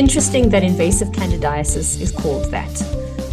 Interesting 0.00 0.48
that 0.48 0.64
invasive 0.64 1.08
candidiasis 1.08 2.00
is 2.00 2.10
called 2.10 2.50
that. 2.50 2.74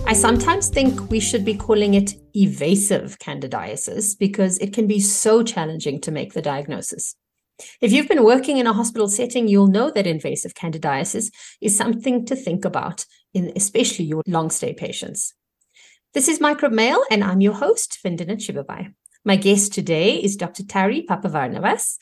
I 0.05 0.11
sometimes 0.11 0.67
think 0.67 1.09
we 1.09 1.21
should 1.21 1.45
be 1.45 1.55
calling 1.55 1.93
it 1.93 2.16
evasive 2.34 3.17
candidiasis 3.20 4.20
because 4.20 4.57
it 4.57 4.73
can 4.73 4.85
be 4.85 4.99
so 4.99 5.43
challenging 5.43 6.02
to 6.02 6.11
make 6.11 6.34
the 6.34 6.41
diagnosis. 6.41 7.16
If 7.80 7.93
you've 7.93 8.09
been 8.09 8.25
working 8.25 8.57
in 8.57 8.67
a 8.67 8.73
hospital 8.73 9.07
setting, 9.07 9.48
you'll 9.48 9.67
know 9.67 9.91
that 9.91 10.05
invasive 10.05 10.55
candidiasis 10.55 11.31
is 11.61 11.77
something 11.77 12.25
to 12.25 12.35
think 12.35 12.66
about 12.66 13.05
in 13.34 13.53
especially 13.55 14.03
your 14.03 14.22
long 14.27 14.49
stay 14.49 14.73
patients. 14.73 15.34
This 16.13 16.27
is 16.27 16.41
Microbe 16.41 16.73
Mail, 16.73 17.02
and 17.09 17.23
I'm 17.23 17.39
your 17.39 17.53
host, 17.53 17.97
Vindana 18.03 18.36
Chibabhai. 18.36 18.94
My 19.23 19.38
guest 19.38 19.73
today 19.73 20.17
is 20.17 20.36
Dr. 20.36 20.63
Tari 20.66 21.05
Papavarnavas. 21.09 21.95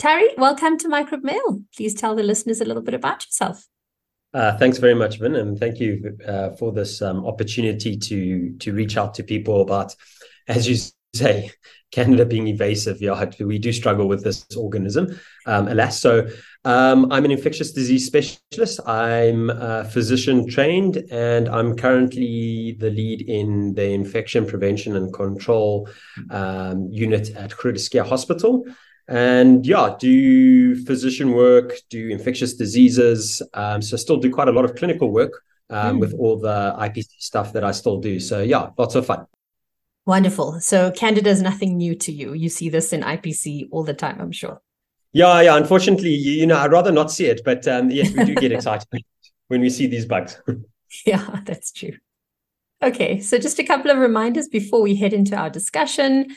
Tari, 0.00 0.30
welcome 0.36 0.78
to 0.78 0.88
Microbe 0.88 1.22
Mail. 1.22 1.62
Please 1.76 1.94
tell 1.94 2.16
the 2.16 2.24
listeners 2.24 2.60
a 2.60 2.64
little 2.64 2.82
bit 2.82 2.94
about 2.94 3.24
yourself. 3.24 3.69
Uh, 4.32 4.56
thanks 4.58 4.78
very 4.78 4.94
much, 4.94 5.18
Vin, 5.18 5.34
and 5.34 5.58
thank 5.58 5.80
you 5.80 6.16
uh, 6.26 6.50
for 6.50 6.72
this 6.72 7.02
um, 7.02 7.26
opportunity 7.26 7.96
to 7.96 8.54
to 8.58 8.72
reach 8.72 8.96
out 8.96 9.14
to 9.14 9.24
people 9.24 9.60
about, 9.60 9.94
as 10.46 10.68
you 10.68 10.76
say, 11.14 11.50
Candida 11.90 12.24
being 12.24 12.46
evasive. 12.46 13.02
Yeah, 13.02 13.28
we 13.40 13.58
do 13.58 13.72
struggle 13.72 14.06
with 14.06 14.22
this 14.22 14.46
organism, 14.56 15.18
um, 15.46 15.66
alas. 15.66 16.00
So, 16.00 16.28
um, 16.64 17.10
I'm 17.10 17.24
an 17.24 17.32
infectious 17.32 17.72
disease 17.72 18.06
specialist. 18.06 18.78
I'm 18.86 19.50
a 19.50 19.84
physician 19.84 20.48
trained, 20.48 21.02
and 21.10 21.48
I'm 21.48 21.76
currently 21.76 22.76
the 22.78 22.90
lead 22.90 23.22
in 23.22 23.74
the 23.74 23.90
infection 23.90 24.46
prevention 24.46 24.94
and 24.94 25.12
control 25.12 25.88
um, 26.30 26.86
unit 26.92 27.30
at 27.34 27.50
Schuur 27.50 28.06
Hospital 28.06 28.64
and 29.10 29.66
yeah, 29.66 29.96
do 29.98 30.76
physician 30.84 31.32
work, 31.32 31.74
do 31.90 32.08
infectious 32.08 32.54
diseases. 32.54 33.42
Um, 33.54 33.82
so 33.82 33.96
still 33.96 34.18
do 34.18 34.30
quite 34.30 34.46
a 34.46 34.52
lot 34.52 34.64
of 34.64 34.76
clinical 34.76 35.10
work 35.10 35.42
um, 35.68 35.96
mm. 35.96 36.00
with 36.00 36.14
all 36.14 36.38
the 36.38 36.74
IPC 36.78 37.08
stuff 37.18 37.52
that 37.54 37.64
I 37.64 37.72
still 37.72 37.98
do. 37.98 38.20
So 38.20 38.40
yeah, 38.40 38.70
lots 38.78 38.94
of 38.94 39.04
fun. 39.04 39.26
Wonderful. 40.06 40.60
So 40.60 40.92
Candida 40.92 41.28
is 41.28 41.42
nothing 41.42 41.76
new 41.76 41.96
to 41.96 42.12
you. 42.12 42.34
You 42.34 42.48
see 42.48 42.68
this 42.68 42.92
in 42.92 43.02
IPC 43.02 43.68
all 43.72 43.82
the 43.82 43.94
time, 43.94 44.20
I'm 44.20 44.32
sure. 44.32 44.62
Yeah, 45.12 45.40
yeah. 45.40 45.56
Unfortunately, 45.56 46.10
you, 46.10 46.32
you 46.32 46.46
know, 46.46 46.56
I'd 46.56 46.70
rather 46.70 46.92
not 46.92 47.10
see 47.10 47.26
it, 47.26 47.42
but 47.44 47.66
um, 47.66 47.90
yes, 47.90 48.12
we 48.12 48.24
do 48.24 48.34
get 48.36 48.52
excited 48.52 48.86
when 49.48 49.60
we 49.60 49.70
see 49.70 49.88
these 49.88 50.06
bugs. 50.06 50.40
yeah, 51.04 51.40
that's 51.44 51.72
true. 51.72 51.94
Okay, 52.80 53.20
so 53.20 53.38
just 53.38 53.58
a 53.58 53.64
couple 53.64 53.90
of 53.90 53.98
reminders 53.98 54.48
before 54.48 54.80
we 54.80 54.94
head 54.94 55.12
into 55.12 55.36
our 55.36 55.50
discussion. 55.50 56.28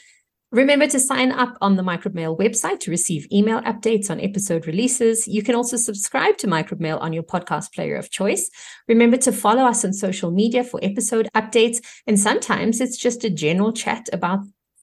Remember 0.54 0.86
to 0.86 1.00
sign 1.00 1.32
up 1.32 1.58
on 1.62 1.78
the 1.78 1.82
Microbe 1.82 2.14
Mail 2.14 2.38
website 2.38 2.80
to 2.82 2.92
receive 2.92 3.26
email 3.34 3.60
updates 3.62 4.12
on 4.12 4.22
episode 4.22 4.68
releases. 4.68 5.28
You 5.28 5.42
can 5.42 5.56
also 5.56 5.78
subscribe 5.78 6.38
to 6.38 6.48
Microbe 6.48 6.80
Mail 6.80 6.98
on 6.98 7.12
your 7.12 7.24
podcast 7.24 7.74
player 7.74 7.96
of 7.96 8.12
choice. 8.12 8.52
Remember 8.88 9.18
to 9.18 9.32
follow 9.32 9.64
us 9.64 9.84
on 9.84 9.94
social 9.94 10.30
media 10.30 10.64
for 10.64 10.80
episode 10.84 11.28
updates. 11.36 11.78
And 12.06 12.20
sometimes 12.20 12.82
it's 12.82 12.98
just 12.98 13.24
a 13.24 13.32
general 13.32 13.74
chat 13.74 14.08
about 14.14 14.42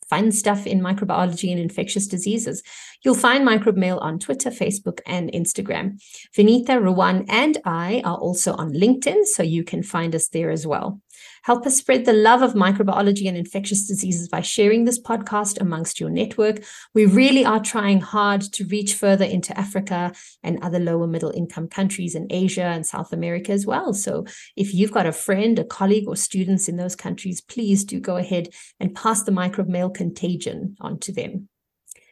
fun 0.08 0.32
stuff 0.32 0.66
in 0.66 0.80
microbiology 0.80 1.52
and 1.52 1.60
infectious 1.60 2.08
diseases. 2.08 2.64
You'll 3.04 3.14
find 3.14 3.44
Microbe 3.44 3.76
Mail 3.76 3.98
on 3.98 4.18
Twitter, 4.18 4.50
Facebook, 4.50 4.98
and 5.06 5.30
Instagram. 5.30 6.02
Vinita, 6.36 6.80
Ruwan, 6.82 7.26
and 7.28 7.58
I 7.64 8.02
are 8.04 8.18
also 8.18 8.54
on 8.54 8.72
LinkedIn, 8.72 9.24
so 9.24 9.44
you 9.44 9.62
can 9.62 9.84
find 9.84 10.16
us 10.16 10.26
there 10.26 10.50
as 10.50 10.66
well. 10.66 11.00
Help 11.42 11.66
us 11.66 11.76
spread 11.76 12.04
the 12.04 12.12
love 12.12 12.42
of 12.42 12.52
microbiology 12.52 13.26
and 13.26 13.36
infectious 13.36 13.86
diseases 13.86 14.28
by 14.28 14.40
sharing 14.40 14.84
this 14.84 15.00
podcast 15.00 15.60
amongst 15.60 15.98
your 15.98 16.10
network. 16.10 16.62
We 16.94 17.06
really 17.06 17.44
are 17.44 17.60
trying 17.60 18.00
hard 18.00 18.42
to 18.52 18.64
reach 18.66 18.94
further 18.94 19.24
into 19.24 19.58
Africa 19.58 20.12
and 20.42 20.62
other 20.62 20.78
lower 20.78 21.06
middle 21.06 21.30
income 21.30 21.68
countries 21.68 22.14
in 22.14 22.26
Asia 22.30 22.64
and 22.64 22.86
South 22.86 23.12
America 23.12 23.52
as 23.52 23.66
well. 23.66 23.94
So 23.94 24.26
if 24.56 24.74
you've 24.74 24.92
got 24.92 25.06
a 25.06 25.12
friend, 25.12 25.58
a 25.58 25.64
colleague, 25.64 26.08
or 26.08 26.16
students 26.16 26.68
in 26.68 26.76
those 26.76 26.96
countries, 26.96 27.40
please 27.40 27.84
do 27.84 28.00
go 28.00 28.16
ahead 28.16 28.48
and 28.78 28.94
pass 28.94 29.22
the 29.22 29.32
microbe 29.32 29.68
mail 29.68 29.90
contagion 29.90 30.76
on 30.80 30.98
to 31.00 31.12
them. 31.12 31.48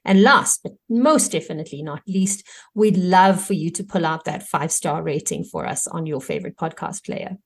And 0.05 0.23
last, 0.23 0.63
but 0.63 0.73
most 0.89 1.33
definitely 1.33 1.83
not 1.83 2.01
least, 2.07 2.47
we'd 2.75 2.97
love 2.97 3.45
for 3.45 3.53
you 3.53 3.71
to 3.73 3.85
pull 3.85 4.07
out 4.07 4.25
that 4.25 4.49
five 4.49 4.73
star 4.73 5.03
rating 5.03 5.45
for 5.45 5.67
us 5.67 5.87
on 5.87 6.07
your 6.07 6.21
favorite 6.21 6.57
podcast 6.57 7.05
player. 7.05 7.37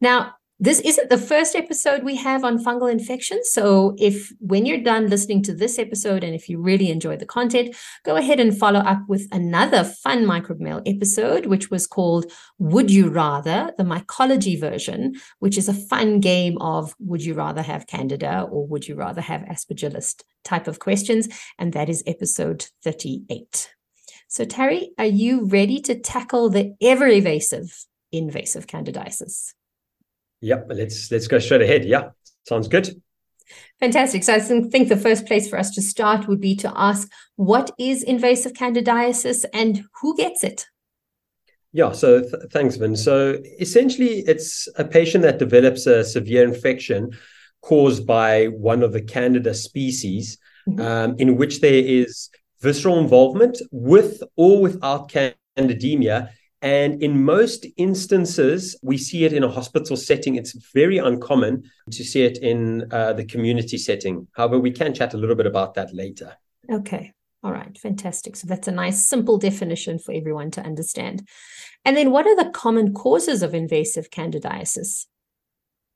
Now, 0.00 0.34
this 0.64 0.80
isn't 0.80 1.10
the 1.10 1.18
first 1.18 1.54
episode 1.54 2.02
we 2.02 2.16
have 2.16 2.42
on 2.42 2.62
fungal 2.64 2.90
infections. 2.90 3.50
So, 3.50 3.94
if 3.98 4.32
when 4.40 4.64
you're 4.64 4.82
done 4.82 5.08
listening 5.08 5.42
to 5.44 5.54
this 5.54 5.78
episode 5.78 6.24
and 6.24 6.34
if 6.34 6.48
you 6.48 6.60
really 6.60 6.90
enjoy 6.90 7.16
the 7.16 7.26
content, 7.26 7.76
go 8.04 8.16
ahead 8.16 8.40
and 8.40 8.56
follow 8.56 8.80
up 8.80 9.02
with 9.06 9.28
another 9.30 9.84
fun 9.84 10.24
microbe 10.24 10.60
mail 10.60 10.80
episode, 10.86 11.46
which 11.46 11.70
was 11.70 11.86
called 11.86 12.32
Would 12.58 12.90
You 12.90 13.08
Rather, 13.08 13.72
the 13.76 13.84
mycology 13.84 14.58
version, 14.58 15.14
which 15.38 15.58
is 15.58 15.68
a 15.68 15.74
fun 15.74 16.20
game 16.20 16.56
of 16.60 16.94
Would 16.98 17.22
you 17.24 17.34
rather 17.34 17.62
have 17.62 17.86
Candida 17.86 18.46
or 18.50 18.66
would 18.66 18.88
you 18.88 18.94
rather 18.94 19.20
have 19.20 19.42
Aspergillus 19.42 20.14
type 20.44 20.68
of 20.68 20.78
questions. 20.78 21.28
And 21.58 21.72
that 21.72 21.88
is 21.88 22.02
episode 22.06 22.66
38. 22.84 23.74
So, 24.28 24.44
Tari, 24.44 24.92
are 24.98 25.04
you 25.04 25.44
ready 25.46 25.80
to 25.82 25.98
tackle 25.98 26.48
the 26.48 26.74
ever 26.80 27.08
evasive 27.08 27.86
invasive 28.12 28.66
candidiasis? 28.66 29.52
Yep, 30.40 30.66
let's 30.68 31.10
let's 31.10 31.26
go 31.26 31.38
straight 31.38 31.62
ahead. 31.62 31.84
Yeah, 31.84 32.10
sounds 32.46 32.68
good. 32.68 33.00
Fantastic. 33.80 34.24
So 34.24 34.34
I 34.34 34.40
think 34.40 34.88
the 34.88 34.96
first 34.96 35.26
place 35.26 35.48
for 35.48 35.58
us 35.58 35.70
to 35.72 35.82
start 35.82 36.28
would 36.28 36.40
be 36.40 36.56
to 36.56 36.72
ask 36.74 37.10
what 37.36 37.70
is 37.78 38.02
invasive 38.02 38.52
candidiasis 38.52 39.44
and 39.52 39.84
who 40.00 40.16
gets 40.16 40.44
it? 40.44 40.66
Yeah, 41.72 41.92
so 41.92 42.20
th- 42.20 42.32
thanks, 42.52 42.76
Vin. 42.76 42.96
So 42.96 43.42
essentially, 43.60 44.20
it's 44.20 44.68
a 44.76 44.84
patient 44.84 45.22
that 45.22 45.38
develops 45.38 45.86
a 45.86 46.04
severe 46.04 46.44
infection 46.44 47.10
caused 47.62 48.06
by 48.06 48.46
one 48.46 48.82
of 48.82 48.92
the 48.92 49.02
Candida 49.02 49.54
species, 49.54 50.38
mm-hmm. 50.68 50.80
um, 50.80 51.16
in 51.18 51.36
which 51.36 51.60
there 51.60 51.82
is 51.84 52.30
visceral 52.60 53.00
involvement 53.00 53.60
with 53.72 54.22
or 54.36 54.62
without 54.62 55.10
candidemia 55.10 56.30
and 56.64 57.02
in 57.02 57.22
most 57.22 57.66
instances, 57.76 58.74
we 58.82 58.96
see 58.96 59.26
it 59.26 59.34
in 59.34 59.44
a 59.44 59.50
hospital 59.50 59.98
setting. 59.98 60.36
It's 60.36 60.54
very 60.72 60.96
uncommon 60.96 61.70
to 61.90 62.02
see 62.02 62.22
it 62.22 62.38
in 62.38 62.90
uh, 62.90 63.12
the 63.12 63.26
community 63.26 63.76
setting. 63.76 64.26
However, 64.32 64.58
we 64.58 64.70
can 64.70 64.94
chat 64.94 65.12
a 65.12 65.18
little 65.18 65.36
bit 65.36 65.44
about 65.44 65.74
that 65.74 65.92
later. 65.92 66.38
Okay. 66.72 67.12
All 67.42 67.52
right. 67.52 67.76
Fantastic. 67.76 68.34
So 68.34 68.46
that's 68.46 68.66
a 68.66 68.72
nice, 68.72 69.06
simple 69.06 69.36
definition 69.36 69.98
for 69.98 70.14
everyone 70.14 70.50
to 70.52 70.62
understand. 70.62 71.28
And 71.84 71.98
then, 71.98 72.10
what 72.10 72.26
are 72.26 72.34
the 72.34 72.48
common 72.48 72.94
causes 72.94 73.42
of 73.42 73.54
invasive 73.54 74.08
candidiasis? 74.08 75.04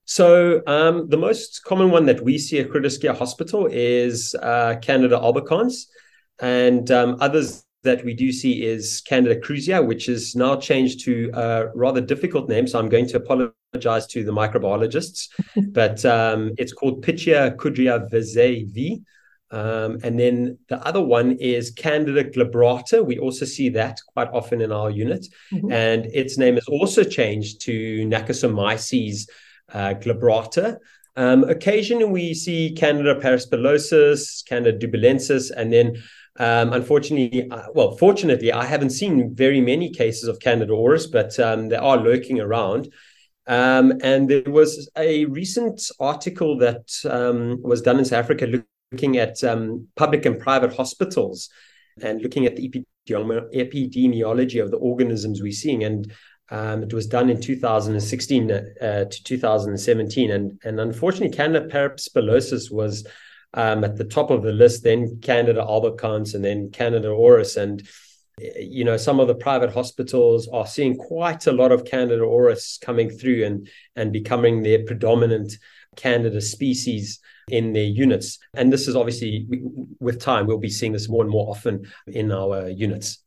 So, 0.04 0.60
um, 0.66 1.08
the 1.08 1.16
most 1.16 1.64
common 1.64 1.90
one 1.90 2.04
that 2.04 2.22
we 2.22 2.36
see 2.36 2.58
at 2.58 2.68
Groote 2.68 3.16
Hospital 3.16 3.66
is 3.72 4.34
uh, 4.42 4.76
Candida 4.82 5.16
albicans, 5.16 5.86
and 6.40 6.90
um, 6.90 7.16
others 7.20 7.64
that 7.82 8.04
we 8.04 8.14
do 8.14 8.32
see 8.32 8.64
is 8.64 9.02
Candida 9.02 9.40
krusei, 9.40 9.84
which 9.84 10.08
is 10.08 10.34
now 10.34 10.56
changed 10.56 11.04
to 11.04 11.30
a 11.34 11.66
rather 11.74 12.00
difficult 12.00 12.48
name. 12.48 12.66
So 12.66 12.78
I'm 12.78 12.88
going 12.88 13.06
to 13.08 13.16
apologize 13.16 14.06
to 14.08 14.24
the 14.24 14.32
microbiologists, 14.32 15.28
but 15.72 16.04
um, 16.04 16.52
it's 16.58 16.72
called 16.72 17.04
Pichia 17.04 17.54
kudriavzevii. 17.56 19.02
Um, 19.50 19.98
and 20.02 20.20
then 20.20 20.58
the 20.68 20.76
other 20.86 21.00
one 21.00 21.32
is 21.32 21.70
Candida 21.70 22.24
glabrata. 22.24 23.04
We 23.04 23.18
also 23.18 23.46
see 23.46 23.70
that 23.70 23.98
quite 24.12 24.28
often 24.32 24.60
in 24.60 24.72
our 24.72 24.90
unit. 24.90 25.26
Mm-hmm. 25.52 25.72
And 25.72 26.06
its 26.06 26.36
name 26.36 26.58
is 26.58 26.66
also 26.68 27.02
changed 27.02 27.62
to 27.62 28.06
Nakaseomyces 28.06 29.28
uh, 29.72 29.94
glabrata. 29.94 30.78
Um, 31.16 31.44
occasionally, 31.44 32.04
we 32.04 32.34
see 32.34 32.72
Candida 32.76 33.14
parapsilosis, 33.16 34.46
Candida 34.46 34.78
dubliniensis, 34.78 35.50
and 35.50 35.72
then 35.72 35.96
um, 36.38 36.72
unfortunately, 36.72 37.50
uh, 37.50 37.66
well, 37.74 37.96
fortunately, 37.96 38.52
I 38.52 38.64
haven't 38.64 38.90
seen 38.90 39.34
very 39.34 39.60
many 39.60 39.90
cases 39.90 40.28
of 40.28 40.38
Candida 40.38 40.72
auris, 40.72 41.10
but 41.10 41.38
um, 41.40 41.68
they 41.68 41.76
are 41.76 41.96
lurking 41.96 42.40
around. 42.40 42.92
Um, 43.48 43.94
and 44.02 44.28
there 44.28 44.42
was 44.46 44.90
a 44.96 45.24
recent 45.24 45.90
article 45.98 46.58
that 46.58 46.90
um, 47.08 47.60
was 47.62 47.82
done 47.82 47.98
in 47.98 48.04
South 48.04 48.24
Africa 48.24 48.62
looking 48.92 49.16
at 49.16 49.42
um, 49.42 49.88
public 49.96 50.26
and 50.26 50.38
private 50.38 50.76
hospitals 50.76 51.48
and 52.00 52.22
looking 52.22 52.46
at 52.46 52.54
the 52.56 52.84
epidemiology 53.08 54.62
of 54.62 54.70
the 54.70 54.76
organisms 54.76 55.42
we're 55.42 55.50
seeing. 55.50 55.82
And 55.82 56.12
um, 56.50 56.82
it 56.84 56.92
was 56.92 57.06
done 57.06 57.30
in 57.30 57.40
2016 57.40 58.50
uh, 58.50 59.04
to 59.04 59.24
2017. 59.24 60.30
And, 60.30 60.60
and 60.62 60.78
unfortunately, 60.78 61.36
Candida 61.36 61.66
parapsilosis 61.68 62.70
was 62.70 63.06
um, 63.54 63.84
at 63.84 63.96
the 63.96 64.04
top 64.04 64.30
of 64.30 64.42
the 64.42 64.52
list, 64.52 64.82
then 64.82 65.20
Candida 65.20 65.60
albicans, 65.60 66.34
and 66.34 66.44
then 66.44 66.70
Candida 66.70 67.08
auris. 67.08 67.56
And 67.56 67.86
you 68.56 68.84
know, 68.84 68.96
some 68.96 69.20
of 69.20 69.28
the 69.28 69.34
private 69.34 69.72
hospitals 69.72 70.48
are 70.48 70.66
seeing 70.66 70.96
quite 70.96 71.46
a 71.46 71.52
lot 71.52 71.72
of 71.72 71.84
Candida 71.84 72.22
auris 72.22 72.80
coming 72.80 73.10
through 73.10 73.44
and 73.44 73.68
and 73.96 74.12
becoming 74.12 74.62
their 74.62 74.84
predominant 74.84 75.54
Candida 75.96 76.40
species 76.40 77.20
in 77.48 77.72
their 77.72 77.84
units. 77.84 78.38
And 78.54 78.72
this 78.72 78.88
is 78.88 78.94
obviously 78.94 79.46
with 79.98 80.20
time 80.20 80.46
we'll 80.46 80.58
be 80.58 80.70
seeing 80.70 80.92
this 80.92 81.08
more 81.08 81.22
and 81.22 81.30
more 81.30 81.50
often 81.50 81.86
in 82.06 82.30
our 82.30 82.68
units. 82.68 83.18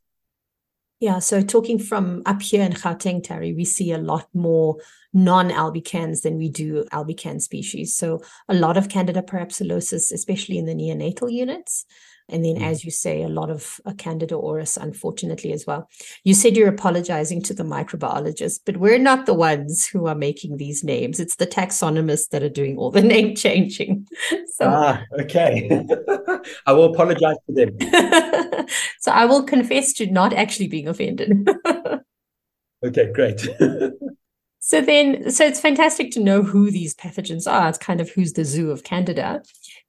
Yeah, 1.00 1.18
so 1.18 1.42
talking 1.42 1.80
from 1.80 2.22
up 2.26 2.40
here 2.40 2.62
in 2.62 2.72
Gauteng, 2.72 3.24
Tari, 3.24 3.52
we 3.52 3.64
see 3.64 3.90
a 3.90 3.98
lot 3.98 4.28
more 4.32 4.76
non-albicans 5.12 6.22
than 6.22 6.38
we 6.38 6.48
do 6.48 6.84
albican 6.92 7.40
species. 7.40 7.94
So 7.94 8.22
a 8.48 8.54
lot 8.54 8.76
of 8.76 8.88
Candida 8.88 9.22
parapsilosis, 9.22 10.12
especially 10.12 10.58
in 10.58 10.66
the 10.66 10.74
neonatal 10.74 11.30
units. 11.30 11.84
And 12.28 12.44
then, 12.44 12.56
mm. 12.56 12.62
as 12.62 12.84
you 12.84 12.90
say, 12.90 13.22
a 13.22 13.28
lot 13.28 13.50
of 13.50 13.80
uh, 13.84 13.92
Candida 13.98 14.34
auris, 14.34 14.78
unfortunately, 14.78 15.52
as 15.52 15.66
well. 15.66 15.88
You 16.24 16.34
said 16.34 16.56
you're 16.56 16.68
apologizing 16.68 17.42
to 17.42 17.54
the 17.54 17.64
microbiologists, 17.64 18.60
but 18.64 18.78
we're 18.78 18.98
not 18.98 19.26
the 19.26 19.34
ones 19.34 19.86
who 19.86 20.06
are 20.06 20.14
making 20.14 20.56
these 20.56 20.84
names. 20.84 21.20
It's 21.20 21.36
the 21.36 21.46
taxonomists 21.46 22.28
that 22.30 22.42
are 22.42 22.48
doing 22.48 22.78
all 22.78 22.90
the 22.90 23.02
name 23.14 23.34
changing. 23.34 24.06
So, 24.54 24.68
ah, 24.68 25.02
okay. 25.18 25.86
I 26.66 26.72
will 26.74 26.92
apologize 26.92 27.36
to 27.46 27.54
them. 27.54 28.68
so 29.00 29.10
I 29.10 29.24
will 29.24 29.42
confess 29.44 29.94
to 29.94 30.06
not 30.06 30.34
actually 30.34 30.68
being 30.68 30.88
offended. 30.88 31.48
okay, 32.84 33.10
great. 33.12 33.40
So 34.72 34.80
then, 34.80 35.30
so 35.30 35.44
it's 35.44 35.60
fantastic 35.60 36.12
to 36.12 36.20
know 36.20 36.42
who 36.42 36.70
these 36.70 36.94
pathogens 36.94 37.46
are. 37.46 37.68
It's 37.68 37.76
kind 37.76 38.00
of 38.00 38.08
who's 38.08 38.32
the 38.32 38.46
zoo 38.46 38.70
of 38.70 38.84
Candida 38.84 39.42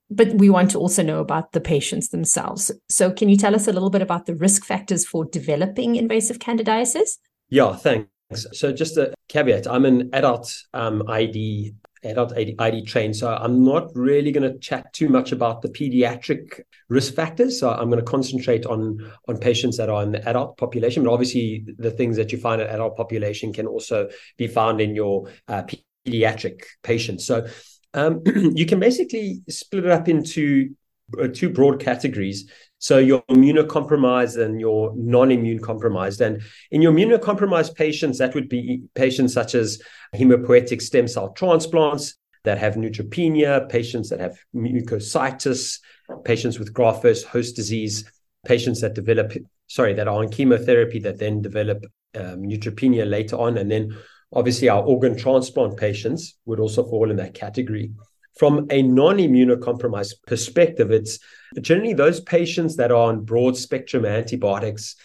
but 0.10 0.34
we 0.34 0.50
want 0.50 0.70
to 0.72 0.78
also 0.78 1.02
know 1.02 1.20
about 1.20 1.54
the 1.54 1.62
patients 1.62 2.10
themselves. 2.10 2.70
So, 2.90 3.10
can 3.10 3.30
you 3.30 3.38
tell 3.38 3.56
us 3.56 3.66
a 3.66 3.72
little 3.72 3.90
bit 3.90 4.02
about 4.02 4.26
the 4.26 4.36
risk 4.36 4.66
factors 4.66 5.06
for 5.06 5.24
developing 5.24 5.96
invasive 5.96 6.40
candidiasis? 6.40 7.18
Yeah, 7.50 7.78
thanks. 7.78 8.10
So, 8.52 8.74
just 8.74 8.98
a 8.98 9.14
caveat 9.30 9.66
I'm 9.66 9.86
an 9.86 10.10
adult 10.12 10.54
um, 10.74 11.02
ID. 11.08 11.74
Adult 12.04 12.38
ID, 12.38 12.56
ID 12.60 12.86
trained, 12.86 13.16
so 13.16 13.34
I'm 13.34 13.64
not 13.64 13.90
really 13.96 14.32
going 14.32 14.52
to 14.52 14.58
chat 14.60 14.92
too 14.94 15.10
much 15.10 15.32
about 15.32 15.62
the 15.62 15.70
pediatric 15.70 16.62
risk 16.90 17.14
factors. 17.14 17.60
So 17.60 17.72
I'm 17.72 17.90
going 17.90 18.04
to 18.04 18.12
concentrate 18.12 18.66
on 18.66 19.12
on 19.28 19.38
patients 19.38 19.78
that 19.78 19.90
are 19.90 20.04
in 20.04 20.12
the 20.12 20.28
adult 20.28 20.58
population. 20.58 21.04
But 21.04 21.14
obviously, 21.14 21.66
the 21.78 21.92
things 21.92 22.18
that 22.18 22.32
you 22.32 22.38
find 22.38 22.62
in 22.62 22.68
adult 22.68 22.98
population 22.98 23.54
can 23.54 23.68
also 23.68 24.10
be 24.38 24.48
found 24.48 24.82
in 24.82 24.96
your 24.96 25.30
uh, 25.48 25.64
pediatric 26.06 26.62
patients. 26.84 27.26
So 27.26 27.48
um, 27.94 28.22
you 28.26 28.66
can 28.66 28.80
basically 28.80 29.42
split 29.50 29.86
it 29.86 29.92
up 29.92 30.08
into 30.08 30.76
two 31.34 31.50
broad 31.50 31.80
categories. 31.80 32.50
So 32.80 32.98
your 32.98 33.24
immunocompromised 33.30 34.42
and 34.44 34.60
your 34.60 34.94
non-immune 34.96 35.60
compromised. 35.60 36.22
And 36.22 36.42
in 36.72 36.82
your 36.82 36.92
immunocompromised 36.92 37.76
patients, 37.76 38.18
that 38.18 38.36
would 38.36 38.50
be 38.50 38.84
patients 38.94 39.34
such 39.34 39.56
as 39.56 39.82
hemopoietic 40.16 40.82
stem 40.82 41.08
cell 41.08 41.32
transplants 41.32 42.16
that 42.44 42.58
have 42.58 42.76
neutropenia, 42.76 43.70
patients 43.70 44.10
that 44.10 44.20
have 44.20 44.38
mucositis, 44.54 45.80
patients 46.26 46.60
with 46.60 46.74
graft 46.74 47.04
versus 47.04 47.24
host 47.24 47.56
disease, 47.56 48.12
patients 48.46 48.82
that 48.82 48.96
develop, 48.96 49.32
sorry, 49.68 49.94
that 49.94 50.10
are 50.10 50.22
on 50.22 50.30
chemotherapy 50.30 51.00
that 51.00 51.20
then 51.20 51.42
develop 51.42 51.86
um, 52.16 52.44
neutropenia 52.44 53.10
later 53.10 53.38
on, 53.38 53.58
and 53.58 53.72
then 53.72 53.96
Obviously, 54.36 54.68
our 54.68 54.82
organ 54.84 55.16
transplant 55.16 55.78
patients 55.78 56.38
would 56.46 56.60
also 56.60 56.84
fall 56.84 57.12
in 57.12 57.18
that 57.18 57.34
category. 57.34 57.92
From 58.38 58.66
a 58.72 58.82
non 58.82 59.18
immunocompromised 59.18 60.16
perspective, 60.26 60.92
it's 60.92 61.20
generally 61.62 61.94
those 61.94 62.20
patients 62.20 62.76
that 62.78 62.92
are 62.92 63.10
on 63.10 63.24
broad 63.24 63.56
spectrum 63.56 64.06
antibiotics, 64.06 64.96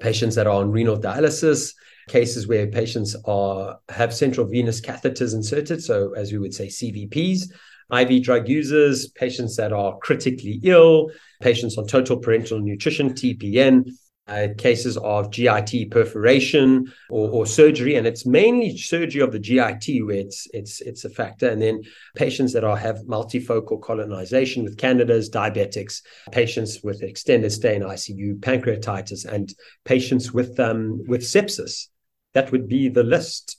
patients 0.00 0.34
that 0.36 0.46
are 0.46 0.54
on 0.54 0.70
renal 0.70 0.98
dialysis, 0.98 1.74
cases 2.08 2.46
where 2.46 2.66
patients 2.66 3.14
are 3.26 3.78
have 3.88 4.14
central 4.14 4.46
venous 4.46 4.80
catheters 4.80 5.34
inserted, 5.34 5.82
so 5.82 6.14
as 6.14 6.32
we 6.32 6.38
would 6.38 6.54
say 6.54 6.66
CVPs, 6.66 7.52
IV 7.92 8.22
drug 8.22 8.48
users, 8.48 9.08
patients 9.08 9.56
that 9.56 9.72
are 9.72 9.98
critically 9.98 10.60
ill, 10.62 11.10
patients 11.40 11.78
on 11.78 11.86
total 11.86 12.20
parenteral 12.20 12.62
nutrition 12.62 13.12
TPN, 13.12 13.90
uh, 14.28 14.48
cases 14.56 14.96
of 14.98 15.30
GIT 15.30 15.90
perforation 15.90 16.92
or, 17.10 17.30
or, 17.30 17.46
surgery, 17.46 17.96
and 17.96 18.06
it's 18.06 18.26
mainly 18.26 18.76
surgery 18.76 19.22
of 19.22 19.32
the 19.32 19.38
GIT 19.38 20.04
where 20.04 20.16
it's 20.16 20.46
it's 20.52 20.80
it's 20.80 21.04
a 21.04 21.10
factor. 21.10 21.48
And 21.48 21.60
then 21.60 21.82
patients 22.14 22.52
that 22.52 22.64
are 22.64 22.76
have 22.76 22.98
multifocal 23.08 23.80
colonization 23.80 24.64
with 24.64 24.76
candidas, 24.76 25.30
diabetics, 25.30 26.02
patients 26.30 26.82
with 26.82 27.02
extended 27.02 27.50
stay 27.50 27.76
in 27.76 27.82
ICU, 27.82 28.40
pancreatitis, 28.40 29.24
and 29.24 29.52
patients 29.84 30.32
with 30.32 30.60
um, 30.60 31.02
with 31.06 31.22
sepsis. 31.22 31.88
That 32.34 32.52
would 32.52 32.68
be 32.68 32.88
the 32.88 33.02
list. 33.02 33.58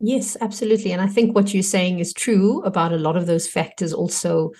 Yes, 0.00 0.36
absolutely. 0.40 0.92
And 0.92 1.00
I 1.00 1.06
think 1.06 1.34
what 1.34 1.54
you're 1.54 1.62
saying 1.62 2.00
is 2.00 2.12
true 2.12 2.62
about 2.62 2.92
a 2.92 2.98
lot 2.98 3.16
of 3.16 3.26
those 3.26 3.48
factors 3.48 3.92
also 3.92 4.52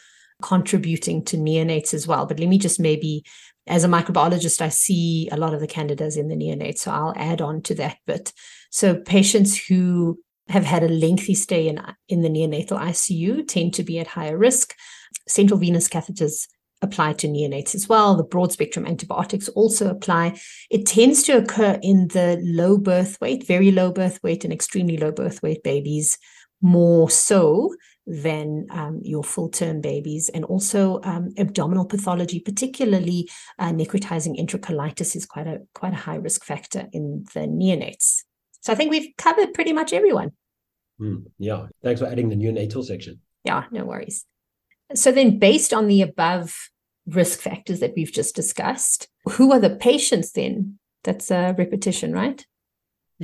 contributing 0.43 1.25
to 1.25 1.37
neonates 1.37 1.95
as 1.95 2.07
well. 2.07 2.27
But 2.27 2.41
let 2.41 2.49
me 2.49 2.59
just 2.59 2.81
maybe 2.81 3.25
as 3.67 3.85
a 3.85 3.89
microbiologist, 3.89 4.61
I 4.61 4.69
see 4.69 5.29
a 5.33 5.37
lot 5.37 5.55
of 5.55 5.61
the 5.61 5.67
candidas 5.67 6.17
in 6.17 6.29
the 6.29 6.37
neonates, 6.37 6.79
so 6.79 6.91
I'll 6.91 7.15
add 7.17 7.41
on 7.41 7.63
to 7.63 7.75
that 7.77 7.99
bit. 8.07 8.33
So 8.71 8.97
patients 8.97 9.67
who 9.67 10.21
have 10.49 10.65
had 10.65 10.83
a 10.83 10.89
lengthy 10.89 11.35
stay 11.35 11.69
in, 11.69 11.81
in 12.09 12.23
the 12.23 12.29
neonatal 12.29 12.79
ICU 12.79 13.49
tend 13.49 13.75
to 13.75 13.83
be 13.83 13.99
at 13.99 14.09
higher 14.09 14.37
risk. 14.37 14.75
Central 15.27 15.59
venous 15.59 15.89
catheters 15.89 16.47
apply 16.83 17.15
to 17.15 17.29
neonates 17.29 17.75
as 17.75 17.89
well. 17.89 18.15
The 18.15 18.25
broad 18.25 18.53
spectrum 18.53 18.85
antibiotics 18.85 19.49
also 19.49 19.89
apply. 19.89 20.39
It 20.71 20.87
tends 20.87 21.23
to 21.25 21.39
occur 21.39 21.79
in 21.83 22.09
the 22.09 22.39
low 22.43 22.77
birth 22.77 23.19
weight, 23.23 23.47
very 23.47 23.71
low 23.71 23.91
birth 23.91 24.23
weight, 24.23 24.45
and 24.45 24.53
extremely 24.53 24.99
low 24.99 25.11
birth 25.11 25.43
weight 25.43 25.63
babies 25.63 26.19
more 26.65 27.11
so 27.11 27.75
than 28.07 28.67
um, 28.71 29.01
your 29.03 29.23
full 29.23 29.51
term 29.51 29.83
babies. 29.83 30.31
And 30.31 30.45
also 30.47 31.01
um, 31.05 31.35
abdominal 31.39 31.85
pathology, 31.85 32.41
particularly 32.41 33.29
uh, 33.59 33.71
necrotizing 33.71 34.41
enterocolitis, 34.41 35.15
is 35.15 35.27
quite 35.27 35.47
a 35.47 35.61
quite 35.75 35.93
a 35.93 35.97
high 35.97 36.17
risk 36.17 36.45
factor 36.45 36.89
in 36.93 37.25
the 37.35 37.41
neonates. 37.41 38.23
So 38.63 38.73
I 38.73 38.77
think 38.77 38.91
we've 38.91 39.13
covered 39.19 39.53
pretty 39.53 39.75
much 39.75 39.93
everyone. 39.93 40.33
Mm, 40.99 41.25
yeah. 41.39 41.67
Thanks 41.83 42.01
for 42.01 42.07
adding 42.07 42.31
the 42.31 42.37
neonatal 42.37 42.85
section. 42.85 43.21
Yeah, 43.45 43.65
no 43.71 43.85
worries. 43.85 44.25
So 44.95 45.13
then, 45.13 45.39
based 45.39 45.75
on 45.75 45.87
the 45.87 46.01
above 46.01 46.55
risk 47.07 47.41
factors 47.41 47.81
that 47.81 47.93
we've 47.95 48.13
just 48.13 48.35
discussed, 48.35 49.09
who 49.33 49.53
are 49.53 49.61
the 49.61 49.77
patients 49.77 50.33
then? 50.33 50.79
That's 51.03 51.31
a 51.31 51.55
repetition, 51.59 52.13
right? 52.13 52.47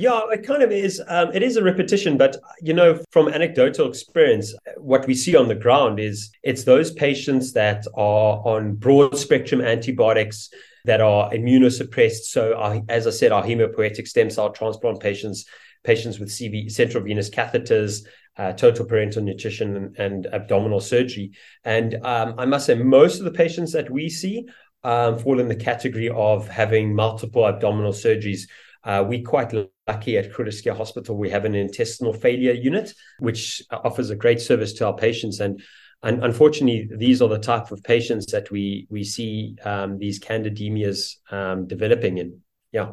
Yeah, 0.01 0.21
it 0.31 0.41
kind 0.41 0.63
of 0.63 0.71
is. 0.71 0.99
Um, 1.07 1.29
it 1.31 1.43
is 1.43 1.57
a 1.57 1.63
repetition, 1.63 2.17
but 2.17 2.35
you 2.59 2.73
know, 2.73 2.99
from 3.11 3.27
anecdotal 3.27 3.87
experience, 3.87 4.51
what 4.77 5.05
we 5.05 5.13
see 5.13 5.35
on 5.35 5.47
the 5.47 5.53
ground 5.53 5.99
is 5.99 6.31
it's 6.41 6.63
those 6.63 6.91
patients 6.91 7.53
that 7.53 7.85
are 7.93 8.41
on 8.43 8.73
broad 8.77 9.15
spectrum 9.15 9.61
antibiotics 9.61 10.49
that 10.85 11.01
are 11.01 11.29
immunosuppressed. 11.29 12.23
So, 12.23 12.55
our, 12.55 12.81
as 12.89 13.05
I 13.05 13.11
said, 13.11 13.31
our 13.31 13.43
hemopoietic 13.43 14.07
stem 14.07 14.31
cell 14.31 14.49
transplant 14.49 14.99
patients, 14.99 15.45
patients 15.83 16.17
with 16.17 16.29
CV, 16.29 16.71
central 16.71 17.03
venous 17.03 17.29
catheters, 17.29 18.03
uh, 18.37 18.53
total 18.53 18.87
parenteral 18.87 19.21
nutrition, 19.21 19.75
and, 19.75 19.97
and 19.97 20.25
abdominal 20.33 20.79
surgery. 20.79 21.33
And 21.63 22.03
um, 22.03 22.33
I 22.39 22.45
must 22.45 22.65
say, 22.65 22.73
most 22.73 23.19
of 23.19 23.25
the 23.25 23.31
patients 23.31 23.71
that 23.73 23.91
we 23.91 24.09
see 24.09 24.47
um, 24.83 25.19
fall 25.19 25.39
in 25.39 25.47
the 25.47 25.55
category 25.55 26.09
of 26.09 26.47
having 26.47 26.95
multiple 26.95 27.45
abdominal 27.45 27.93
surgeries 27.93 28.47
uh, 28.83 29.03
we're 29.07 29.23
quite 29.23 29.53
lucky 29.87 30.17
at 30.17 30.31
Schuur 30.31 30.75
Hospital. 30.75 31.15
We 31.17 31.29
have 31.29 31.45
an 31.45 31.55
intestinal 31.55 32.13
failure 32.13 32.53
unit, 32.53 32.93
which 33.19 33.61
offers 33.71 34.09
a 34.09 34.15
great 34.15 34.41
service 34.41 34.73
to 34.73 34.87
our 34.87 34.95
patients. 34.95 35.39
And, 35.39 35.61
and 36.03 36.23
unfortunately, 36.23 36.89
these 36.95 37.21
are 37.21 37.29
the 37.29 37.37
type 37.37 37.71
of 37.71 37.83
patients 37.83 38.25
that 38.31 38.49
we 38.49 38.87
we 38.89 39.03
see 39.03 39.55
um, 39.63 39.99
these 39.99 40.19
candidemias 40.19 41.17
um, 41.31 41.67
developing 41.67 42.17
in. 42.17 42.39
Yeah. 42.71 42.91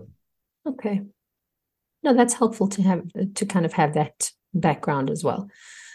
Okay. 0.67 1.01
No, 2.03 2.15
that's 2.15 2.35
helpful 2.35 2.69
to 2.69 2.83
have 2.83 3.03
to 3.35 3.47
kind 3.47 3.65
of 3.65 3.73
have 3.73 3.95
that 3.95 4.31
background 4.53 5.11
as 5.11 5.25
well. 5.25 5.49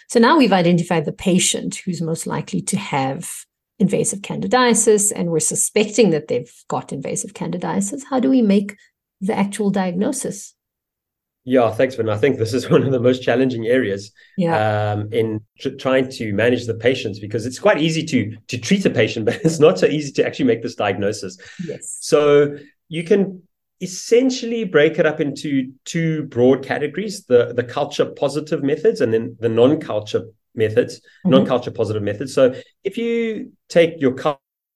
So 0.10 0.20
now 0.20 0.38
we've 0.38 0.54
identified 0.54 1.06
the 1.06 1.14
patient 1.14 1.76
who's 1.76 2.02
most 2.02 2.28
likely 2.28 2.62
to 2.62 2.78
have 2.78 3.32
invasive 3.80 4.20
candidiasis, 4.20 5.12
and 5.16 5.30
we're 5.30 5.40
suspecting 5.40 6.10
that 6.12 6.28
they've 6.28 6.52
got 6.68 6.92
invasive 6.92 7.34
candidiasis. 7.34 8.02
How 8.10 8.20
do 8.20 8.30
we 8.30 8.42
make 8.42 8.76
the 9.24 9.38
actual 9.38 9.70
diagnosis? 9.70 10.54
Yeah, 11.46 11.72
thanks, 11.72 11.96
Vin. 11.96 12.10
I 12.10 12.18
think 12.18 12.38
this 12.38 12.54
is 12.54 12.70
one 12.76 12.84
of 12.84 12.92
the 12.92 13.00
most 13.00 13.24
challenging 13.24 13.68
areas 13.68 14.12
yeah. 14.38 14.92
um, 14.94 15.12
in 15.12 15.42
tr- 15.60 15.70
trying 15.70 16.10
to 16.12 16.34
manage 16.34 16.66
the 16.66 16.74
patients 16.74 17.20
because 17.20 17.46
it's 17.46 17.60
quite 17.60 17.80
easy 17.80 18.04
to 18.06 18.38
to 18.48 18.58
treat 18.58 18.86
a 18.86 18.90
patient, 18.90 19.26
but 19.28 19.36
it's 19.44 19.60
not 19.60 19.80
so 19.80 19.88
easy 19.88 20.12
to 20.14 20.26
actually 20.26 20.46
make 20.46 20.64
this 20.64 20.76
diagnosis. 20.76 21.38
Yes. 21.66 21.98
So 22.02 22.58
you 22.88 23.04
can 23.04 23.44
essentially 23.82 24.64
break 24.64 25.00
it 25.00 25.06
up 25.06 25.20
into 25.20 25.74
two 25.86 26.24
broad 26.26 26.64
categories: 26.64 27.26
the 27.26 27.54
the 27.54 27.64
culture 27.64 28.06
positive 28.06 28.64
methods 28.64 29.02
and 29.02 29.14
then 29.14 29.36
the 29.40 29.50
non 29.50 29.80
culture 29.80 30.24
methods, 30.56 31.00
mm-hmm. 31.00 31.32
non 31.32 31.46
culture 31.46 31.72
positive 31.72 32.04
methods. 32.04 32.34
So 32.34 32.56
if 32.84 32.98
you 32.98 33.52
take 33.68 34.00
your 34.00 34.14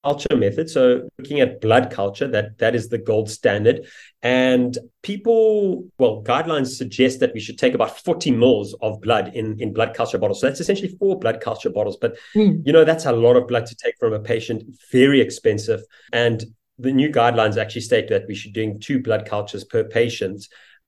culture 0.03 0.35
method 0.35 0.69
so 0.69 1.09
looking 1.17 1.39
at 1.39 1.59
blood 1.59 1.91
culture 1.91 2.27
that 2.27 2.57
that 2.59 2.75
is 2.75 2.89
the 2.89 2.97
gold 2.97 3.29
standard 3.29 3.85
and 4.21 4.77
people 5.01 5.85
well 5.97 6.23
guidelines 6.23 6.67
suggest 6.77 7.19
that 7.19 7.33
we 7.33 7.39
should 7.39 7.57
take 7.57 7.73
about 7.73 7.99
40 7.99 8.31
mils 8.31 8.75
of 8.81 9.01
blood 9.01 9.31
in 9.33 9.59
in 9.59 9.73
blood 9.73 9.93
culture 9.93 10.17
bottles 10.17 10.39
so 10.39 10.47
that's 10.47 10.59
essentially 10.59 10.95
four 10.99 11.19
blood 11.19 11.41
culture 11.41 11.69
bottles 11.69 11.97
but 11.99 12.15
mm. 12.35 12.61
you 12.65 12.71
know 12.71 12.85
that's 12.85 13.05
a 13.05 13.11
lot 13.11 13.35
of 13.35 13.47
blood 13.47 13.65
to 13.65 13.75
take 13.75 13.95
from 13.99 14.13
a 14.13 14.19
patient 14.19 14.63
very 14.91 15.19
expensive 15.19 15.81
and 16.13 16.45
the 16.79 16.91
new 16.91 17.09
guidelines 17.09 17.57
actually 17.57 17.81
state 17.81 18.07
that 18.07 18.25
we 18.27 18.35
should 18.35 18.53
doing 18.53 18.79
two 18.79 19.01
blood 19.01 19.25
cultures 19.25 19.63
per 19.63 19.83
patient 19.83 20.47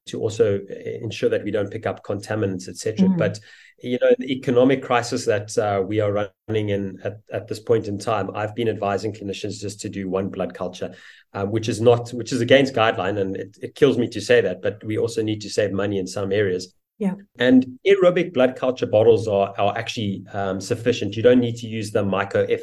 to 0.09 0.19
also 0.19 0.59
ensure 1.01 1.29
that 1.29 1.43
we 1.43 1.51
don't 1.51 1.71
pick 1.71 1.85
up 1.85 2.03
contaminants, 2.03 2.67
etc. 2.67 3.07
Mm. 3.07 3.17
But 3.17 3.39
you 3.81 3.97
know, 4.01 4.11
the 4.17 4.31
economic 4.31 4.83
crisis 4.83 5.25
that 5.25 5.57
uh, 5.57 5.81
we 5.85 5.99
are 5.99 6.31
running 6.47 6.69
in 6.69 6.99
at, 7.03 7.17
at 7.31 7.47
this 7.47 7.59
point 7.59 7.87
in 7.87 7.97
time, 7.97 8.29
I've 8.35 8.55
been 8.55 8.69
advising 8.69 9.13
clinicians 9.13 9.59
just 9.59 9.79
to 9.81 9.89
do 9.89 10.09
one 10.09 10.29
blood 10.29 10.53
culture, 10.53 10.93
um, 11.33 11.51
which 11.51 11.69
is 11.69 11.81
not, 11.81 12.09
which 12.09 12.31
is 12.31 12.41
against 12.41 12.73
guideline, 12.73 13.19
and 13.19 13.35
it, 13.35 13.57
it 13.61 13.75
kills 13.75 13.97
me 13.97 14.07
to 14.09 14.21
say 14.21 14.41
that. 14.41 14.61
But 14.61 14.83
we 14.83 14.97
also 14.97 15.21
need 15.21 15.41
to 15.41 15.49
save 15.49 15.71
money 15.71 15.97
in 15.97 16.07
some 16.07 16.31
areas. 16.31 16.75
Yeah. 16.97 17.13
And 17.37 17.79
aerobic 17.87 18.33
blood 18.33 18.55
culture 18.55 18.85
bottles 18.87 19.27
are 19.27 19.53
are 19.57 19.77
actually 19.77 20.25
um, 20.33 20.59
sufficient. 20.59 21.15
You 21.15 21.23
don't 21.23 21.39
need 21.39 21.55
to 21.57 21.67
use 21.67 21.91
the 21.91 22.03
Myco/F 22.03 22.61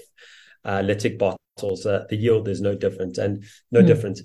uh, 0.64 0.80
lytic 0.80 1.18
bottles. 1.18 1.86
Uh, 1.86 2.04
the 2.10 2.16
yield 2.16 2.48
is 2.48 2.60
no 2.60 2.74
different 2.74 3.18
and 3.18 3.44
no 3.70 3.82
mm. 3.82 3.86
different. 3.86 4.20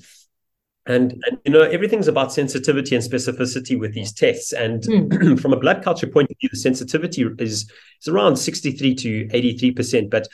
And, 0.87 1.11
and, 1.27 1.37
you 1.45 1.51
know 1.51 1.61
everything's 1.61 2.07
about 2.07 2.33
sensitivity 2.33 2.95
and 2.95 3.03
specificity 3.03 3.79
with 3.79 3.93
these 3.93 4.11
tests 4.11 4.51
and 4.51 4.81
mm. 4.81 5.39
from 5.41 5.53
a 5.53 5.59
blood 5.59 5.83
culture 5.83 6.07
point 6.07 6.31
of 6.31 6.37
view 6.39 6.49
the 6.51 6.57
sensitivity 6.57 7.23
is 7.37 7.71
is 8.01 8.07
around 8.07 8.37
63 8.37 8.95
to 8.95 9.29
83 9.31 9.71
percent 9.73 10.09
but 10.09 10.27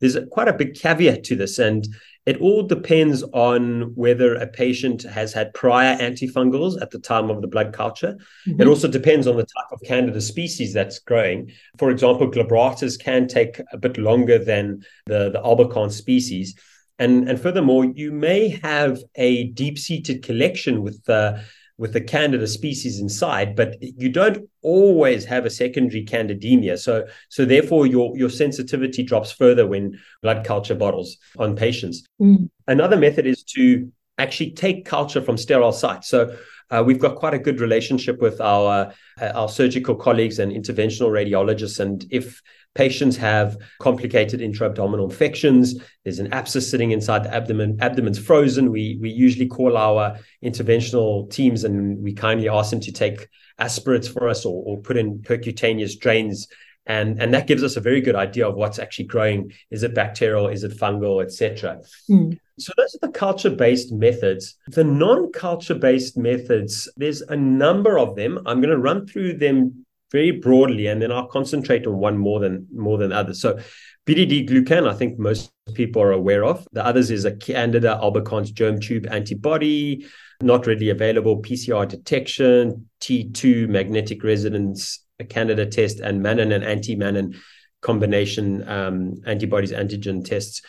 there's 0.00 0.14
a, 0.14 0.26
quite 0.26 0.48
a 0.48 0.52
big 0.52 0.74
caveat 0.74 1.24
to 1.24 1.36
this 1.36 1.58
and 1.58 1.88
it 2.26 2.40
all 2.40 2.62
depends 2.62 3.22
on 3.32 3.94
whether 3.94 4.34
a 4.34 4.46
patient 4.46 5.02
has 5.02 5.32
had 5.32 5.52
prior 5.52 5.96
antifungals 5.98 6.80
at 6.80 6.90
the 6.90 6.98
time 6.98 7.28
of 7.28 7.42
the 7.42 7.46
blood 7.46 7.74
culture. 7.74 8.16
Mm-hmm. 8.46 8.62
It 8.62 8.66
also 8.66 8.88
depends 8.88 9.26
on 9.26 9.36
the 9.36 9.42
type 9.42 9.72
of 9.72 9.80
Candida 9.84 10.20
species 10.22 10.72
that's 10.72 10.98
growing. 10.98 11.52
For 11.78 11.90
example, 11.90 12.30
glabratus 12.30 12.98
can 12.98 13.28
take 13.28 13.60
a 13.72 13.76
bit 13.76 13.98
longer 13.98 14.42
than 14.42 14.84
the, 15.04 15.30
the 15.30 15.40
albicans 15.40 15.92
species. 15.92 16.54
And, 16.98 17.28
and 17.28 17.40
furthermore, 17.40 17.84
you 17.84 18.12
may 18.12 18.60
have 18.62 18.98
a 19.16 19.44
deep 19.48 19.78
seated 19.78 20.22
collection 20.22 20.82
with 20.82 21.02
the 21.04 21.42
with 21.76 21.92
the 21.92 22.00
candida 22.00 22.46
species 22.46 23.00
inside, 23.00 23.56
but 23.56 23.76
you 23.80 24.08
don't 24.08 24.48
always 24.62 25.24
have 25.24 25.44
a 25.44 25.50
secondary 25.50 26.04
candidemia. 26.04 26.78
So, 26.78 27.04
so 27.28 27.44
therefore, 27.44 27.86
your 27.86 28.16
your 28.16 28.30
sensitivity 28.30 29.02
drops 29.02 29.32
further 29.32 29.66
when 29.66 29.98
blood 30.22 30.44
culture 30.46 30.76
bottles 30.76 31.16
on 31.38 31.56
patients. 31.56 32.06
Mm. 32.20 32.48
Another 32.68 32.96
method 32.96 33.26
is 33.26 33.42
to 33.54 33.90
actually 34.18 34.52
take 34.52 34.84
culture 34.84 35.20
from 35.20 35.36
sterile 35.36 35.72
sites. 35.72 36.08
So. 36.08 36.36
Uh, 36.70 36.82
we've 36.82 36.98
got 36.98 37.14
quite 37.16 37.34
a 37.34 37.38
good 37.38 37.60
relationship 37.60 38.22
with 38.22 38.40
our 38.40 38.90
uh, 39.20 39.32
our 39.34 39.50
surgical 39.50 39.94
colleagues 39.94 40.38
and 40.38 40.50
interventional 40.50 41.10
radiologists, 41.10 41.78
and 41.78 42.06
if 42.10 42.40
Patients 42.74 43.16
have 43.16 43.56
complicated 43.78 44.40
intra-abdominal 44.40 45.08
infections. 45.08 45.76
There's 46.02 46.18
an 46.18 46.32
abscess 46.32 46.68
sitting 46.68 46.90
inside 46.90 47.24
the 47.24 47.34
abdomen. 47.34 47.78
Abdomen's 47.80 48.18
frozen. 48.18 48.72
We 48.72 48.98
we 49.00 49.10
usually 49.10 49.46
call 49.46 49.76
our 49.76 50.18
interventional 50.44 51.30
teams 51.30 51.64
and 51.64 52.02
we 52.02 52.12
kindly 52.12 52.48
ask 52.48 52.70
them 52.70 52.80
to 52.80 52.92
take 52.92 53.28
aspirates 53.58 54.08
for 54.08 54.28
us 54.28 54.44
or, 54.44 54.62
or 54.64 54.80
put 54.80 54.96
in 54.96 55.20
percutaneous 55.20 55.98
drains. 55.98 56.48
And, 56.86 57.20
and 57.20 57.32
that 57.32 57.46
gives 57.46 57.62
us 57.62 57.76
a 57.76 57.80
very 57.80 58.00
good 58.00 58.14
idea 58.14 58.46
of 58.46 58.56
what's 58.56 58.78
actually 58.78 59.06
growing. 59.06 59.52
Is 59.70 59.84
it 59.84 59.94
bacterial? 59.94 60.48
Is 60.48 60.64
it 60.64 60.76
fungal, 60.76 61.22
etc. 61.22 61.80
Mm. 62.10 62.38
So 62.58 62.72
those 62.76 62.94
are 62.94 63.06
the 63.06 63.12
culture-based 63.12 63.92
methods. 63.92 64.56
The 64.68 64.84
non-culture-based 64.84 66.16
methods, 66.16 66.88
there's 66.96 67.22
a 67.22 67.36
number 67.36 67.98
of 67.98 68.16
them. 68.16 68.38
I'm 68.46 68.60
going 68.60 68.74
to 68.74 68.78
run 68.78 69.06
through 69.06 69.38
them 69.38 69.86
very 70.12 70.30
broadly, 70.30 70.86
and 70.86 71.00
then 71.00 71.10
I'll 71.10 71.26
concentrate 71.26 71.86
on 71.86 71.98
one 71.98 72.16
more 72.16 72.40
than 72.40 72.66
more 72.74 72.98
than 72.98 73.12
others. 73.12 73.40
So 73.40 73.58
BDD 74.06 74.48
glucan, 74.48 74.88
I 74.88 74.94
think 74.94 75.18
most 75.18 75.52
people 75.74 76.02
are 76.02 76.12
aware 76.12 76.44
of. 76.44 76.66
The 76.72 76.84
others 76.84 77.10
is 77.10 77.24
a 77.24 77.34
Candida 77.34 77.98
albicans 78.02 78.52
germ 78.52 78.80
tube 78.80 79.06
antibody, 79.10 80.06
not 80.42 80.66
readily 80.66 80.90
available 80.90 81.42
PCR 81.42 81.88
detection, 81.88 82.88
T2 83.00 83.68
magnetic 83.68 84.22
resonance 84.22 85.00
a 85.20 85.24
Candida 85.24 85.66
test, 85.66 86.00
and 86.00 86.22
Mannan 86.22 86.52
and 86.52 86.64
anti-Mannan 86.64 87.40
combination 87.80 88.66
um, 88.68 89.14
antibodies 89.26 89.72
antigen 89.72 90.24
tests. 90.24 90.62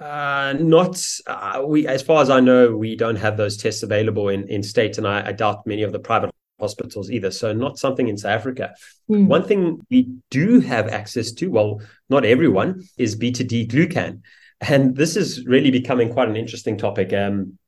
Uh, 0.00 0.54
not 0.58 1.00
uh, 1.26 1.62
we, 1.64 1.86
as 1.86 2.02
far 2.02 2.22
as 2.22 2.30
I 2.30 2.40
know, 2.40 2.74
we 2.76 2.96
don't 2.96 3.16
have 3.16 3.36
those 3.36 3.56
tests 3.56 3.82
available 3.82 4.28
in 4.28 4.48
in 4.48 4.62
state, 4.62 4.98
and 4.98 5.06
I, 5.06 5.28
I 5.28 5.32
doubt 5.32 5.66
many 5.66 5.82
of 5.82 5.92
the 5.92 5.98
private 5.98 6.30
hospitals 6.62 7.10
either. 7.10 7.30
So 7.30 7.52
not 7.52 7.78
something 7.78 8.08
in 8.08 8.16
South 8.16 8.38
Africa. 8.40 8.74
Mm. 9.10 9.26
One 9.26 9.44
thing 9.44 9.80
we 9.90 10.08
do 10.30 10.60
have 10.60 10.88
access 10.88 11.32
to, 11.32 11.48
well, 11.48 11.80
not 12.08 12.24
everyone, 12.24 12.70
is 12.96 13.16
beta 13.16 13.44
D 13.44 13.66
glucan. 13.66 14.20
And 14.60 14.96
this 14.96 15.16
is 15.16 15.44
really 15.44 15.70
becoming 15.70 16.12
quite 16.12 16.28
an 16.28 16.36
interesting 16.36 16.78
topic. 16.78 17.12
Um, 17.12 17.58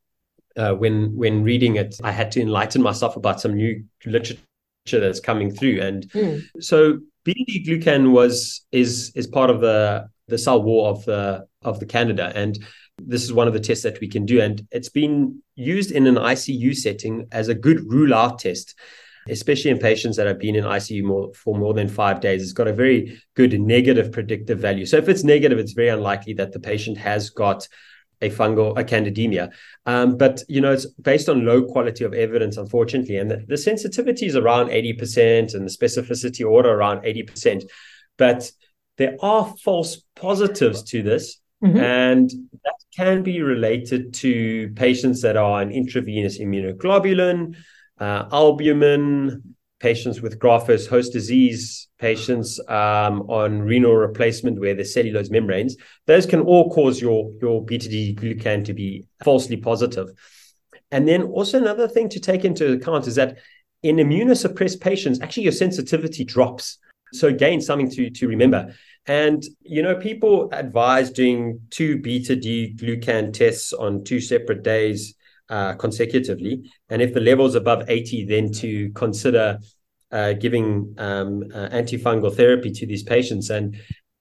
uh, 0.57 0.75
when 0.83 0.97
when 1.17 1.43
reading 1.43 1.77
it, 1.77 1.97
I 2.03 2.13
had 2.13 2.31
to 2.33 2.41
enlighten 2.41 2.81
myself 2.83 3.17
about 3.17 3.41
some 3.41 3.55
new 3.55 3.85
literature 4.07 4.39
that's 4.87 5.21
coming 5.21 5.51
through. 5.51 5.81
And 5.81 6.09
mm. 6.11 6.43
so 6.61 7.01
beta 7.25 7.45
D 7.47 7.65
glucan 7.67 8.13
was 8.13 8.65
is 8.71 9.11
is 9.17 9.27
part 9.27 9.51
of 9.51 9.61
the 9.61 10.07
the 10.29 10.39
cell 10.39 10.63
wall 10.63 10.87
of 10.87 11.05
the 11.05 11.47
of 11.63 11.81
the 11.81 11.87
Candida. 11.87 12.33
And 12.35 12.57
this 12.99 13.23
is 13.23 13.33
one 13.33 13.47
of 13.47 13.53
the 13.53 13.61
tests 13.61 13.85
that 13.85 14.01
we 14.01 14.09
can 14.09 14.25
do. 14.25 14.41
And 14.41 14.67
it's 14.71 14.89
been 14.89 15.43
used 15.55 15.91
in 15.91 16.07
an 16.07 16.17
ICU 16.17 16.75
setting 16.75 17.27
as 17.33 17.49
a 17.49 17.55
good 17.55 17.81
rule 17.91 18.15
out 18.15 18.39
test, 18.39 18.75
especially 19.29 19.71
in 19.71 19.79
patients 19.79 20.17
that 20.17 20.27
have 20.27 20.39
been 20.39 20.57
in 20.57 20.65
ICU 20.65 21.03
more, 21.03 21.33
for 21.35 21.57
more 21.57 21.75
than 21.75 21.89
five 21.89 22.21
days. 22.21 22.43
It's 22.43 22.53
got 22.53 22.69
a 22.69 22.73
very 22.73 23.21
good 23.35 23.59
negative 23.61 24.13
predictive 24.13 24.59
value. 24.59 24.87
So 24.87 24.97
if 24.97 25.09
it's 25.09 25.25
negative, 25.25 25.59
it's 25.59 25.73
very 25.73 25.89
unlikely 25.89 26.35
that 26.35 26.53
the 26.53 26.61
patient 26.61 26.99
has 26.99 27.31
got 27.31 27.67
a 28.23 28.31
fungal, 28.31 28.79
a 28.79 28.85
candidemia. 28.85 29.53
Um, 29.87 30.17
but, 30.17 30.43
you 30.49 30.61
know, 30.61 30.73
it's 30.73 30.87
based 30.87 31.29
on 31.29 31.45
low 31.45 31.65
quality 31.65 32.05
of 32.05 32.15
evidence, 32.15 32.57
unfortunately. 32.57 33.19
And 33.19 33.31
the, 33.31 33.45
the 33.49 33.59
sensitivity 33.59 34.27
is 34.27 34.37
around 34.37 34.69
80% 34.69 35.55
and 35.55 35.67
the 35.67 35.71
specificity 35.71 36.49
order 36.49 36.71
around 36.71 37.03
80%. 37.03 37.65
But 38.17 38.51
there 38.97 39.17
are 39.21 39.53
false 39.65 40.03
positives 40.15 40.85
to 40.85 41.03
this 41.03 41.41
Mm-hmm. 41.65 41.79
And 41.79 42.31
that 42.65 42.75
can 42.97 43.23
be 43.23 43.43
related 43.43 44.15
to 44.15 44.71
patients 44.75 45.23
that 45.23 45.37
are 45.37 45.61
on 45.61 45.71
intravenous 45.71 46.39
immunoglobulin, 46.39 47.57
uh, 47.99 48.29
albumin, 48.33 49.55
patients 49.81 50.23
with 50.23 50.39
graft 50.39 50.67
versus 50.67 50.87
host 50.87 51.13
disease, 51.13 51.89
patients 51.99 52.59
um, 52.69 53.23
on 53.29 53.61
renal 53.61 53.95
replacement 53.95 54.59
where 54.59 54.75
there's 54.75 54.95
cellulose 54.95 55.31
membranes. 55.31 55.77
Those 56.07 56.25
can 56.25 56.41
all 56.41 56.71
cause 56.71 57.01
your, 57.01 57.31
your 57.43 57.65
beta 57.65 57.89
D 57.89 58.15
glucan 58.15 58.65
to 58.65 58.73
be 58.73 59.05
falsely 59.23 59.59
positive. 59.59 60.09
And 60.91 61.07
then 61.07 61.23
also 61.23 61.59
another 61.59 61.89
thing 61.89 62.09
to 62.11 62.21
take 62.21 62.45
into 62.45 62.73
account 62.73 63.07
is 63.07 63.17
that 63.17 63.39
in 63.83 63.97
immunosuppressed 63.97 64.81
patients, 64.81 65.21
actually 65.21 65.43
your 65.43 65.53
sensitivity 65.53 66.25
drops. 66.25 66.79
So 67.13 67.29
again, 67.29 67.61
something 67.61 67.91
to, 67.91 68.11
to 68.11 68.29
remember. 68.29 68.75
And, 69.07 69.45
you 69.63 69.83
know, 69.83 69.97
people 69.97 70.49
advise 70.53 71.11
doing 71.11 71.61
two 71.71 71.99
beta 71.99 72.37
D 72.37 72.75
glucan 72.75 73.33
tests 73.33 73.73
on 73.73 74.05
two 74.05 74.21
separate 74.21 74.63
days 74.63 75.15
uh, 75.51 75.75
consecutively. 75.75 76.71
And 76.89 77.03
if 77.03 77.13
the 77.13 77.21
level 77.21 77.47
is 77.47 77.55
above 77.55 77.85
80, 77.89 78.25
then 78.25 78.53
to 78.53 78.91
consider 78.91 79.59
uh, 80.11 80.33
giving 80.35 80.95
um, 80.97 81.45
uh, 81.53 81.69
antifungal 81.69 82.35
therapy 82.35 82.71
to 82.71 82.87
these 82.87 83.03
patients. 83.03 83.51
And 83.51 83.77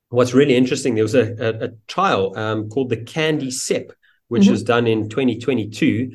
what's 0.10 0.34
really 0.34 0.56
interesting, 0.56 0.96
there 0.96 1.04
was 1.04 1.16
a, 1.16 1.34
a, 1.40 1.66
a 1.66 1.70
trial 1.88 2.38
um, 2.38 2.68
called 2.68 2.90
the 2.90 2.98
CandiSep, 2.98 3.92
which 4.28 4.44
mm-hmm. 4.44 4.52
was 4.52 4.64
done 4.64 4.88
in 4.88 5.08
2022. 5.08 6.14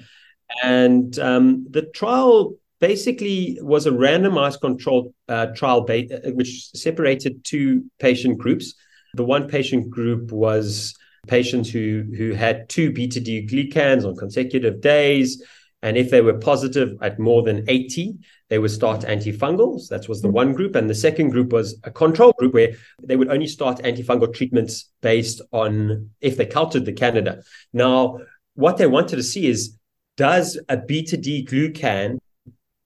And 0.63 1.19
um, 1.19 1.67
the 1.71 1.83
trial 1.83 2.55
basically 2.80 3.58
was 3.61 3.87
a 3.87 3.90
randomized 3.90 4.61
controlled 4.61 5.12
uh, 5.28 5.47
trial 5.47 5.82
ba- 5.82 6.28
uh, 6.28 6.30
which 6.32 6.70
separated 6.75 7.44
two 7.44 7.85
patient 7.99 8.38
groups. 8.38 8.75
The 9.14 9.25
one 9.25 9.49
patient 9.49 9.90
group 9.90 10.32
was 10.32 10.94
patients 11.26 11.70
who 11.70 12.04
who 12.16 12.32
had 12.32 12.68
two 12.68 12.92
beta 12.92 13.20
glucans 13.20 14.04
on 14.04 14.16
consecutive 14.16 14.80
days. 14.80 15.42
And 15.80 15.97
if 15.97 16.11
they 16.11 16.20
were 16.20 16.38
positive 16.38 16.97
at 17.02 17.20
more 17.20 17.42
than 17.42 17.64
80, 17.68 18.16
they 18.49 18.58
would 18.58 18.73
start 18.73 19.02
antifungals. 19.02 19.88
That 19.88 20.08
was 20.08 20.20
the 20.20 20.28
one 20.28 20.52
group. 20.52 20.75
And 20.75 20.90
the 20.90 20.94
second 20.94 21.30
group 21.30 21.52
was 21.52 21.78
a 21.85 21.90
control 21.92 22.32
group 22.32 22.52
where 22.52 22.73
they 23.04 23.14
would 23.14 23.30
only 23.30 23.47
start 23.47 23.78
antifungal 23.78 24.35
treatments 24.35 24.90
based 25.02 25.40
on 25.52 26.11
if 26.20 26.37
they 26.37 26.47
cultured 26.47 26.85
the 26.85 26.92
Candida. 26.92 27.42
Now, 27.73 28.18
what 28.54 28.76
they 28.76 28.88
wanted 28.88 29.16
to 29.16 29.23
see 29.23 29.47
is 29.47 29.78
does 30.16 30.58
a 30.68 30.76
beta 30.76 31.16
D 31.16 31.47
glucan 31.49 32.18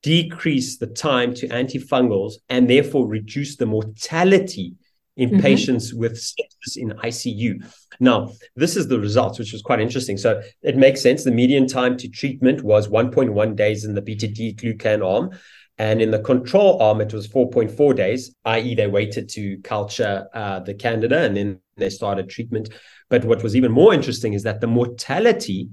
decrease 0.02 0.78
the 0.78 0.86
time 0.86 1.32
to 1.34 1.48
antifungals 1.48 2.34
and 2.48 2.68
therefore 2.68 3.06
reduce 3.06 3.56
the 3.56 3.66
mortality 3.66 4.74
in 5.16 5.30
mm-hmm. 5.30 5.40
patients 5.40 5.92
with 5.92 6.14
sepsis 6.14 6.76
in 6.76 6.90
ICU. 6.90 7.64
Now, 8.00 8.30
this 8.56 8.76
is 8.76 8.88
the 8.88 8.98
results, 8.98 9.38
which 9.38 9.52
was 9.52 9.62
quite 9.62 9.80
interesting. 9.80 10.16
So 10.16 10.42
it 10.62 10.76
makes 10.76 11.02
sense. 11.02 11.22
The 11.22 11.30
median 11.30 11.66
time 11.66 11.96
to 11.98 12.08
treatment 12.08 12.62
was 12.62 12.88
1.1 12.88 13.56
days 13.56 13.84
in 13.84 13.94
the 13.94 14.02
beta 14.02 14.26
D 14.26 14.54
glucan 14.54 15.04
arm. 15.06 15.38
And 15.78 16.02
in 16.02 16.10
the 16.10 16.20
control 16.20 16.80
arm, 16.82 17.00
it 17.00 17.12
was 17.12 17.28
4.4 17.28 17.96
days, 17.96 18.34
i.e., 18.44 18.74
they 18.74 18.86
waited 18.86 19.28
to 19.30 19.58
culture 19.58 20.28
uh, 20.34 20.60
the 20.60 20.74
candida 20.74 21.22
and 21.22 21.36
then 21.36 21.60
they 21.76 21.90
started 21.90 22.28
treatment. 22.28 22.68
But 23.08 23.24
what 23.24 23.42
was 23.42 23.56
even 23.56 23.72
more 23.72 23.92
interesting 23.92 24.32
is 24.34 24.42
that 24.44 24.60
the 24.60 24.66
mortality 24.66 25.70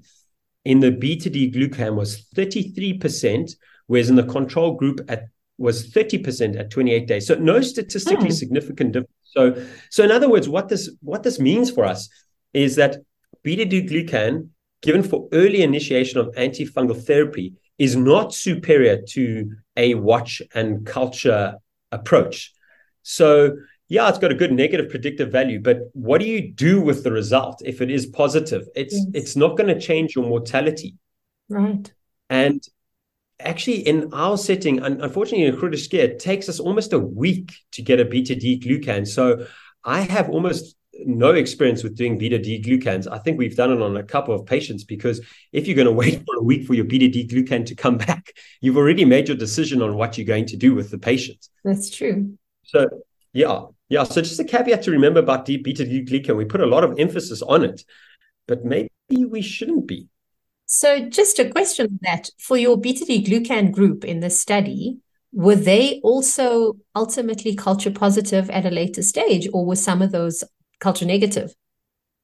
in 0.65 0.79
the 0.79 0.91
beta 0.91 1.29
D 1.29 1.51
glucan 1.51 1.95
was 1.95 2.25
33%, 2.35 3.51
whereas 3.89 4.09
in 4.09 4.15
the 4.15 4.23
control 4.23 4.75
group 4.75 5.01
at 5.09 5.23
was 5.57 5.91
30% 5.91 6.57
at 6.57 6.69
28 6.69 7.07
days. 7.07 7.27
So 7.27 7.35
no 7.35 7.59
statistically 7.59 8.29
oh. 8.29 8.31
significant 8.31 8.93
difference. 8.93 9.11
So, 9.23 9.65
so 9.89 10.03
in 10.03 10.11
other 10.11 10.29
words, 10.29 10.47
what 10.47 10.69
this 10.69 10.89
what 11.01 11.23
this 11.23 11.39
means 11.39 11.69
for 11.69 11.83
us 11.83 12.07
is 12.53 12.75
that 12.77 12.97
beta 13.43 13.65
glucan 13.65 14.49
given 14.81 15.03
for 15.03 15.27
early 15.33 15.61
initiation 15.61 16.19
of 16.19 16.27
antifungal 16.35 17.03
therapy 17.03 17.53
is 17.77 17.95
not 17.95 18.33
superior 18.33 19.01
to 19.09 19.51
a 19.75 19.95
watch 19.95 20.41
and 20.53 20.85
culture 20.85 21.55
approach. 21.91 22.53
So, 23.01 23.55
yeah, 23.87 24.07
it's 24.07 24.19
got 24.19 24.31
a 24.31 24.35
good 24.35 24.53
negative 24.53 24.89
predictive 24.89 25.31
value, 25.31 25.59
but 25.59 25.79
what 25.93 26.21
do 26.21 26.27
you 26.27 26.51
do 26.51 26.79
with 26.79 27.03
the 27.03 27.11
result 27.11 27.61
if 27.65 27.81
it 27.81 27.89
is 27.89 28.05
positive? 28.05 28.67
It's 28.75 28.93
yes. 28.93 29.05
it's 29.13 29.35
not 29.35 29.57
going 29.57 29.73
to 29.73 29.79
change 29.79 30.15
your 30.15 30.25
mortality. 30.25 30.95
Right. 31.49 31.91
And 32.29 32.63
actually 33.39 33.87
in 33.87 34.13
our 34.13 34.37
setting, 34.37 34.79
unfortunately 34.79 35.45
in 35.45 35.57
critical 35.57 35.87
care, 35.89 36.05
it 36.05 36.19
takes 36.19 36.49
us 36.49 36.59
almost 36.59 36.93
a 36.93 36.99
week 36.99 37.53
to 37.71 37.81
get 37.81 37.99
a 37.99 38.05
beta 38.05 38.35
D 38.35 38.59
glucan. 38.59 39.07
So 39.07 39.45
I 39.83 40.01
have 40.01 40.29
almost 40.29 40.75
no 41.05 41.31
experience 41.31 41.83
with 41.83 41.95
doing 41.95 42.17
beta 42.17 42.37
D 42.37 42.61
glucans. 42.61 43.07
I 43.09 43.19
think 43.19 43.37
we've 43.37 43.55
done 43.55 43.71
it 43.71 43.81
on 43.81 43.97
a 43.97 44.03
couple 44.03 44.35
of 44.35 44.45
patients 44.45 44.83
because 44.83 45.21
if 45.51 45.67
you're 45.67 45.75
going 45.75 45.85
to 45.85 45.91
wait 45.91 46.23
for 46.25 46.35
a 46.37 46.43
week 46.43 46.65
for 46.65 46.73
your 46.73 46.85
beta 46.85 47.07
D 47.07 47.27
glucan 47.27 47.65
to 47.67 47.75
come 47.75 47.97
back, 48.09 48.33
you've 48.61 48.77
already 48.77 49.05
made 49.05 49.27
your 49.27 49.37
decision 49.37 49.81
on 49.81 49.95
what 49.95 50.17
you're 50.17 50.27
going 50.27 50.47
to 50.47 50.57
do 50.57 50.75
with 50.75 50.91
the 50.91 50.97
patient. 50.97 51.47
That's 51.63 51.89
true. 51.89 52.37
So, 52.63 52.87
yeah, 53.33 53.61
yeah. 53.87 54.03
So, 54.03 54.21
just 54.21 54.39
a 54.39 54.43
caveat 54.43 54.83
to 54.83 54.91
remember 54.91 55.19
about 55.19 55.45
deep 55.45 55.63
beta 55.63 55.85
D 55.85 56.03
glucan, 56.03 56.35
we 56.35 56.45
put 56.45 56.61
a 56.61 56.65
lot 56.65 56.83
of 56.83 56.99
emphasis 56.99 57.41
on 57.41 57.63
it, 57.63 57.83
but 58.47 58.65
maybe 58.65 58.89
we 59.09 59.41
shouldn't 59.41 59.87
be. 59.87 60.07
So, 60.71 61.09
just 61.09 61.39
a 61.39 61.49
question 61.49 61.97
that 62.03 62.29
for 62.37 62.55
your 62.55 62.77
beta 62.77 63.03
D 63.03 63.23
glucan 63.23 63.71
group 63.71 64.05
in 64.05 64.19
the 64.19 64.29
study, 64.29 64.99
were 65.33 65.55
they 65.55 65.99
also 66.03 66.77
ultimately 66.95 67.55
culture 67.55 67.89
positive 67.89 68.51
at 68.51 68.67
a 68.67 68.69
later 68.69 69.01
stage, 69.01 69.49
or 69.51 69.65
were 69.65 69.75
some 69.75 70.03
of 70.03 70.11
those 70.11 70.43
culture 70.79 71.05
negative? 71.05 71.55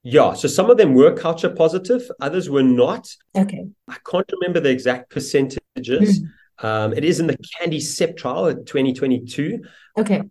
Yeah, 0.04 0.34
so 0.34 0.48
some 0.48 0.70
of 0.70 0.78
them 0.78 0.94
were 0.94 1.12
culture 1.16 1.50
positive, 1.50 2.08
others 2.22 2.48
were 2.48 2.62
not. 2.62 3.10
Okay. 3.36 3.66
I 3.88 3.98
can't 4.08 4.32
remember 4.40 4.60
the 4.60 4.70
exact 4.70 5.10
percentages. 5.10 6.22
Mm. 6.22 6.26
Um, 6.60 6.94
it 6.94 7.04
is 7.04 7.20
in 7.20 7.26
the 7.26 7.38
CandiSep 7.60 8.16
trial 8.16 8.46
at 8.46 8.68
2022. 8.68 9.64
Okay. 9.98 10.22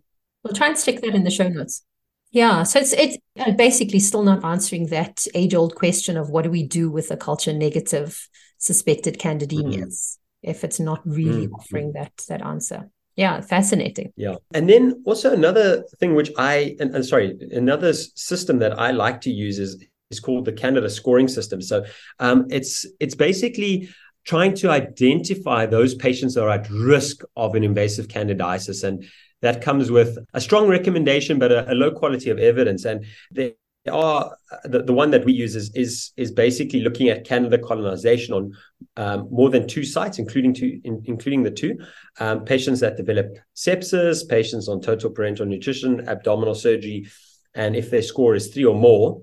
We'll 0.41 0.53
try 0.53 0.67
and 0.67 0.77
stick 0.77 1.01
that 1.01 1.15
in 1.15 1.25
the 1.25 1.31
show 1.31 1.49
notes. 1.49 1.83
Yeah, 2.35 2.63
so 2.63 2.79
it's 2.79 2.93
it's 2.93 3.17
basically 3.57 3.99
still 3.99 4.23
not 4.23 4.43
answering 4.43 4.87
that 4.87 5.25
age 5.33 5.55
old 5.55 5.75
question 5.75 6.17
of 6.17 6.29
what 6.29 6.43
do 6.43 6.51
we 6.51 6.67
do 6.67 6.91
with 6.91 7.09
a 7.09 7.17
culture 7.17 7.53
negative 7.53 8.27
suspected 8.57 9.17
candidemias 9.19 9.95
mm-hmm. 9.95 10.49
if 10.51 10.63
it's 10.65 10.79
not 10.79 11.01
really 11.05 11.45
mm-hmm. 11.47 11.55
offering 11.55 11.93
that 11.93 12.11
that 12.27 12.41
answer. 12.41 12.89
Yeah 13.15 13.39
fascinating. 13.39 14.11
Yeah 14.17 14.35
and 14.53 14.69
then 14.69 15.01
also 15.05 15.31
another 15.31 15.85
thing 15.99 16.13
which 16.13 16.31
i 16.37 16.75
and, 16.81 16.93
and, 16.93 17.05
sorry 17.05 17.37
another 17.51 17.93
system 17.93 18.59
that 18.59 18.77
i 18.77 18.91
like 18.91 19.21
to 19.21 19.31
use 19.31 19.57
is 19.57 19.81
is 20.11 20.19
called 20.19 20.45
the 20.45 20.51
candida 20.51 20.89
scoring 20.89 21.27
system. 21.27 21.61
So 21.61 21.85
um, 22.19 22.45
it's 22.49 22.85
it's 22.99 23.15
basically 23.15 23.89
trying 24.25 24.55
to 24.55 24.69
identify 24.69 25.65
those 25.65 25.93
patients 25.93 26.33
that 26.33 26.43
are 26.43 26.49
at 26.49 26.69
risk 26.69 27.21
of 27.35 27.55
an 27.55 27.63
invasive 27.63 28.07
candidiasis. 28.07 28.83
And 28.83 29.05
that 29.45 29.61
comes 29.61 29.91
with 29.91 30.17
a 30.33 30.41
strong 30.41 30.67
recommendation 30.67 31.39
but 31.39 31.51
a, 31.51 31.71
a 31.71 31.75
low 31.75 31.91
quality 31.91 32.29
of 32.29 32.39
evidence. 32.39 32.85
And 32.85 33.05
there 33.31 33.51
are 33.91 34.35
the, 34.63 34.81
the 34.81 34.93
one 34.93 35.11
that 35.11 35.25
we 35.25 35.33
use 35.33 35.55
is 35.55 35.69
is 35.75 36.11
is 36.17 36.31
basically 36.31 36.81
looking 36.81 37.09
at 37.09 37.25
Candida 37.25 37.59
colonization 37.59 38.33
on 38.33 38.53
um, 38.97 39.27
more 39.29 39.49
than 39.49 39.67
two 39.67 39.83
sites, 39.83 40.17
including 40.17 40.53
two, 40.53 40.81
in, 40.83 41.03
including 41.05 41.43
the 41.43 41.51
two 41.51 41.77
um, 42.19 42.45
patients 42.45 42.79
that 42.79 42.97
develop 42.97 43.27
sepsis, 43.55 44.27
patients 44.27 44.67
on 44.67 44.81
total 44.81 45.11
parenteral 45.11 45.47
nutrition, 45.47 46.07
abdominal 46.07 46.55
surgery, 46.55 47.07
and 47.53 47.75
if 47.75 47.91
their 47.91 48.01
score 48.01 48.33
is 48.33 48.47
three 48.47 48.65
or 48.65 48.75
more, 48.75 49.21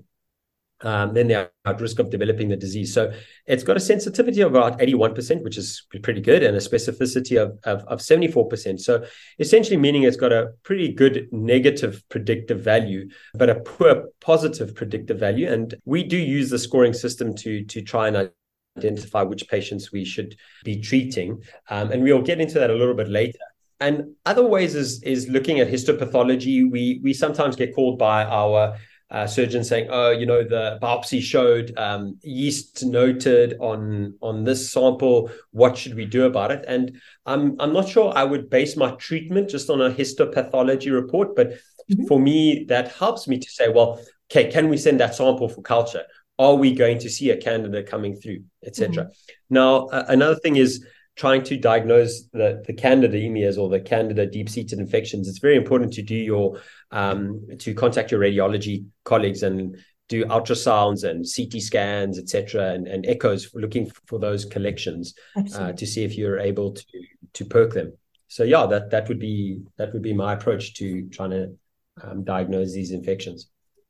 um, 0.83 1.13
then 1.13 1.27
they're 1.27 1.49
at 1.65 1.81
risk 1.81 1.99
of 1.99 2.09
developing 2.09 2.49
the 2.49 2.55
disease. 2.55 2.93
So 2.93 3.11
it's 3.47 3.63
got 3.63 3.77
a 3.77 3.79
sensitivity 3.79 4.41
of 4.41 4.51
about 4.51 4.79
81%, 4.79 5.43
which 5.43 5.57
is 5.57 5.85
pretty 6.03 6.21
good, 6.21 6.43
and 6.43 6.55
a 6.55 6.59
specificity 6.59 7.41
of, 7.41 7.57
of, 7.63 7.85
of 7.87 7.99
74%. 7.99 8.79
So 8.79 9.05
essentially 9.39 9.77
meaning 9.77 10.03
it's 10.03 10.17
got 10.17 10.33
a 10.33 10.51
pretty 10.63 10.91
good 10.91 11.29
negative 11.31 12.03
predictive 12.09 12.59
value, 12.59 13.09
but 13.33 13.49
a 13.49 13.55
poor 13.55 14.09
positive 14.19 14.75
predictive 14.75 15.19
value. 15.19 15.51
And 15.51 15.73
we 15.85 16.03
do 16.03 16.17
use 16.17 16.49
the 16.49 16.59
scoring 16.59 16.93
system 16.93 17.33
to, 17.35 17.63
to 17.65 17.81
try 17.81 18.09
and 18.09 18.29
identify 18.77 19.21
which 19.21 19.47
patients 19.47 19.91
we 19.91 20.03
should 20.03 20.35
be 20.63 20.81
treating. 20.81 21.41
Um, 21.69 21.91
and 21.91 22.03
we'll 22.03 22.21
get 22.21 22.41
into 22.41 22.59
that 22.59 22.69
a 22.69 22.73
little 22.73 22.95
bit 22.95 23.09
later. 23.09 23.39
And 23.79 24.15
other 24.25 24.45
ways 24.45 24.75
is, 24.75 25.03
is 25.03 25.27
looking 25.27 25.59
at 25.59 25.67
histopathology. 25.67 26.69
We, 26.69 27.01
we 27.03 27.13
sometimes 27.13 27.55
get 27.55 27.75
called 27.75 27.99
by 27.99 28.23
our 28.23 28.77
uh, 29.13 29.27
surgeon 29.27 29.63
saying, 29.63 29.87
"Oh, 29.91 30.09
you 30.09 30.25
know, 30.25 30.43
the 30.43 30.79
biopsy 30.81 31.21
showed 31.21 31.77
um, 31.77 32.17
yeast 32.23 32.83
noted 32.83 33.55
on 33.59 34.15
on 34.21 34.43
this 34.43 34.71
sample. 34.71 35.29
What 35.51 35.77
should 35.77 35.93
we 35.93 36.05
do 36.05 36.25
about 36.25 36.51
it?" 36.51 36.65
And 36.67 36.99
I'm 37.25 37.55
I'm 37.59 37.71
not 37.71 37.87
sure 37.87 38.11
I 38.15 38.23
would 38.23 38.49
base 38.49 38.75
my 38.75 38.91
treatment 38.95 39.49
just 39.49 39.69
on 39.69 39.81
a 39.81 39.91
histopathology 39.91 40.91
report, 40.91 41.35
but 41.35 41.51
mm-hmm. 41.51 42.05
for 42.07 42.19
me, 42.19 42.65
that 42.69 42.91
helps 42.93 43.27
me 43.27 43.37
to 43.37 43.49
say, 43.49 43.69
"Well, 43.69 44.01
okay, 44.31 44.51
can 44.51 44.67
we 44.67 44.77
send 44.77 44.99
that 44.99 45.13
sample 45.13 45.47
for 45.47 45.61
culture? 45.61 46.03
Are 46.39 46.55
we 46.55 46.73
going 46.73 46.97
to 46.99 47.09
see 47.09 47.29
a 47.29 47.37
candidate 47.37 47.85
coming 47.85 48.15
through, 48.15 48.43
etc." 48.65 49.03
Mm-hmm. 49.03 49.11
Now, 49.51 49.87
uh, 49.87 50.05
another 50.07 50.35
thing 50.35 50.55
is 50.55 50.83
trying 51.15 51.43
to 51.43 51.57
diagnose 51.57 52.23
the, 52.33 52.63
the 52.65 52.73
candida 52.73 53.17
emias 53.17 53.57
or 53.57 53.69
the 53.69 53.79
candida 53.79 54.25
deep-seated 54.25 54.79
infections, 54.79 55.27
it's 55.27 55.39
very 55.39 55.55
important 55.55 55.93
to 55.93 56.01
do 56.01 56.15
your 56.15 56.59
um, 56.91 57.47
to 57.59 57.73
contact 57.73 58.11
your 58.11 58.19
radiology 58.19 58.85
colleagues 59.03 59.43
and 59.43 59.77
do 60.09 60.25
ultrasounds 60.25 61.03
and 61.03 61.25
CT 61.25 61.61
scans, 61.61 62.19
etc., 62.19 62.73
and, 62.73 62.87
and 62.87 63.05
echoes 63.05 63.49
looking 63.53 63.89
for 64.05 64.19
those 64.19 64.45
collections 64.45 65.13
uh, 65.55 65.71
to 65.71 65.85
see 65.87 66.03
if 66.03 66.17
you're 66.17 66.39
able 66.39 66.73
to 66.73 66.85
to 67.33 67.45
perk 67.45 67.73
them. 67.73 67.93
So 68.27 68.43
yeah, 68.43 68.65
that 68.67 68.89
that 68.91 69.07
would 69.07 69.19
be 69.19 69.61
that 69.77 69.93
would 69.93 70.01
be 70.01 70.13
my 70.13 70.33
approach 70.33 70.75
to 70.75 71.07
trying 71.09 71.31
to 71.31 71.55
um, 72.01 72.23
diagnose 72.23 72.73
these 72.73 72.91
infections. 72.91 73.49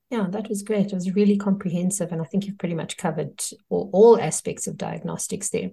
Yeah, 0.10 0.28
that 0.30 0.48
was 0.48 0.62
great. 0.62 0.88
It 0.88 0.94
was 0.94 1.16
really 1.16 1.38
comprehensive, 1.38 2.12
and 2.12 2.22
I 2.22 2.26
think 2.26 2.46
you've 2.46 2.60
pretty 2.60 2.76
much 2.76 2.98
covered 2.98 3.44
all, 3.70 3.90
all 3.94 4.22
aspects 4.22 4.68
of 4.68 4.78
diagnostics 4.78 5.50
there. 5.50 5.72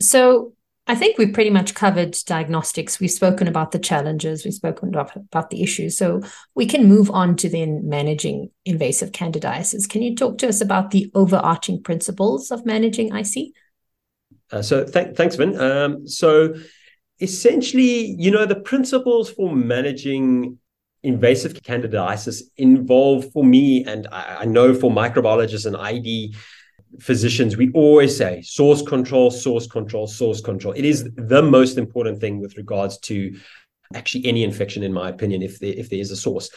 So 0.00 0.54
I 0.86 0.94
think 0.94 1.18
we've 1.18 1.34
pretty 1.34 1.50
much 1.50 1.74
covered 1.74 2.16
diagnostics. 2.24 2.98
We've 2.98 3.10
spoken 3.10 3.46
about 3.46 3.72
the 3.72 3.78
challenges, 3.78 4.44
we've 4.44 4.54
spoken 4.54 4.88
about, 4.88 5.14
about 5.14 5.50
the 5.50 5.62
issues. 5.62 5.98
So 5.98 6.22
we 6.54 6.64
can 6.64 6.88
move 6.88 7.10
on 7.10 7.36
to 7.36 7.48
then 7.50 7.86
managing 7.86 8.50
invasive 8.64 9.12
candidiasis. 9.12 9.88
Can 9.88 10.02
you 10.02 10.16
talk 10.16 10.38
to 10.38 10.48
us 10.48 10.62
about 10.62 10.90
the 10.90 11.10
overarching 11.14 11.82
principles 11.82 12.50
of 12.50 12.64
managing 12.64 13.14
IC? 13.14 13.52
Uh, 14.50 14.62
so 14.62 14.84
th- 14.84 15.14
thanks, 15.14 15.36
Vin. 15.36 15.60
Um, 15.60 16.08
so 16.08 16.54
essentially, 17.20 18.14
you 18.18 18.30
know, 18.30 18.46
the 18.46 18.58
principles 18.58 19.30
for 19.30 19.54
managing 19.54 20.58
invasive 21.02 21.52
candidiasis 21.54 22.42
involve 22.56 23.30
for 23.32 23.44
me, 23.44 23.84
and 23.84 24.08
I, 24.10 24.38
I 24.40 24.44
know 24.46 24.74
for 24.74 24.90
microbiologists 24.90 25.66
and 25.66 25.76
ID 25.76 26.34
physicians, 27.00 27.56
we 27.56 27.70
always 27.72 28.16
say 28.16 28.42
source 28.42 28.82
control, 28.82 29.30
source 29.30 29.66
control, 29.66 30.06
source 30.06 30.40
control. 30.40 30.74
It 30.74 30.84
is 30.84 31.08
the 31.16 31.42
most 31.42 31.78
important 31.78 32.20
thing 32.20 32.40
with 32.40 32.56
regards 32.56 32.98
to 33.00 33.36
actually 33.94 34.26
any 34.26 34.44
infection, 34.44 34.82
in 34.82 34.92
my 34.92 35.08
opinion, 35.08 35.42
if 35.42 35.58
there, 35.60 35.72
if 35.72 35.90
there 35.90 35.98
is 35.98 36.10
a 36.10 36.16
source. 36.16 36.50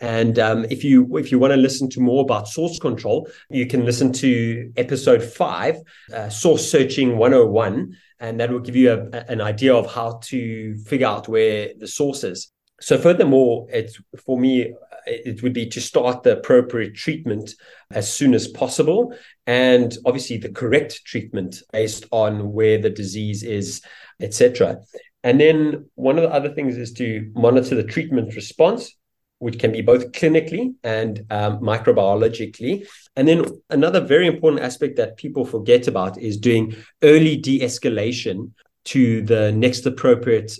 And 0.00 0.38
um, 0.38 0.64
if 0.68 0.82
you 0.82 1.16
if 1.16 1.30
you 1.30 1.38
want 1.38 1.52
to 1.52 1.56
listen 1.56 1.88
to 1.90 2.00
more 2.00 2.22
about 2.22 2.48
source 2.48 2.78
control, 2.78 3.28
you 3.50 3.66
can 3.66 3.84
listen 3.84 4.12
to 4.14 4.72
episode 4.76 5.22
five, 5.22 5.76
uh, 6.12 6.28
source 6.28 6.68
searching 6.68 7.18
101, 7.18 7.96
and 8.18 8.40
that 8.40 8.50
will 8.50 8.60
give 8.60 8.76
you 8.76 8.92
a, 8.92 9.30
an 9.30 9.40
idea 9.40 9.74
of 9.74 9.92
how 9.92 10.18
to 10.24 10.76
figure 10.78 11.06
out 11.06 11.28
where 11.28 11.70
the 11.78 11.86
source 11.86 12.24
is. 12.24 12.50
So 12.80 12.98
furthermore, 12.98 13.68
it's 13.70 14.00
for 14.26 14.38
me, 14.38 14.74
it 15.06 15.42
would 15.42 15.52
be 15.52 15.66
to 15.66 15.80
start 15.80 16.22
the 16.22 16.38
appropriate 16.38 16.94
treatment 16.94 17.54
as 17.90 18.12
soon 18.12 18.34
as 18.34 18.48
possible, 18.48 19.14
and 19.46 19.96
obviously 20.04 20.36
the 20.38 20.50
correct 20.50 21.04
treatment 21.04 21.62
based 21.72 22.06
on 22.10 22.52
where 22.52 22.78
the 22.78 22.90
disease 22.90 23.42
is, 23.42 23.82
etc. 24.20 24.78
And 25.24 25.40
then 25.40 25.88
one 25.94 26.18
of 26.18 26.22
the 26.22 26.32
other 26.32 26.50
things 26.50 26.76
is 26.76 26.92
to 26.94 27.30
monitor 27.34 27.74
the 27.74 27.84
treatment 27.84 28.34
response, 28.34 28.96
which 29.38 29.58
can 29.58 29.72
be 29.72 29.82
both 29.82 30.12
clinically 30.12 30.74
and 30.84 31.24
um, 31.30 31.60
microbiologically. 31.60 32.86
And 33.16 33.26
then 33.26 33.44
another 33.70 34.00
very 34.00 34.26
important 34.26 34.62
aspect 34.62 34.96
that 34.96 35.16
people 35.16 35.44
forget 35.44 35.88
about 35.88 36.18
is 36.18 36.36
doing 36.36 36.76
early 37.02 37.36
de-escalation 37.36 38.52
to 38.84 39.22
the 39.22 39.52
next 39.52 39.86
appropriate 39.86 40.52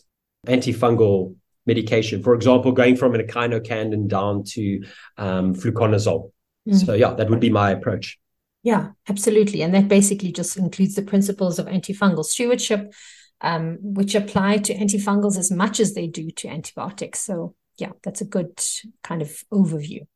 antifungal 0.47 1.37
medication. 1.67 2.23
For 2.23 2.35
example, 2.35 2.73
going 2.73 2.97
from 2.97 3.15
an 3.15 3.27
echinocandin 3.27 4.09
down 4.09 4.45
to 4.45 4.85
um, 5.17 5.55
fluconazole. 5.55 6.33
Mm. 6.69 6.87
So 6.87 6.95
yeah, 6.95 7.15
that 7.15 7.31
would 7.31 7.41
be 7.41 7.51
my 7.51 7.71
approach. 7.71 8.19
Yeah, 8.63 8.91
absolutely. 9.09 9.63
And 9.63 9.75
that 9.75 9.89
basically 9.89 10.33
just 10.33 10.57
includes 10.57 10.95
the 10.95 11.03
principles 11.03 11.59
of 11.59 11.67
antifungal 11.67 12.25
stewardship, 12.25 12.93
um, 13.41 13.79
which 13.81 14.15
apply 14.15 14.59
to 14.59 14.75
antifungals 14.75 15.37
as 15.37 15.51
much 15.51 15.81
as 15.81 15.95
they 15.95 16.07
do 16.07 16.31
to 16.31 16.49
antibiotics. 16.49 17.21
So, 17.21 17.55
yeah, 17.77 17.91
that's 18.05 18.21
a 18.21 18.27
good 18.27 18.61
kind 19.03 19.21
of 19.21 19.43
overview. 19.53 20.07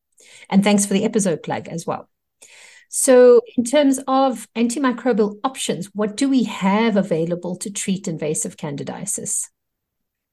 And 0.49 0.63
thanks 0.63 0.87
for 0.87 0.95
the 0.95 1.05
episode 1.05 1.43
plug 1.43 1.69
as 1.69 1.87
well. 1.87 2.09
So, 2.89 3.41
in 3.57 3.65
terms 3.65 3.99
of 4.07 4.47
antimicrobial 4.55 5.41
options, 5.43 5.87
what 5.93 6.17
do 6.17 6.29
we 6.29 6.45
have 6.45 6.97
available 6.97 7.57
to 7.57 7.71
treat 7.71 8.07
invasive 8.07 8.57
candidiasis? 8.57 9.49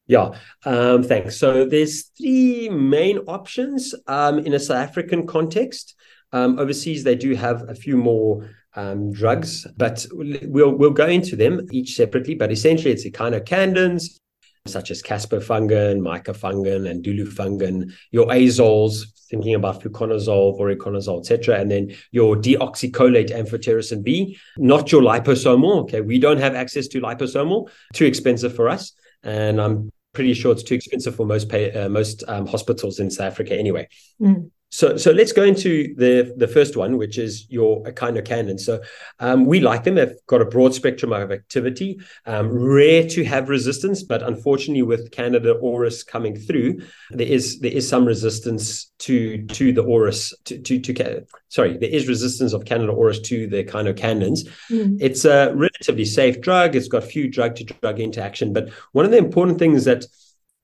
Yeah, 0.05 0.31
um, 0.65 1.03
thanks. 1.03 1.37
So 1.37 1.65
there's 1.65 2.03
three 2.17 2.69
main 2.69 3.19
options 3.19 3.95
um, 4.07 4.39
in 4.39 4.53
a 4.53 4.59
South 4.59 4.89
African 4.89 5.25
context. 5.25 5.95
Um, 6.33 6.59
overseas, 6.59 7.03
they 7.03 7.15
do 7.15 7.35
have 7.35 7.69
a 7.69 7.75
few 7.75 7.95
more 7.95 8.49
um, 8.75 9.13
drugs, 9.13 9.65
but 9.77 10.05
we'll 10.11 10.75
we'll 10.75 10.91
go 10.91 11.07
into 11.07 11.35
them 11.35 11.67
each 11.71 11.95
separately. 11.95 12.35
But 12.35 12.51
essentially, 12.51 12.91
it's 12.91 13.05
echinocandins, 13.05 14.19
such 14.65 14.91
as 14.91 15.01
caspofungin, 15.01 15.99
micafungin, 16.01 16.89
anidulafungin, 16.91 17.93
your 18.11 18.27
azoles, 18.27 19.03
thinking 19.29 19.55
about 19.55 19.81
fluconazole, 19.81 20.59
voriconazole, 20.59 21.19
etc., 21.19 21.59
and 21.59 21.71
then 21.71 21.95
your 22.11 22.35
deoxycholate 22.35 23.29
amphotericin 23.29 24.03
B, 24.03 24.37
not 24.57 24.91
your 24.91 25.01
liposomal. 25.01 25.83
Okay, 25.83 26.01
we 26.01 26.19
don't 26.19 26.39
have 26.39 26.55
access 26.55 26.87
to 26.89 26.99
liposomal, 26.99 27.69
too 27.93 28.05
expensive 28.05 28.53
for 28.53 28.67
us, 28.67 28.91
and 29.21 29.61
I'm 29.61 29.92
pretty 30.13 30.33
sure 30.33 30.51
it's 30.51 30.63
too 30.63 30.75
expensive 30.75 31.15
for 31.15 31.25
most 31.25 31.49
pay, 31.49 31.71
uh, 31.71 31.89
most 31.89 32.23
um, 32.27 32.45
hospitals 32.45 32.99
in 32.99 33.09
South 33.09 33.27
Africa 33.27 33.57
anyway. 33.57 33.87
Mm. 34.21 34.51
So, 34.73 34.97
so 34.97 35.11
let's 35.11 35.31
go 35.31 35.43
into 35.43 35.93
the 35.97 36.33
the 36.35 36.47
first 36.47 36.75
one, 36.75 36.97
which 36.97 37.19
is 37.19 37.45
your 37.47 37.83
echinocandin. 37.83 38.59
So, 38.59 38.81
um, 39.19 39.45
we 39.45 39.59
like 39.59 39.83
them. 39.83 39.95
They've 39.95 40.17
got 40.25 40.41
a 40.41 40.45
broad 40.45 40.73
spectrum 40.73 41.13
of 41.13 41.31
activity. 41.31 41.99
Um, 42.25 42.49
rare 42.49 43.07
to 43.09 43.23
have 43.23 43.49
resistance, 43.49 44.01
but 44.01 44.23
unfortunately, 44.23 44.81
with 44.81 45.11
Candida 45.11 45.53
auris 45.61 46.03
coming 46.03 46.35
through, 46.35 46.81
there 47.11 47.27
is 47.27 47.59
there 47.59 47.71
is 47.71 47.87
some 47.87 48.03
resistance 48.03 48.91
to 48.97 49.45
to 49.45 49.73
the 49.73 49.83
auris 49.83 50.33
to 50.45 50.57
to, 50.57 50.79
to 50.79 51.25
sorry, 51.49 51.77
there 51.77 51.91
is 51.91 52.07
resistance 52.07 52.51
of 52.51 52.65
Candida 52.65 52.93
auris 52.93 53.23
to 53.25 53.45
the 53.45 53.63
echinocandins. 53.63 54.49
Mm. 54.71 54.97
It's 54.99 55.23
a 55.23 55.53
relatively 55.53 56.05
safe 56.05 56.41
drug. 56.41 56.75
It's 56.75 56.87
got 56.87 57.03
few 57.03 57.29
drug 57.29 57.57
to 57.57 57.63
drug 57.63 57.99
interaction, 57.99 58.53
but 58.53 58.69
one 58.91 59.05
of 59.05 59.11
the 59.11 59.17
important 59.17 59.59
things 59.59 59.85
that 59.85 60.07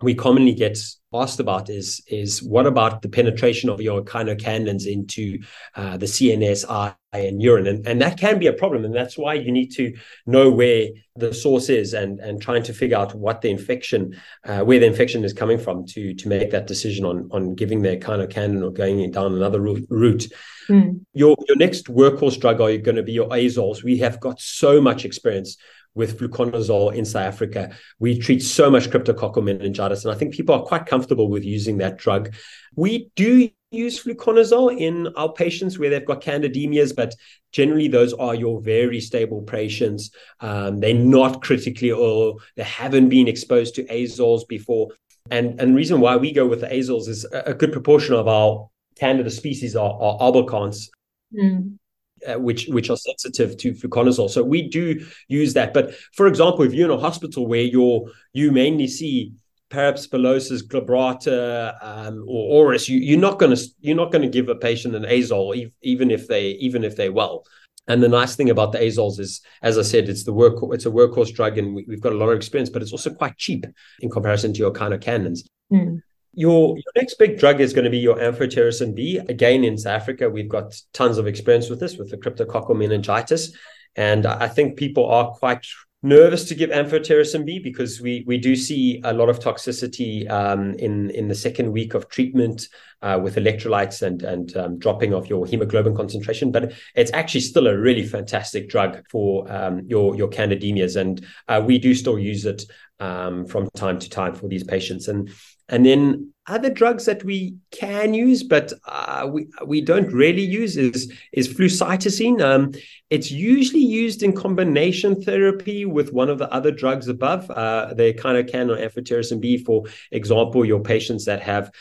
we 0.02 0.15
commonly 0.15 0.56
get 0.56 0.80
asked 1.13 1.39
about 1.39 1.69
is 1.69 2.02
is 2.08 2.43
what 2.43 2.67
about 2.67 3.02
the 3.02 3.10
penetration 3.10 3.69
of 3.69 3.82
your 3.82 4.04
echinocandins 4.04 4.86
into 4.86 5.39
uh, 5.76 5.98
the 5.98 6.06
CNS, 6.06 6.69
eye, 6.69 6.95
and 7.12 7.41
urine, 7.41 7.65
and, 7.65 7.88
and 7.88 8.02
that 8.02 8.19
can 8.19 8.38
be 8.38 8.48
a 8.48 8.54
problem, 8.54 8.86
and 8.86 8.93
that's 8.93 9.17
why 9.17 9.34
you 9.34 9.52
need 9.52 9.72
to 9.74 9.95
know 10.28 10.52
where 10.52 10.88
the 11.15 11.34
source 11.34 11.69
is 11.69 11.93
and 11.93 12.19
and 12.19 12.41
trying 12.41 12.63
to 12.63 12.74
figure 12.74 12.98
out 12.98 13.15
what 13.15 13.41
the 13.41 13.50
infection, 13.50 14.15
uh, 14.45 14.60
where 14.60 14.80
the 14.80 14.86
infection 14.86 15.24
is 15.24 15.34
coming 15.34 15.58
from, 15.58 15.86
to 15.88 16.13
to 16.13 16.28
make 16.28 16.52
that 16.52 16.67
decision 16.67 17.06
on 17.06 17.28
on 17.32 17.56
giving 17.56 17.82
the 17.82 17.98
echinocandin 17.98 18.63
or 18.63 18.72
going 18.72 19.10
down 19.12 19.34
another 19.34 19.62
route. 19.62 20.28
Mm. 20.69 21.00
Your 21.13 21.36
your 21.48 21.58
next 21.58 21.88
workhorse 21.88 22.39
drug 22.39 22.62
are 22.62 22.78
going 22.78 22.98
to 22.98 23.04
be 23.04 23.13
your 23.13 23.30
azoles. 23.30 23.84
We 23.84 23.98
have 23.98 24.19
got 24.19 24.39
so 24.39 24.80
much 24.80 25.06
experience 25.06 25.58
with 26.00 26.18
fluconazole 26.18 26.96
in 26.96 27.04
South 27.06 27.28
Africa. 27.28 27.76
We 28.00 28.18
treat 28.18 28.42
so 28.42 28.72
much 28.72 28.90
cryptococcal 28.90 29.44
meningitis, 29.44 30.06
and 30.06 30.14
I 30.14 30.18
think 30.18 30.34
people 30.34 30.56
are 30.56 30.64
quite 30.64 30.86
comfortable 30.86 31.30
with 31.30 31.44
using 31.44 31.78
that 31.80 31.98
drug. 31.98 32.34
We 32.76 33.12
do 33.16 33.50
use 33.72 34.02
fluconazole 34.02 34.80
in 34.80 35.10
our 35.18 35.32
patients 35.34 35.78
where 35.78 35.90
they've 35.90 36.06
got 36.06 36.22
candidemias, 36.22 36.96
but 36.96 37.14
generally 37.52 37.90
those 37.90 38.14
are 38.14 38.34
your 38.34 38.62
very 38.62 39.02
stable 39.02 39.42
patients. 39.42 40.10
Um, 40.40 40.80
they're 40.80 40.94
not 40.94 41.44
critically 41.44 41.90
ill. 41.90 42.40
They 42.56 42.64
haven't 42.64 43.10
been 43.10 43.28
exposed 43.28 43.76
to 43.76 43.84
azoles 43.86 44.48
before. 44.48 44.88
And, 45.30 45.60
and 45.60 45.72
the 45.72 45.76
reason 45.76 46.00
why 46.00 46.16
we 46.16 46.32
go 46.32 46.48
with 46.48 46.62
the 46.62 46.68
azoles 46.68 47.10
is 47.10 47.26
a, 47.26 47.52
a 47.52 47.54
good 47.54 47.74
proportion 47.74 48.16
of 48.16 48.28
our 48.28 48.70
candida 48.98 49.30
species 49.30 49.76
are, 49.76 49.94
are 50.02 50.18
albicans. 50.20 50.88
Mm 51.34 51.79
uh, 52.27 52.39
which 52.39 52.67
which 52.67 52.89
are 52.89 52.97
sensitive 52.97 53.58
to 53.58 53.73
fluconazole. 53.73 54.29
So 54.29 54.43
we 54.43 54.67
do 54.67 55.05
use 55.27 55.53
that. 55.53 55.73
But 55.73 55.93
for 56.13 56.27
example, 56.27 56.63
if 56.63 56.73
you're 56.73 56.91
in 56.91 56.97
a 56.97 56.99
hospital 56.99 57.47
where 57.47 57.62
you're 57.62 58.10
you 58.34 58.51
mainly 58.51 58.88
see 58.88 59.34
parapsilosis 59.69 60.63
glabrata 60.63 61.75
um, 61.82 62.25
or 62.27 62.71
auris, 62.71 62.89
you, 62.89 63.15
are 63.17 63.21
not 63.21 63.39
going 63.39 63.55
to 63.55 63.63
you're 63.82 63.95
not 63.95 64.12
going 64.12 64.23
to 64.23 64.27
give 64.27 64.49
a 64.49 64.55
patient 64.55 64.95
an 64.95 65.03
azole 65.03 65.71
even 65.82 66.12
if 66.12 66.27
they 66.27 66.51
even 66.51 66.84
if 66.84 66.95
they're 66.95 67.13
well. 67.13 67.45
And 67.88 68.03
the 68.03 68.08
nice 68.08 68.36
thing 68.36 68.51
about 68.51 68.71
the 68.71 68.77
azoles 68.77 69.19
is, 69.19 69.41
as 69.63 69.77
I 69.79 69.82
said, 69.82 70.10
it's 70.10 70.23
the 70.23 70.34
work 70.34 70.58
it's 70.73 70.86
a 70.86 70.91
workhorse 70.91 71.34
drug, 71.34 71.58
and 71.58 71.73
we, 71.73 71.86
have 71.89 72.01
got 72.01 72.13
a 72.13 72.17
lot 72.17 72.29
of 72.29 72.38
experience, 72.38 72.69
but 72.69 72.84
it's 72.84 72.91
also 72.91 73.12
quite 73.12 73.36
cheap 73.38 73.65
in 74.01 74.12
comparison 74.12 74.53
to 74.53 74.60
your 74.60 74.71
echinocandins. 74.71 75.39
Mm. 75.73 76.01
Your, 76.39 76.78
your 76.78 76.93
next 76.95 77.15
big 77.15 77.38
drug 77.38 77.60
is 77.60 77.73
going 77.73 77.84
to 77.84 77.89
be 77.89 77.97
your 77.97 78.15
amphotericin 78.15 78.95
B. 78.95 79.17
Again, 79.17 79.65
in 79.65 79.78
South 79.78 80.02
Africa, 80.02 80.30
we've 80.30 80.47
got 80.47 80.73
tons 80.93 81.17
of 81.17 81.28
experience 81.28 81.69
with 81.69 81.82
this, 81.82 81.97
with 81.97 82.12
the 82.12 82.15
cryptococcal 82.15 82.78
meningitis. 82.78 83.52
And 83.97 84.25
I 84.25 84.47
think 84.47 84.78
people 84.78 85.06
are 85.08 85.32
quite 85.32 85.65
nervous 86.02 86.46
to 86.46 86.56
give 86.56 86.70
amphotericin 86.70 87.46
B 87.46 87.60
because 87.60 88.00
we 88.00 88.24
we 88.26 88.38
do 88.38 88.56
see 88.56 89.02
a 89.04 89.14
lot 89.14 89.30
of 89.30 89.40
toxicity 89.40 90.30
um, 90.30 90.74
in 90.76 91.10
in 91.12 91.28
the 91.28 91.36
second 91.36 91.72
week 91.72 91.94
of 91.94 92.08
treatment 92.10 92.68
uh, 93.02 93.20
with 93.22 93.36
electrolytes 93.36 94.02
and 94.02 94.24
and 94.24 94.56
um, 94.56 94.80
dropping 94.80 95.14
of 95.14 95.28
your 95.28 95.46
hemoglobin 95.46 95.96
concentration. 95.96 96.52
But 96.52 96.74
it's 96.96 97.12
actually 97.14 97.42
still 97.42 97.68
a 97.68 97.78
really 97.78 98.04
fantastic 98.04 98.70
drug 98.70 99.04
for 99.10 99.52
um, 99.52 99.82
your 99.88 100.16
your 100.16 100.30
candidemias, 100.30 100.96
and 100.96 101.26
uh, 101.48 101.62
we 101.66 101.78
do 101.78 101.94
still 101.94 102.18
use 102.18 102.46
it 102.46 102.64
um, 103.00 103.46
from 103.46 103.70
time 103.72 104.00
to 104.00 104.10
time 104.10 104.34
for 104.36 104.48
these 104.48 104.64
patients. 104.64 105.08
And 105.08 105.30
and 105.68 105.86
then 105.86 106.34
other 106.50 106.70
drugs 106.70 107.06
that 107.06 107.24
we 107.24 107.56
can 107.72 108.14
use, 108.14 108.44
but 108.44 108.74
uh, 108.88 109.30
we 109.32 109.48
we 109.66 109.82
don't 109.82 110.12
really 110.12 110.44
use 110.44 110.76
is 110.78 111.12
is 111.32 111.48
flucytosine. 111.48 112.42
Um, 112.42 112.74
it's 113.10 113.32
usually 113.32 113.84
used 113.84 114.24
in 114.24 114.34
combination 114.34 115.22
therapy 115.22 115.86
with 115.86 116.12
one 116.12 116.30
of 116.30 116.40
the 116.40 116.52
other 116.52 116.72
drugs 116.72 117.08
above. 117.08 117.50
Uh, 117.50 117.94
they 117.94 118.14
kind 118.14 118.38
of 118.38 118.48
can 118.48 118.70
on 118.70 118.78
amphotericin 118.78 119.40
B, 119.40 119.58
for 119.58 119.86
example, 120.12 120.66
your 120.66 120.82
patients 120.82 121.26
that 121.26 121.42
have 121.42 121.72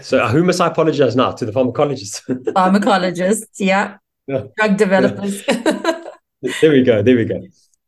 So 0.00 0.26
who 0.28 0.44
must 0.44 0.60
I 0.60 0.66
apologize 0.66 1.14
now? 1.14 1.32
To 1.32 1.46
the 1.46 1.52
pharmacologists? 1.52 2.22
pharmacologists, 2.52 3.46
yeah. 3.58 3.98
yeah. 4.26 4.44
Drug 4.56 4.76
developers. 4.76 5.46
Yeah. 5.46 6.02
there 6.60 6.72
we 6.72 6.82
go. 6.82 7.02
There 7.02 7.16
we 7.16 7.24
go. 7.24 7.40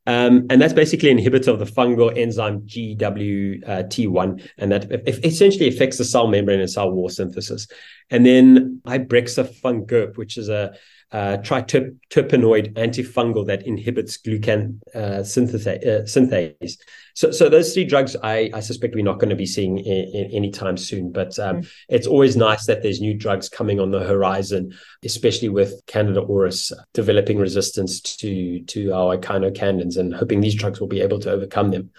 Um, 0.07 0.47
and 0.51 0.62
that's 0.62 0.73
basically 0.73 1.11
an 1.11 1.19
inhibitor 1.19 1.49
of 1.49 1.59
the 1.59 1.64
fungal 1.64 2.16
enzyme 2.16 2.61
GWT1, 2.62 4.49
and 4.59 4.73
that 4.73 5.09
essentially 5.25 5.69
affects 5.69 5.99
the 5.99 6.05
cell 6.05 6.29
membrane 6.29 6.61
and 6.61 6.71
cell 6.71 6.90
wall 6.92 7.09
synthesis. 7.09 7.66
And 8.11 8.25
then 8.25 8.81
ibrexafungerp, 8.87 10.16
which 10.16 10.37
is 10.37 10.49
a 10.49 10.77
uh, 11.12 11.37
triterpenoid 11.38 12.75
antifungal 12.75 13.47
that 13.47 13.66
inhibits 13.66 14.19
glucan 14.19 14.81
uh, 14.95 15.23
synthase, 15.23 15.66
uh, 15.66 16.03
synthase. 16.03 16.79
So, 17.14 17.31
so 17.31 17.49
those 17.49 17.73
three 17.73 17.85
drugs, 17.85 18.16
I, 18.23 18.51
I 18.53 18.61
suspect 18.61 18.95
we're 18.95 19.05
not 19.05 19.21
going 19.21 19.31
to 19.31 19.37
be 19.37 19.47
seeing 19.47 19.79
in, 19.79 20.09
in 20.14 20.31
anytime 20.33 20.77
soon. 20.77 21.12
But 21.12 21.38
um, 21.38 21.62
mm. 21.62 21.71
it's 21.88 22.07
always 22.07 22.37
nice 22.37 22.66
that 22.66 22.83
there's 22.83 23.01
new 23.01 23.14
drugs 23.14 23.49
coming 23.49 23.79
on 23.79 23.92
the 23.92 24.01
horizon, 24.01 24.75
especially 25.05 25.49
with 25.49 25.81
Candida 25.87 26.23
auris 26.23 26.73
developing 26.92 27.38
resistance 27.38 28.01
to 28.01 28.62
to 28.64 28.92
our 28.92 29.16
echinocandins, 29.16 29.97
and 29.97 30.14
hoping 30.14 30.40
these 30.40 30.57
drugs 30.57 30.81
will 30.81 30.88
be 30.88 31.01
able 31.01 31.21
to 31.21 31.31
overcome 31.31 31.71
them. 31.71 31.90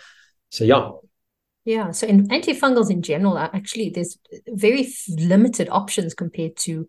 So, 0.51 0.63
yeah. 0.63 0.89
Yeah, 1.63 1.91
so 1.91 2.07
in 2.07 2.27
antifungals 2.29 2.89
in 2.89 3.01
general, 3.01 3.37
actually, 3.37 3.89
there's 3.89 4.17
very 4.47 4.87
limited 5.09 5.67
options 5.69 6.13
compared 6.13 6.55
to 6.57 6.87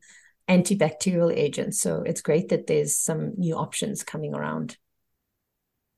antibacterial 0.48 1.34
agents. 1.34 1.80
So 1.80 2.02
it's 2.02 2.22
great 2.22 2.48
that 2.48 2.66
there's 2.66 2.96
some 2.96 3.32
new 3.36 3.54
options 3.56 4.02
coming 4.02 4.34
around. 4.34 4.76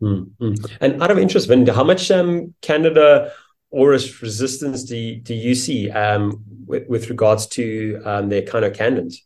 Mm-hmm. 0.02 0.54
And 0.80 1.02
out 1.02 1.10
of 1.10 1.18
interest, 1.18 1.48
Vinda, 1.48 1.74
how 1.74 1.84
much 1.84 2.10
um, 2.10 2.54
Candida 2.62 3.32
auris 3.72 4.20
resistance 4.22 4.84
do 4.84 4.96
you, 4.96 5.20
do 5.20 5.34
you 5.34 5.54
see 5.54 5.90
um, 5.90 6.42
with, 6.66 6.88
with 6.88 7.10
regards 7.10 7.46
to 7.48 8.00
um, 8.04 8.28
their 8.28 8.42
echinocandins? 8.42 9.16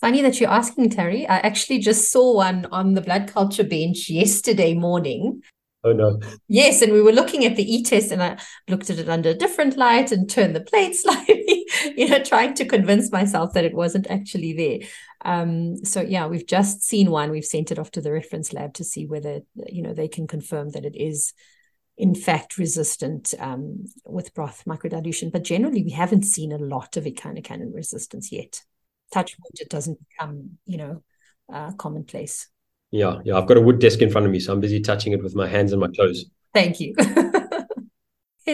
Funny 0.00 0.22
that 0.22 0.40
you're 0.40 0.50
asking, 0.50 0.90
Tari. 0.90 1.26
I 1.26 1.38
actually 1.38 1.80
just 1.80 2.12
saw 2.12 2.36
one 2.36 2.66
on 2.70 2.94
the 2.94 3.00
blood 3.00 3.32
culture 3.32 3.64
bench 3.64 4.08
yesterday 4.08 4.74
morning. 4.74 5.42
Oh 5.82 5.92
no. 5.92 6.20
Yes, 6.48 6.82
and 6.82 6.92
we 6.92 7.00
were 7.00 7.12
looking 7.12 7.44
at 7.44 7.56
the 7.56 7.74
e-test 7.74 8.12
and 8.12 8.22
I 8.22 8.38
looked 8.68 8.90
at 8.90 8.98
it 8.98 9.08
under 9.08 9.30
a 9.30 9.34
different 9.34 9.76
light 9.76 10.12
and 10.12 10.28
turned 10.28 10.54
the 10.54 10.60
plate 10.60 10.94
slightly, 10.94 11.37
you 11.96 12.08
know, 12.08 12.22
trying 12.22 12.54
to 12.54 12.64
convince 12.64 13.10
myself 13.12 13.52
that 13.54 13.64
it 13.64 13.74
wasn't 13.74 14.06
actually 14.10 14.52
there. 14.52 14.88
Um, 15.24 15.76
so 15.84 16.00
yeah, 16.00 16.26
we've 16.26 16.46
just 16.46 16.82
seen 16.82 17.10
one. 17.10 17.30
We've 17.30 17.44
sent 17.44 17.70
it 17.70 17.78
off 17.78 17.90
to 17.92 18.00
the 18.00 18.12
reference 18.12 18.52
lab 18.52 18.74
to 18.74 18.84
see 18.84 19.06
whether, 19.06 19.40
you 19.66 19.82
know, 19.82 19.94
they 19.94 20.08
can 20.08 20.26
confirm 20.26 20.70
that 20.70 20.84
it 20.84 20.96
is 20.96 21.32
in 21.96 22.14
fact 22.14 22.58
resistant 22.58 23.34
um, 23.40 23.84
with 24.06 24.34
broth 24.34 24.62
microdilution. 24.66 25.32
But 25.32 25.44
generally, 25.44 25.82
we 25.82 25.90
haven't 25.90 26.22
seen 26.22 26.52
a 26.52 26.58
lot 26.58 26.96
of 26.96 27.04
echinocandin 27.04 27.74
resistance 27.74 28.30
yet. 28.30 28.62
Touch 29.12 29.36
wood, 29.38 29.60
it 29.60 29.70
doesn't 29.70 29.98
become, 30.08 30.58
you 30.64 30.78
know, 30.78 31.02
uh, 31.52 31.72
commonplace. 31.72 32.48
Yeah, 32.90 33.18
yeah. 33.24 33.36
I've 33.36 33.46
got 33.46 33.56
a 33.56 33.60
wood 33.60 33.80
desk 33.80 34.00
in 34.00 34.10
front 34.10 34.26
of 34.26 34.32
me, 34.32 34.40
so 34.40 34.52
I'm 34.52 34.60
busy 34.60 34.80
touching 34.80 35.12
it 35.12 35.22
with 35.22 35.34
my 35.34 35.46
hands 35.46 35.72
and 35.72 35.80
my 35.80 35.88
toes. 35.88 36.26
Thank 36.54 36.80
you. 36.80 36.94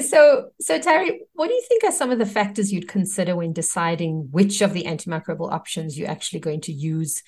so 0.01 0.51
so 0.61 0.79
Tari, 0.79 1.23
what 1.35 1.49
do 1.49 1.55
you 1.55 1.65
think 1.69 1.85
are 1.85 1.93
some 1.93 2.11
of 2.11 2.19
the 2.19 2.27
factors 2.27 2.73
you'd 2.73 2.89
consider 2.89 3.37
when 3.37 3.53
deciding 3.53 4.29
which 4.31 4.61
of 4.61 4.73
the 4.73 4.85
antimicrobial 4.85 5.53
options 5.53 5.99
you're 5.99 6.11
actually 6.11 6.41
going 6.41 6.61
to 6.63 6.73
use 6.73 7.23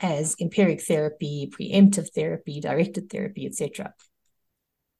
as 0.00 0.36
empiric 0.40 0.82
therapy, 0.82 1.50
preemptive 1.52 2.10
therapy, 2.12 2.60
directed 2.60 3.10
therapy, 3.10 3.46
etc.? 3.46 3.94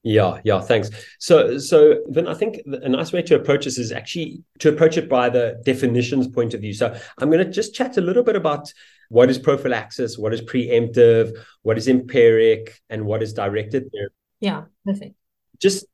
Yeah, 0.05 0.41
yeah, 0.43 0.61
thanks. 0.61 0.91
So, 1.21 1.59
so 1.59 2.03
then 2.09 2.27
I 2.27 2.35
think 2.35 2.59
a 2.67 2.89
nice 2.89 3.13
way 3.13 3.23
to 3.23 3.37
approach 3.37 3.67
this 3.67 3.79
is 3.79 3.93
actually 3.93 4.43
to 4.59 4.69
approach 4.69 4.97
it 4.97 5.09
by 5.09 5.29
the 5.29 5.61
definitions 5.65 6.27
point 6.27 6.55
of 6.55 6.61
view. 6.61 6.75
So, 6.75 6.97
I'm 7.19 7.31
going 7.31 7.45
to 7.45 7.51
just 7.51 7.73
chat 7.73 7.97
a 7.99 8.01
little 8.01 8.25
bit 8.25 8.35
about 8.35 8.73
what 9.11 9.31
is 9.31 9.39
prophylaxis, 9.39 10.19
what 10.19 10.35
is 10.35 10.43
preemptive, 10.43 11.33
what 11.63 11.79
is 11.79 11.87
empiric, 11.87 12.81
and 12.91 13.05
what 13.05 13.23
is 13.23 13.33
directed 13.33 13.91
therapy. 13.93 14.15
Yeah, 14.41 14.65
perfect. 14.85 15.15
Just 15.61 15.87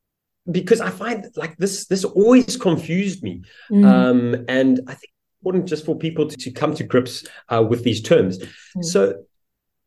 because 0.50 0.80
I 0.80 0.90
find 0.90 1.26
like 1.36 1.56
this, 1.56 1.86
this 1.86 2.04
always 2.04 2.56
confused 2.56 3.22
me, 3.22 3.42
mm. 3.70 3.84
um, 3.84 4.44
and 4.48 4.80
I 4.86 4.94
think 4.94 5.10
it's 5.12 5.40
important 5.40 5.68
just 5.68 5.84
for 5.84 5.96
people 5.96 6.28
to, 6.28 6.36
to 6.36 6.50
come 6.50 6.74
to 6.74 6.84
grips 6.84 7.24
uh, 7.48 7.62
with 7.68 7.84
these 7.84 8.02
terms. 8.02 8.38
Mm. 8.38 8.84
So, 8.84 9.24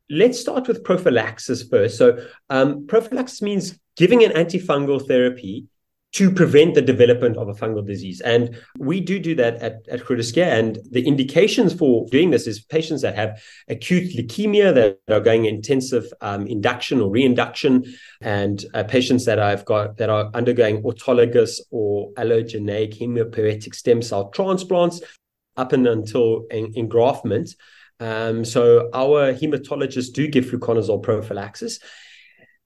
let's 0.09 0.39
start 0.39 0.67
with 0.67 0.83
prophylaxis 0.83 1.63
first. 1.63 1.97
So, 1.97 2.25
um, 2.49 2.85
prophylaxis 2.87 3.41
means 3.41 3.79
giving 3.95 4.23
an 4.23 4.31
antifungal 4.31 5.05
therapy 5.07 5.67
to 6.13 6.29
prevent 6.29 6.75
the 6.75 6.81
development 6.81 7.37
of 7.37 7.47
a 7.47 7.53
fungal 7.53 7.85
disease. 7.85 8.19
And 8.19 8.57
we 8.77 8.99
do 8.99 9.17
do 9.17 9.33
that 9.35 9.55
at, 9.55 9.87
at 9.89 10.01
Groote 10.01 10.19
Schuur. 10.19 10.45
And 10.45 10.77
the 10.89 11.07
indications 11.07 11.73
for 11.73 12.05
doing 12.11 12.31
this 12.31 12.47
is 12.47 12.59
patients 12.59 13.01
that 13.03 13.15
have 13.15 13.41
acute 13.69 14.13
leukemia 14.13 14.73
that 14.75 14.99
are 15.09 15.21
going 15.21 15.45
intensive 15.45 16.05
um, 16.19 16.47
induction 16.47 16.99
or 16.99 17.09
reinduction, 17.09 17.85
and 18.19 18.65
uh, 18.73 18.83
patients 18.83 19.25
that 19.25 19.39
I've 19.39 19.63
got 19.63 19.97
that 19.97 20.09
are 20.09 20.29
undergoing 20.33 20.83
autologous 20.83 21.61
or 21.71 22.11
allogeneic 22.13 22.99
hematopoietic 22.99 23.73
stem 23.73 24.01
cell 24.01 24.29
transplants 24.29 25.01
up 25.55 25.71
and 25.71 25.87
until 25.87 26.45
en- 26.51 26.73
engraftment. 26.73 27.55
Um, 28.01 28.43
so 28.43 28.89
our 28.93 29.31
hematologists 29.31 30.11
do 30.11 30.27
give 30.27 30.45
fluconazole 30.45 31.03
prophylaxis. 31.03 31.79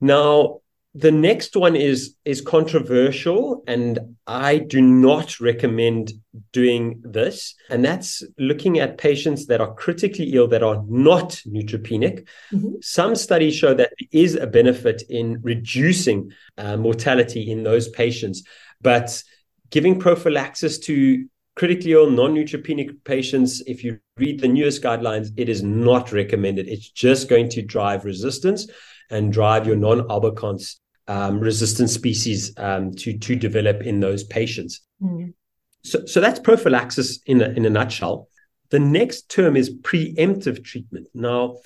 Now, 0.00 0.60
the 0.96 1.12
next 1.12 1.54
one 1.54 1.76
is 1.76 2.16
is 2.24 2.40
controversial 2.40 3.62
and 3.66 3.98
i 4.26 4.56
do 4.56 4.80
not 4.80 5.38
recommend 5.40 6.12
doing 6.52 7.02
this 7.04 7.54
and 7.68 7.84
that's 7.84 8.22
looking 8.38 8.78
at 8.78 8.96
patients 8.96 9.46
that 9.46 9.60
are 9.60 9.74
critically 9.74 10.32
ill 10.32 10.48
that 10.48 10.62
are 10.62 10.82
not 10.88 11.30
neutropenic 11.46 12.26
mm-hmm. 12.50 12.74
some 12.80 13.14
studies 13.14 13.54
show 13.54 13.74
that 13.74 13.92
there 13.98 14.08
is 14.22 14.36
a 14.36 14.46
benefit 14.46 15.02
in 15.10 15.38
reducing 15.42 16.32
uh, 16.56 16.76
mortality 16.76 17.50
in 17.50 17.62
those 17.62 17.88
patients 17.90 18.42
but 18.80 19.22
giving 19.70 19.98
prophylaxis 20.00 20.78
to 20.78 21.26
critically 21.56 21.92
ill 21.92 22.08
non-neutropenic 22.08 23.04
patients 23.04 23.62
if 23.66 23.84
you 23.84 23.98
read 24.16 24.40
the 24.40 24.48
newest 24.48 24.82
guidelines 24.82 25.30
it 25.36 25.50
is 25.50 25.62
not 25.62 26.10
recommended 26.10 26.66
it's 26.68 26.88
just 26.88 27.28
going 27.28 27.50
to 27.50 27.60
drive 27.60 28.06
resistance 28.06 28.66
and 29.10 29.32
drive 29.32 29.66
your 29.66 29.76
non-albicans 29.76 30.76
um, 31.08 31.40
resistant 31.40 31.90
species 31.90 32.52
um, 32.56 32.92
to 32.94 33.18
to 33.18 33.36
develop 33.36 33.82
in 33.82 34.00
those 34.00 34.24
patients. 34.24 34.80
Mm. 35.02 35.34
So, 35.82 36.04
so 36.04 36.20
that's 36.20 36.40
prophylaxis 36.40 37.20
in 37.26 37.40
a, 37.40 37.48
in 37.50 37.64
a 37.64 37.70
nutshell. 37.70 38.28
The 38.70 38.80
next 38.80 39.28
term 39.28 39.56
is 39.56 39.72
preemptive 39.72 40.64
treatment. 40.64 41.06
Now, 41.14 41.58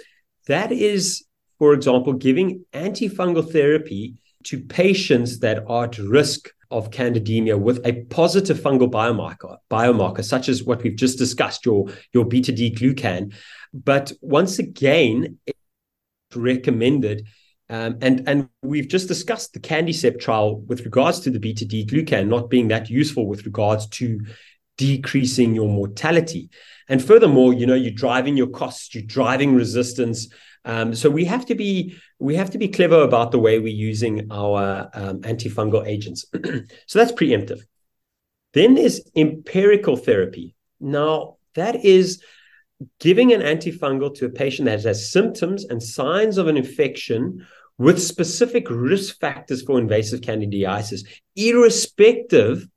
that 0.47 0.73
is, 0.73 1.25
for 1.59 1.73
example, 1.73 2.13
giving 2.13 2.67
antifungal 2.75 3.51
therapy 3.51 4.17
to 4.45 4.61
patients 4.61 5.39
that 5.41 5.65
are 5.67 5.85
at 5.85 5.99
risk 5.99 6.51
of 6.71 6.91
candidemia 6.91 7.59
with 7.59 7.85
a 7.87 8.05
positive 8.05 8.59
fungal 8.59 8.91
biomarker, 8.91 9.57
biomarker 9.71 10.25
such 10.25 10.49
as 10.49 10.63
what 10.63 10.83
we've 10.83 10.97
just 10.97 11.19
discussed, 11.19 11.65
your, 11.65 11.89
your 12.13 12.25
beta 12.25 12.53
D 12.53 12.71
glucan. 12.71 13.33
But 13.73 14.13
once 14.21 14.59
again, 14.59 15.39
it's 15.47 16.37
recommended 16.37 17.27
um, 17.71 17.99
and 18.03 18.29
and 18.29 18.49
we've 18.63 18.89
just 18.89 19.07
discussed 19.07 19.53
the 19.53 19.61
CandiSep 19.61 20.21
trial 20.21 20.61
with 20.63 20.85
regards 20.85 21.21
to 21.21 21.31
the 21.31 21.39
beta 21.39 21.65
D 21.65 21.87
glucan 21.87 22.27
not 22.27 22.51
being 22.51 22.67
that 22.69 22.91
useful 22.91 23.29
with 23.29 23.47
regards 23.47 23.87
to 23.87 24.21
decreasing 24.77 25.55
your 25.55 25.69
mortality. 25.69 26.51
And 26.89 27.03
furthermore, 27.03 27.55
you 27.55 27.67
know, 27.67 27.77
you're 27.77 27.93
driving 27.93 28.37
your 28.37 28.49
costs, 28.49 28.93
you're 28.93 29.05
driving 29.05 29.55
resistance. 29.55 30.29
Um, 30.65 30.97
so 30.97 31.09
we 31.09 31.25
have 31.27 31.47
to 31.47 31.55
be 31.55 31.95
we 32.19 32.35
have 32.35 32.51
to 32.51 32.59
be 32.59 32.67
clever 32.67 33.03
about 33.03 33.31
the 33.31 33.39
way 33.39 33.61
we're 33.61 33.69
using 33.69 34.27
our 34.33 34.91
um, 34.93 35.21
antifungal 35.21 35.87
agents. 35.87 36.25
so 36.87 36.99
that's 36.99 37.13
preemptive. 37.13 37.61
Then 38.53 38.75
there's 38.75 39.01
empirical 39.15 39.97
therapy. 39.97 40.57
Now 40.81 41.37
that 41.55 41.85
is 41.85 42.21
giving 42.99 43.33
an 43.33 43.43
antifungal 43.43 44.15
to 44.17 44.25
a 44.25 44.31
patient 44.31 44.67
that 44.67 44.83
has 44.83 45.13
symptoms 45.13 45.65
and 45.65 45.83
signs 45.83 46.37
of 46.39 46.49
an 46.49 46.57
infection 46.57 47.47
with 47.81 47.99
specific 48.01 48.69
risk 48.69 49.19
factors 49.21 49.63
for 49.63 49.79
invasive 49.79 50.21
candidiasis, 50.21 51.01
irrespective 51.35 52.69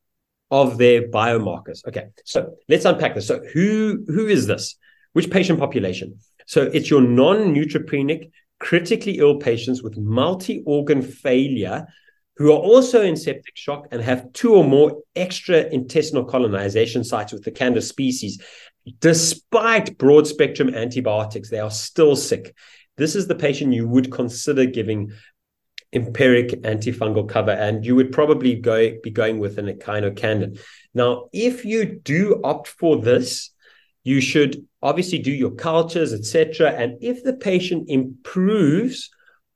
of 0.49 0.77
their 0.77 1.09
biomarkers. 1.09 1.85
Okay, 1.85 2.05
so 2.23 2.55
let's 2.69 2.85
unpack 2.85 3.13
this. 3.13 3.27
So, 3.27 3.41
who 3.53 4.05
who 4.07 4.27
is 4.27 4.47
this? 4.47 4.77
Which 5.11 5.29
patient 5.29 5.59
population? 5.59 6.19
So, 6.47 6.61
it's 6.61 6.89
your 6.89 7.01
non-neutropenic, 7.01 8.31
critically 8.59 9.19
ill 9.19 9.39
patients 9.39 9.83
with 9.83 9.97
multi-organ 9.97 11.01
failure 11.01 11.85
who 12.37 12.53
are 12.53 12.59
also 12.59 13.01
in 13.01 13.17
septic 13.17 13.57
shock 13.57 13.87
and 13.91 14.01
have 14.01 14.31
two 14.31 14.55
or 14.55 14.63
more 14.63 15.01
extra 15.17 15.65
intestinal 15.65 16.23
colonization 16.23 17.03
sites 17.03 17.33
with 17.33 17.43
the 17.43 17.51
Candida 17.51 17.81
species. 17.81 18.41
Despite 19.01 19.97
broad 19.97 20.27
spectrum 20.27 20.73
antibiotics, 20.73 21.49
they 21.49 21.59
are 21.59 21.71
still 21.71 22.15
sick. 22.15 22.55
This 22.97 23.15
is 23.15 23.27
the 23.27 23.35
patient 23.35 23.73
you 23.73 23.87
would 23.87 24.11
consider 24.11 24.65
giving 24.65 25.11
empiric 25.93 26.49
antifungal 26.63 27.27
cover, 27.27 27.51
and 27.51 27.85
you 27.85 27.95
would 27.95 28.11
probably 28.11 28.55
go 28.55 28.93
be 29.01 29.11
going 29.11 29.39
with 29.39 29.57
an 29.57 29.67
echinocandin. 29.67 30.59
Now, 30.93 31.29
if 31.31 31.65
you 31.65 31.85
do 31.85 32.41
opt 32.43 32.67
for 32.67 33.01
this, 33.01 33.51
you 34.03 34.19
should 34.19 34.67
obviously 34.81 35.19
do 35.19 35.31
your 35.31 35.51
cultures, 35.51 36.13
etc. 36.13 36.71
And 36.71 36.97
if 37.01 37.23
the 37.23 37.33
patient 37.33 37.89
improves 37.89 39.09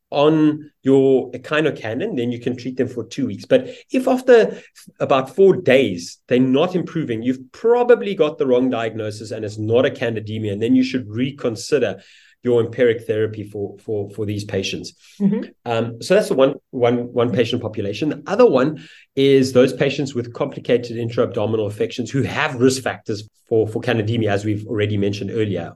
on 0.09 0.71
your 0.83 1.31
echinocandin, 1.31 2.15
then 2.15 2.31
you 2.31 2.39
can 2.39 2.55
treat 2.55 2.77
them 2.77 2.87
for 2.87 3.03
two 3.03 3.27
weeks. 3.27 3.45
But 3.45 3.69
if 3.91 4.07
after 4.07 4.61
about 4.99 5.35
four 5.35 5.57
days 5.57 6.19
they're 6.27 6.39
not 6.39 6.75
improving, 6.75 7.23
you've 7.23 7.51
probably 7.51 8.15
got 8.15 8.37
the 8.37 8.47
wrong 8.47 8.69
diagnosis 8.69 9.31
and 9.31 9.43
it's 9.43 9.57
not 9.57 9.85
a 9.85 9.89
candidemia, 9.89 10.53
and 10.53 10.61
then 10.61 10.75
you 10.75 10.83
should 10.83 11.09
reconsider 11.09 12.01
your 12.43 12.61
empiric 12.61 13.05
therapy 13.05 13.43
for 13.43 13.77
for 13.79 14.09
for 14.11 14.25
these 14.25 14.45
patients. 14.45 14.93
Mm-hmm. 15.19 15.49
Um, 15.65 16.01
so 16.01 16.15
that's 16.15 16.29
the 16.29 16.35
one 16.35 16.55
one 16.69 17.11
one 17.11 17.31
patient 17.31 17.61
population. 17.61 18.09
The 18.09 18.23
other 18.27 18.49
one 18.49 18.87
is 19.15 19.51
those 19.51 19.73
patients 19.73 20.15
with 20.15 20.33
complicated 20.33 20.97
intra-abdominal 20.97 21.65
infections 21.65 22.11
who 22.11 22.21
have 22.21 22.55
risk 22.55 22.81
factors 22.83 23.27
for 23.49 23.67
for 23.67 23.81
candidemia, 23.81 24.29
as 24.29 24.45
we've 24.45 24.65
already 24.67 24.97
mentioned 24.97 25.31
earlier, 25.31 25.73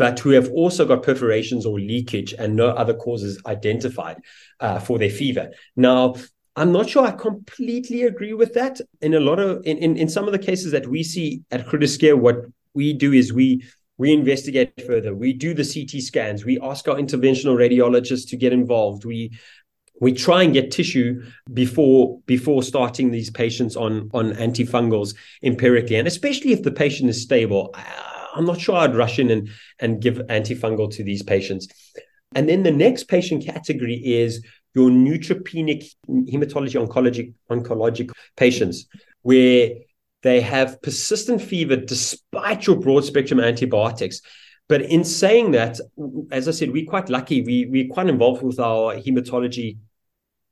but 0.00 0.18
who 0.18 0.30
have 0.30 0.50
also 0.52 0.86
got 0.86 1.02
perforations 1.02 1.66
or 1.66 1.78
leakage 1.78 2.32
and 2.38 2.56
no 2.56 2.68
other 2.68 2.94
causes 2.94 3.38
identified 3.44 4.16
uh, 4.60 4.78
for 4.80 4.98
their 4.98 5.10
fever. 5.10 5.50
Now. 5.76 6.14
I'm 6.56 6.72
not 6.72 6.90
sure 6.90 7.06
I 7.06 7.12
completely 7.12 8.02
agree 8.02 8.34
with 8.34 8.54
that. 8.54 8.80
In 9.00 9.14
a 9.14 9.20
lot 9.20 9.38
of 9.38 9.64
in, 9.64 9.78
in, 9.78 9.96
in 9.96 10.08
some 10.08 10.26
of 10.26 10.32
the 10.32 10.38
cases 10.38 10.72
that 10.72 10.88
we 10.88 11.04
see 11.04 11.42
at 11.52 11.64
Groote 11.64 11.84
Schuur, 11.84 12.18
what 12.18 12.38
we 12.74 12.92
do 12.92 13.12
is 13.12 13.32
we 13.32 13.64
we 13.98 14.12
investigate 14.12 14.72
further. 14.84 15.14
We 15.14 15.32
do 15.32 15.54
the 15.54 15.64
CT 15.64 16.02
scans. 16.02 16.44
We 16.44 16.58
ask 16.60 16.88
our 16.88 16.96
interventional 16.96 17.56
radiologists 17.56 18.28
to 18.30 18.36
get 18.36 18.52
involved. 18.52 19.04
We 19.04 19.30
we 20.00 20.12
try 20.12 20.42
and 20.42 20.52
get 20.52 20.72
tissue 20.72 21.22
before 21.54 22.18
before 22.26 22.62
starting 22.64 23.10
these 23.12 23.30
patients 23.30 23.76
on 23.76 24.10
on 24.12 24.32
antifungals 24.32 25.14
empirically, 25.42 25.96
and 25.96 26.08
especially 26.08 26.52
if 26.52 26.62
the 26.62 26.72
patient 26.72 27.08
is 27.10 27.22
stable. 27.22 27.74
I'm 28.34 28.44
not 28.44 28.60
sure 28.60 28.76
I'd 28.76 28.96
rush 28.96 29.18
in 29.18 29.30
and, 29.30 29.48
and 29.78 30.00
give 30.00 30.16
antifungal 30.28 30.90
to 30.92 31.04
these 31.04 31.22
patients. 31.22 31.68
And 32.34 32.48
then 32.48 32.62
the 32.62 32.70
next 32.70 33.04
patient 33.04 33.44
category 33.44 33.94
is 33.94 34.44
your 34.74 34.90
neutropenic 34.90 35.84
hematology 36.08 36.86
oncology 36.86 37.34
oncologic 37.50 38.12
patients, 38.36 38.86
where 39.22 39.70
they 40.22 40.40
have 40.40 40.80
persistent 40.82 41.42
fever 41.42 41.76
despite 41.76 42.66
your 42.66 42.76
broad 42.76 43.04
spectrum 43.04 43.40
antibiotics. 43.40 44.20
But 44.68 44.82
in 44.82 45.02
saying 45.02 45.50
that, 45.52 45.80
as 46.30 46.46
I 46.46 46.52
said, 46.52 46.70
we're 46.70 46.86
quite 46.86 47.08
lucky. 47.08 47.42
We 47.42 47.66
we're 47.66 47.92
quite 47.92 48.08
involved 48.08 48.42
with 48.42 48.60
our 48.60 48.94
hematology 48.94 49.78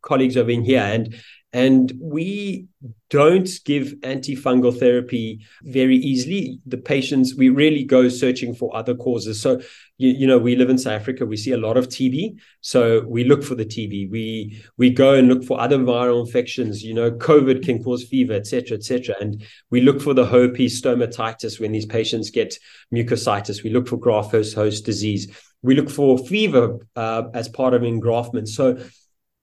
colleagues 0.02 0.36
over 0.36 0.50
in 0.50 0.64
here, 0.64 0.80
and 0.80 1.14
and 1.52 1.92
we 1.98 2.66
don't 3.08 3.48
give 3.64 3.94
antifungal 4.02 4.78
therapy 4.78 5.40
very 5.62 5.96
easily. 5.96 6.60
The 6.66 6.76
patients, 6.76 7.34
we 7.34 7.48
really 7.48 7.84
go 7.84 8.10
searching 8.10 8.54
for 8.54 8.74
other 8.76 8.94
causes. 8.94 9.40
So, 9.40 9.62
you, 9.96 10.10
you, 10.10 10.26
know, 10.26 10.36
we 10.36 10.56
live 10.56 10.68
in 10.68 10.76
South 10.76 11.00
Africa, 11.00 11.24
we 11.24 11.38
see 11.38 11.52
a 11.52 11.56
lot 11.56 11.78
of 11.78 11.88
TB. 11.88 12.36
So 12.60 13.00
we 13.08 13.24
look 13.24 13.42
for 13.42 13.54
the 13.54 13.64
TB. 13.64 14.10
We 14.10 14.62
we 14.76 14.90
go 14.90 15.14
and 15.14 15.26
look 15.28 15.42
for 15.42 15.58
other 15.58 15.78
viral 15.78 16.24
infections. 16.24 16.82
You 16.82 16.92
know, 16.92 17.10
COVID 17.12 17.64
can 17.64 17.82
cause 17.82 18.04
fever, 18.04 18.34
etc., 18.34 18.76
etc. 18.76 19.16
And 19.18 19.42
we 19.70 19.80
look 19.80 20.02
for 20.02 20.12
the 20.12 20.26
herpes 20.26 20.80
stomatitis 20.82 21.58
when 21.58 21.72
these 21.72 21.86
patients 21.86 22.28
get 22.28 22.58
mucositis. 22.92 23.62
We 23.62 23.70
look 23.70 23.88
for 23.88 23.96
graft 23.96 24.32
host 24.32 24.54
host 24.54 24.84
disease. 24.84 25.34
We 25.62 25.74
look 25.74 25.88
for 25.88 26.18
fever 26.18 26.76
uh, 26.94 27.22
as 27.32 27.48
part 27.48 27.72
of 27.72 27.82
engraftment. 27.82 28.48
So 28.48 28.78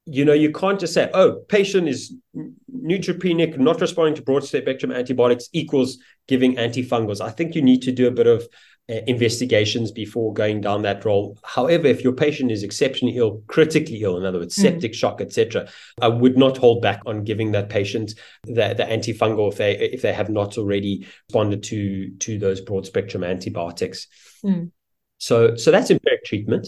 you 0.05 0.23
know, 0.23 0.33
you 0.33 0.51
can't 0.51 0.79
just 0.79 0.93
say, 0.93 1.09
oh, 1.13 1.43
patient 1.49 1.87
is 1.87 2.13
neutropenic, 2.71 3.57
not 3.57 3.81
responding 3.81 4.15
to 4.15 4.21
broad 4.21 4.43
spectrum 4.43 4.91
antibiotics 4.91 5.49
equals 5.51 5.97
giving 6.27 6.55
antifungals. 6.55 7.21
I 7.21 7.31
think 7.31 7.55
you 7.55 7.61
need 7.61 7.81
to 7.83 7.91
do 7.91 8.07
a 8.07 8.11
bit 8.11 8.27
of 8.27 8.47
uh, 8.87 9.01
investigations 9.07 9.91
before 9.91 10.31
going 10.31 10.61
down 10.61 10.83
that 10.83 11.03
role. 11.05 11.39
However, 11.43 11.87
if 11.87 12.03
your 12.03 12.13
patient 12.13 12.51
is 12.51 12.61
exceptionally 12.61 13.17
ill, 13.17 13.41
critically 13.47 14.03
ill, 14.03 14.17
in 14.17 14.25
other 14.25 14.37
words, 14.37 14.55
hmm. 14.55 14.61
septic 14.61 14.91
mm. 14.91 14.95
shock, 14.95 15.21
etc., 15.21 15.67
I 15.99 16.07
would 16.07 16.37
not 16.37 16.57
hold 16.57 16.83
back 16.83 17.01
on 17.07 17.23
giving 17.23 17.53
that 17.53 17.69
patient 17.69 18.13
the, 18.43 18.75
the 18.77 18.83
antifungal 18.83 19.51
if 19.51 19.57
they 19.57 19.75
if 19.75 20.03
they 20.03 20.13
have 20.13 20.29
not 20.29 20.59
already 20.59 21.07
responded 21.29 21.63
to 21.63 22.11
to 22.11 22.37
those 22.37 22.61
broad 22.61 22.85
spectrum 22.85 23.23
antibiotics. 23.23 24.05
Mm. 24.43 24.69
So 25.17 25.55
so 25.55 25.71
that's 25.71 25.89
empiric 25.89 26.23
treatment. 26.23 26.67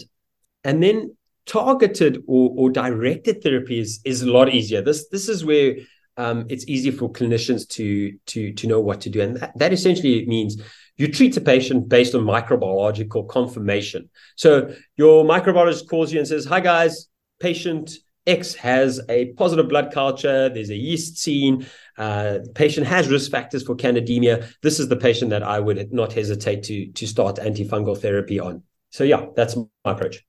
And 0.64 0.82
then 0.82 1.16
targeted 1.48 2.22
or, 2.28 2.54
or 2.56 2.70
directed 2.70 3.42
therapy 3.42 3.80
is, 3.80 4.00
is 4.04 4.22
a 4.22 4.30
lot 4.30 4.54
easier. 4.54 4.82
This 4.82 5.08
this 5.08 5.28
is 5.28 5.44
where 5.44 5.76
um, 6.16 6.46
it's 6.48 6.68
easier 6.68 6.92
for 6.92 7.10
clinicians 7.10 7.68
to 7.70 8.12
to 8.26 8.52
to 8.52 8.66
know 8.68 8.80
what 8.80 9.00
to 9.02 9.10
do, 9.10 9.20
and 9.20 9.36
that, 9.38 9.58
that 9.58 9.72
essentially 9.72 10.24
means 10.26 10.62
you 10.96 11.10
treat 11.10 11.36
a 11.36 11.40
patient 11.40 11.88
based 11.88 12.14
on 12.14 12.22
microbiological 12.22 13.28
confirmation. 13.28 14.10
So 14.36 14.72
your 14.96 15.24
microbiologist 15.24 15.88
calls 15.88 16.12
you 16.12 16.18
and 16.20 16.28
says, 16.28 16.44
"Hi 16.44 16.60
guys, 16.60 17.08
patient." 17.40 17.90
X 18.26 18.54
has 18.56 19.00
a 19.08 19.32
positive 19.38 19.70
blood 19.70 19.90
culture. 19.90 20.50
There's 20.50 20.68
a 20.68 20.76
yeast 20.76 21.16
seen. 21.16 21.66
Uh, 21.96 22.40
the 22.44 22.52
patient 22.54 22.86
has 22.86 23.08
risk 23.08 23.30
factors 23.30 23.62
for 23.62 23.74
candidemia. 23.74 24.52
This 24.60 24.78
is 24.78 24.88
the 24.88 24.96
patient 24.96 25.30
that 25.30 25.42
I 25.42 25.58
would 25.60 25.94
not 25.94 26.12
hesitate 26.12 26.62
to 26.64 26.88
to 26.92 27.06
start 27.06 27.36
antifungal 27.36 27.96
therapy 27.96 28.38
on. 28.38 28.64
So 28.90 29.04
yeah, 29.04 29.24
that's 29.34 29.56
my 29.56 29.92
approach. 29.92 30.27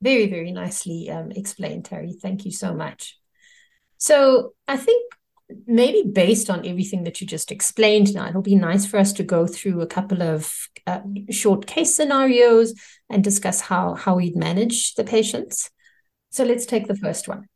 Very, 0.00 0.28
very 0.28 0.52
nicely 0.52 1.10
um, 1.10 1.32
explained, 1.32 1.86
Tari. 1.86 2.12
Thank 2.12 2.44
you 2.44 2.52
so 2.52 2.72
much. 2.72 3.18
So 3.96 4.54
I 4.68 4.76
think 4.76 5.12
maybe 5.66 6.08
based 6.08 6.50
on 6.50 6.66
everything 6.66 7.04
that 7.04 7.20
you 7.20 7.26
just 7.26 7.50
explained 7.50 8.14
now, 8.14 8.28
it'll 8.28 8.42
be 8.42 8.54
nice 8.54 8.86
for 8.86 8.98
us 8.98 9.12
to 9.14 9.22
go 9.22 9.46
through 9.46 9.80
a 9.80 9.86
couple 9.86 10.22
of 10.22 10.68
uh, 10.86 11.00
short 11.30 11.66
case 11.66 11.96
scenarios 11.96 12.74
and 13.10 13.24
discuss 13.24 13.60
how, 13.60 13.94
how 13.94 14.16
we'd 14.16 14.36
manage 14.36 14.94
the 14.94 15.04
patients. 15.04 15.70
So 16.30 16.44
let's 16.44 16.66
take 16.66 16.86
the 16.86 16.96
first 16.96 17.26
one. 17.26 17.48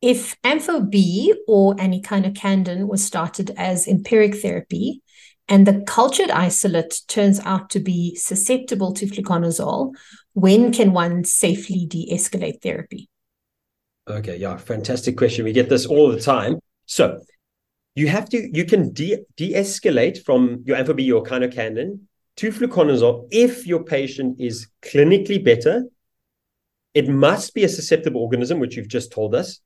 If 0.00 0.40
Ampho 0.42 0.88
B 0.88 1.34
or 1.48 1.74
candin 1.74 2.86
was 2.86 3.04
started 3.04 3.50
as 3.56 3.88
empiric 3.88 4.36
therapy, 4.36 5.02
and 5.48 5.66
the 5.66 5.82
cultured 5.86 6.30
isolate 6.30 7.00
turns 7.08 7.40
out 7.40 7.70
to 7.70 7.80
be 7.80 8.14
susceptible 8.14 8.92
to 8.92 9.06
fluconazole, 9.06 9.94
when 10.40 10.72
can 10.72 10.92
one 10.92 11.24
safely 11.24 11.86
de 11.86 12.08
escalate 12.12 12.62
therapy? 12.62 13.08
Okay, 14.08 14.36
yeah, 14.36 14.56
fantastic 14.56 15.16
question. 15.16 15.44
We 15.44 15.52
get 15.52 15.68
this 15.68 15.84
all 15.84 16.10
the 16.10 16.20
time. 16.20 16.58
So 16.86 17.20
you 17.94 18.08
have 18.08 18.28
to, 18.30 18.56
you 18.56 18.64
can 18.64 18.92
de 18.92 19.24
escalate 19.38 20.24
from 20.24 20.62
your 20.64 20.76
Ampho 20.76 20.96
B 20.96 21.10
or 21.10 21.22
echinocandin 21.22 22.00
to 22.36 22.52
fluconazole 22.52 23.26
if 23.30 23.66
your 23.66 23.82
patient 23.82 24.40
is 24.40 24.68
clinically 24.82 25.44
better. 25.44 25.84
It 26.94 27.08
must 27.08 27.52
be 27.54 27.64
a 27.64 27.68
susceptible 27.68 28.22
organism, 28.22 28.60
which 28.60 28.76
you've 28.76 28.88
just 28.88 29.12
told 29.12 29.34
us. 29.34 29.60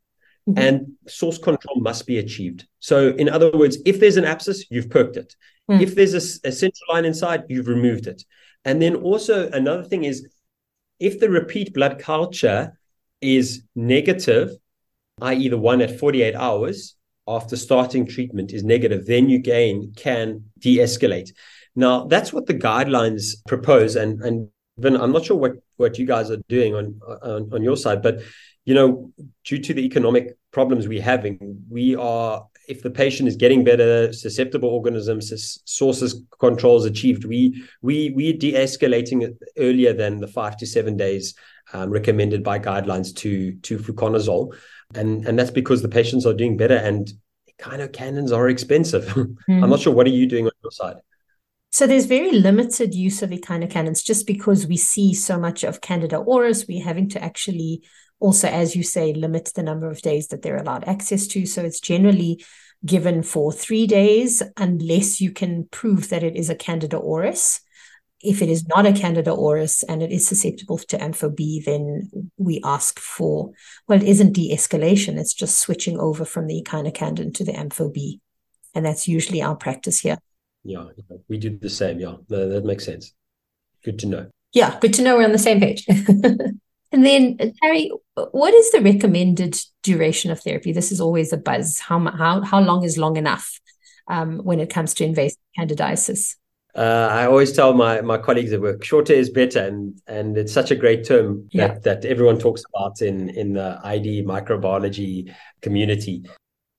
Mm-hmm. 0.49 0.59
and 0.59 0.93
source 1.07 1.39
control 1.39 1.81
must 1.81 2.05
be 2.05 2.19
achieved. 2.19 2.67
So, 2.81 3.11
in 3.11 3.29
other 3.29 3.53
words, 3.53 3.79
if 3.87 4.01
there's 4.01 4.17
an 4.17 4.25
abscess, 4.25 4.65
you've 4.73 4.91
perked 4.91 5.17
it. 5.17 5.37
Mm. 5.71 5.81
If 5.81 5.95
there's 5.95 6.15
a, 6.15 6.49
a, 6.49 6.51
central 6.51 6.93
line 6.93 7.05
inside, 7.05 7.45
you've 7.49 7.69
removed 7.69 8.09
it. 8.09 8.25
And 8.65 8.83
then 8.83 8.97
also 8.97 9.49
another 9.51 9.85
thing 9.85 10.03
is 10.03 10.27
if 11.03 11.19
the 11.19 11.29
repeat 11.29 11.75
blood 11.75 11.99
culture 11.99 12.79
is 13.21 13.63
negative, 13.75 14.51
i.e., 15.21 15.49
the 15.49 15.59
one 15.59 15.83
at 15.83 15.99
48 15.99 16.37
hours 16.37 16.95
after 17.27 17.57
starting 17.57 18.07
treatment 18.07 18.53
is 18.53 18.63
negative, 18.63 19.07
then 19.07 19.29
you 19.29 19.39
gain 19.39 19.93
can 19.97 20.45
de 20.59 20.79
escalate. 20.79 21.31
Now, 21.75 22.05
that's 22.05 22.33
what 22.33 22.47
the 22.47 22.55
guidelines 22.55 23.35
propose. 23.49 23.97
And, 23.97 24.23
and 24.23 24.49
Vin, 24.79 24.97
I'm 24.97 25.13
not 25.13 25.25
sure 25.25 25.37
what, 25.37 25.53
what 25.77 25.99
you 25.99 26.07
guys 26.07 26.31
are 26.31 26.43
doing 26.49 26.75
on, 26.75 27.01
on, 27.23 27.51
on 27.53 27.63
your 27.63 27.77
side, 27.77 28.01
but 28.01 28.23
you 28.65 28.75
know, 28.75 29.13
due 29.45 29.59
to 29.59 29.75
the 29.75 29.85
economic 29.85 30.37
problems 30.53 30.87
we're 30.87 31.03
having, 31.03 31.65
we 31.69 31.97
are 31.97 32.47
if 32.69 32.83
the 32.83 32.91
patient 32.91 33.29
is 33.29 33.37
getting 33.37 33.65
better, 33.65 34.13
susceptible 34.13 34.69
organisms, 34.69 35.61
sources 35.65 36.23
controls 36.39 36.85
achieved, 36.85 37.25
we 37.25 37.63
we 37.83 38.11
we 38.11 38.33
de-escalating 38.33 39.23
it 39.23 39.37
earlier 39.59 39.93
than 39.93 40.21
the 40.21 40.29
five 40.29 40.57
to 40.59 40.67
seven 40.67 40.97
days 40.97 41.35
um, 41.73 41.91
recommended 41.91 42.43
by 42.43 42.59
guidelines 42.59 43.15
to 43.17 43.53
to 43.63 43.79
fluconazole, 43.79 44.55
and 44.95 45.27
and 45.27 45.39
that's 45.39 45.51
because 45.51 45.83
the 45.83 45.89
patients 45.89 46.25
are 46.27 46.35
doing 46.35 46.57
better 46.57 46.77
and 46.77 47.13
echinocandins 47.59 48.35
are 48.37 48.49
expensive. 48.49 49.05
Mm-hmm. 49.07 49.65
I'm 49.65 49.71
not 49.71 49.81
sure 49.81 49.95
what 49.95 50.07
are 50.07 50.11
you 50.11 50.27
doing 50.27 50.47
on 50.47 50.53
your 50.63 50.73
side. 50.73 50.97
So 51.71 51.87
there's 51.87 52.05
very 52.05 52.33
limited 52.33 52.95
use 52.95 53.23
of 53.23 53.31
echinocandins 53.31 54.05
just 54.05 54.27
because 54.27 54.67
we 54.67 54.77
see 54.77 55.15
so 55.15 55.39
much 55.39 55.65
of 55.65 55.81
Candida 55.81 56.17
auris. 56.17 56.69
We're 56.69 56.85
having 56.85 57.09
to 57.11 57.23
actually 57.23 57.83
also, 58.23 58.49
as 58.49 58.77
you 58.77 58.85
say, 58.85 59.13
limit 59.13 59.51
the 59.55 59.63
number 59.63 59.91
of 59.91 60.01
days 60.01 60.29
that 60.29 60.43
they're 60.43 60.57
allowed 60.57 60.85
access 60.85 61.27
to. 61.27 61.45
So 61.45 61.63
it's 61.63 61.81
generally 61.81 62.45
given 62.87 63.23
for 63.23 63.53
three 63.53 63.87
days 63.87 64.43
unless 64.57 65.21
you 65.21 65.33
can 65.33 65.67
prove 65.71 66.09
that 66.11 66.23
it 66.23 66.37
is 66.37 66.49
a 66.49 66.55
Candida 66.55 66.99
auris. 66.99 67.61
If 68.21 68.41
it 68.41 68.49
is 68.49 68.69
not 68.69 68.87
a 68.87 68.93
Candida 68.93 69.33
auris 69.33 69.83
and 69.89 70.03
it 70.03 70.13
is 70.13 70.27
susceptible 70.27 70.79
to 70.79 70.99
Ampho 70.99 71.35
B, 71.35 71.61
then 71.67 72.11
we 72.37 72.61
ask 72.65 73.01
for, 73.01 73.51
well, 73.89 74.01
it 74.01 74.09
isn't 74.09 74.35
de 74.35 74.55
escalation, 74.55 75.19
it's 75.19 75.35
just 75.35 75.59
switching 75.59 75.99
over 75.99 76.25
from 76.25 76.47
the 76.47 76.63
echinocandin 76.63 77.35
to 77.35 77.45
the 77.45 77.53
Ampho 77.53 77.93
B. 77.93 78.21
And 78.75 78.87
that's 78.87 79.09
usually 79.09 79.43
our 79.43 79.57
practice 79.57 80.01
here. 80.01 80.19
Yeah, 80.63 80.85
we 81.29 81.39
do 81.39 81.59
the 81.59 81.69
same. 81.69 81.99
Yeah, 81.99 82.15
that 82.29 82.65
makes 82.65 82.85
sense. 82.85 83.13
Good 83.85 83.99
to 83.99 84.07
know. 84.07 84.31
Yeah, 84.53 84.79
good 84.79 84.95
to 84.95 85.03
know 85.03 85.17
we're 85.17 85.25
on 85.25 85.33
the 85.33 85.39
same 85.39 85.59
page. 85.59 85.85
And 86.93 87.07
then, 87.07 87.39
Tari, 87.63 87.91
what 88.15 88.53
is 88.53 88.71
the 88.71 88.83
recommended 88.83 89.59
duration 89.83 90.31
of 90.31 90.41
therapy? 90.41 90.73
This 90.73 90.93
is 90.93 91.01
always 91.01 91.33
a 91.33 91.39
buzz. 91.39 91.79
How 91.79 91.99
how 92.11 92.43
how 92.43 92.61
long 92.61 92.85
is 92.85 92.99
long 92.99 93.17
enough 93.17 93.59
um, 94.09 94.41
when 94.41 94.61
it 94.61 94.69
comes 94.69 94.93
to 94.95 95.05
invasive 95.05 95.39
candidiasis? 95.59 96.37
Uh, 96.75 97.09
I 97.11 97.27
always 97.27 97.53
tell 97.53 97.73
my 97.73 98.03
my 98.03 98.19
colleagues 98.19 98.53
at 98.53 98.61
work, 98.61 98.85
shorter 98.85 99.15
is 99.15 99.31
better, 99.31 99.61
and 99.61 100.01
and 100.07 100.37
it's 100.37 100.53
such 100.53 100.71
a 100.71 100.77
great 100.77 101.05
term 101.05 101.49
yeah. 101.51 101.69
that 101.69 101.83
that 101.83 102.05
everyone 102.05 102.39
talks 102.39 102.63
about 102.75 103.01
in 103.01 103.31
in 103.31 103.55
the 103.55 103.81
ID 103.83 104.25
microbiology 104.25 105.35
community. 105.63 106.25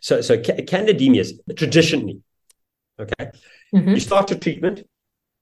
So 0.01 0.21
so 0.21 0.37
candidemias 0.37 1.31
traditionally, 1.55 2.21
okay, 2.99 3.31
mm-hmm. 3.73 3.89
you 3.89 3.99
start 3.99 4.29
your 4.29 4.39
treatment, 4.39 4.83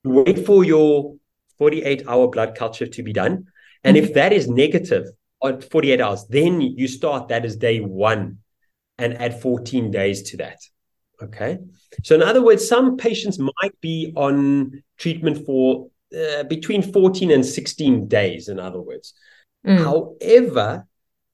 wait 0.04 0.46
for 0.46 0.64
your 0.64 1.16
48 1.58 2.08
hour 2.08 2.28
blood 2.28 2.56
culture 2.56 2.88
to 2.88 3.04
be 3.04 3.14
done 3.14 3.48
and 3.84 3.98
if 3.98 4.14
that 4.14 4.34
is 4.34 4.48
negative 4.48 5.08
on 5.42 5.62
48 5.62 6.02
hours, 6.02 6.26
then 6.30 6.62
you 6.62 6.88
start 6.88 7.30
that 7.30 7.46
as 7.46 7.56
day 7.56 7.80
one 7.80 8.38
and 8.98 9.20
add 9.20 9.42
14 9.42 9.90
days 9.92 10.22
to 10.32 10.38
that. 10.38 10.60
Okay. 11.22 11.60
So, 12.04 12.16
in 12.16 12.24
other 12.24 12.42
words, 12.42 12.68
some 12.68 12.98
patients 12.98 13.40
might 13.40 13.80
be 13.82 14.14
on 14.16 14.84
treatment 14.98 15.46
for 15.46 15.90
uh, 16.18 16.44
between 16.44 16.82
14 16.82 17.32
and 17.32 17.46
16 17.46 18.08
days, 18.08 18.50
in 18.50 18.60
other 18.60 18.82
words. 18.82 19.14
Mm. 19.66 19.84
However, 19.84 20.88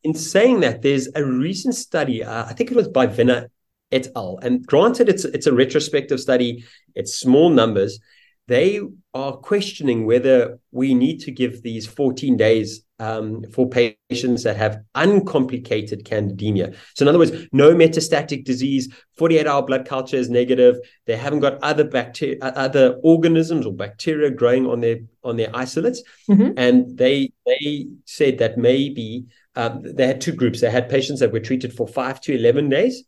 in 0.04 0.14
saying 0.14 0.62
that, 0.62 0.82
there's 0.82 1.10
a 1.16 1.24
recent 1.24 1.76
study, 1.76 2.24
uh, 2.24 2.46
I 2.46 2.54
think 2.54 2.72
it 2.72 2.78
was 2.78 2.88
by 2.88 3.08
Venner 3.08 3.50
et 3.92 4.08
al. 4.16 4.40
And 4.42 4.66
granted, 4.66 5.10
it's, 5.10 5.26
it's 5.26 5.48
a 5.48 5.54
retrospective 5.54 6.20
study, 6.20 6.66
it's 6.96 7.16
small 7.16 7.50
numbers, 7.50 8.00
they 8.48 8.80
are 9.14 9.34
questioning 9.34 10.06
whether 10.06 10.60
we 10.72 10.94
need 10.94 11.20
to 11.22 11.32
give 11.32 11.62
these 11.62 11.86
14 11.86 12.38
days 12.38 12.84
um, 13.00 13.44
for 13.52 13.70
patients 13.70 14.44
that 14.44 14.56
have 14.56 14.82
uncomplicated 14.96 16.04
candidemia. 16.06 16.76
So, 16.96 17.04
in 17.04 17.10
other 17.10 17.20
words, 17.20 17.48
no 17.52 17.76
metastatic 17.76 18.44
disease, 18.44 18.92
48 19.18 19.46
hour 19.48 19.62
blood 19.64 19.88
culture 19.88 20.18
is 20.18 20.30
negative. 20.30 20.78
They 21.06 21.16
haven't 21.16 21.42
got 21.42 21.62
other 21.62 21.84
bacteria, 21.84 22.38
uh, 22.42 22.54
other 22.56 23.00
organisms 23.04 23.66
or 23.66 23.74
bacteria 23.74 24.32
growing 24.32 24.66
on 24.66 24.82
their 24.82 25.00
on 25.24 25.38
their 25.38 25.56
isolates, 25.56 26.02
mm-hmm. 26.30 26.52
and 26.58 26.98
they 26.98 27.32
they 27.46 27.88
said 28.06 28.40
that 28.40 28.58
maybe 28.58 29.26
um, 29.56 29.82
they 29.84 30.08
had 30.08 30.22
two 30.22 30.34
groups. 30.34 30.62
They 30.62 30.72
had 30.72 30.90
patients 30.90 31.20
that 31.20 31.32
were 31.32 31.40
treated 31.40 31.74
for 31.74 31.88
five 31.88 32.20
to 32.22 32.34
11 32.34 32.70
days 32.70 33.04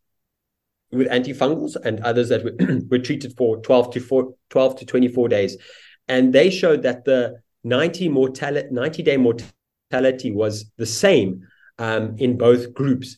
with 0.92 1.08
antifungals 1.08 1.76
and 1.84 2.00
others 2.02 2.30
that 2.30 2.44
were, 2.44 2.56
were 2.90 3.00
treated 3.00 3.36
for 3.38 3.58
12 3.62 3.94
to 3.94 4.00
4, 4.00 4.34
12 4.50 4.80
to 4.80 4.86
24 4.86 5.30
days. 5.30 5.58
And 6.08 6.34
they 6.34 6.50
showed 6.50 6.84
that 6.84 7.06
the 7.06 7.42
90 7.64 8.10
mortality 8.10 8.68
90 8.72 9.04
day 9.04 9.18
mortality 9.18 10.32
was 10.32 10.72
the 10.78 10.86
same 10.86 11.48
um, 11.78 12.16
in 12.18 12.38
both 12.38 12.74
groups. 12.74 13.18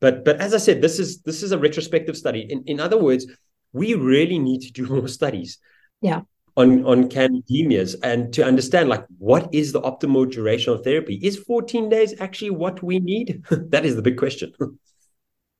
But 0.00 0.24
but 0.24 0.40
as 0.40 0.54
I 0.54 0.58
said, 0.58 0.80
this 0.80 0.98
is 0.98 1.22
this 1.22 1.42
is 1.42 1.52
a 1.52 1.58
retrospective 1.58 2.16
study. 2.16 2.46
In, 2.48 2.64
in 2.66 2.80
other 2.80 2.98
words, 2.98 3.26
we 3.72 3.94
really 3.94 4.38
need 4.38 4.60
to 4.60 4.72
do 4.72 4.86
more 4.94 5.08
studies. 5.08 5.58
Yeah. 6.00 6.22
On, 6.56 6.84
on 6.84 7.08
candidemias 7.08 7.94
and 8.02 8.34
to 8.34 8.44
understand 8.44 8.88
like 8.88 9.06
what 9.18 9.48
is 9.54 9.72
the 9.72 9.80
optimal 9.80 10.30
duration 10.30 10.72
of 10.72 10.82
therapy 10.82 11.18
is 11.22 11.38
14 11.38 11.88
days 11.88 12.12
actually 12.20 12.50
what 12.50 12.82
we 12.82 12.98
need 12.98 13.44
that 13.50 13.86
is 13.86 13.94
the 13.94 14.02
big 14.02 14.18
question 14.18 14.52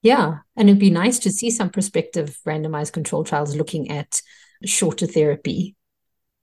Yeah. 0.02 0.38
And 0.56 0.68
it'd 0.68 0.80
be 0.80 0.90
nice 0.90 1.18
to 1.20 1.30
see 1.30 1.50
some 1.50 1.70
prospective 1.70 2.38
randomized 2.46 2.92
control 2.92 3.24
trials 3.24 3.56
looking 3.56 3.90
at 3.90 4.22
shorter 4.64 5.06
therapy 5.06 5.76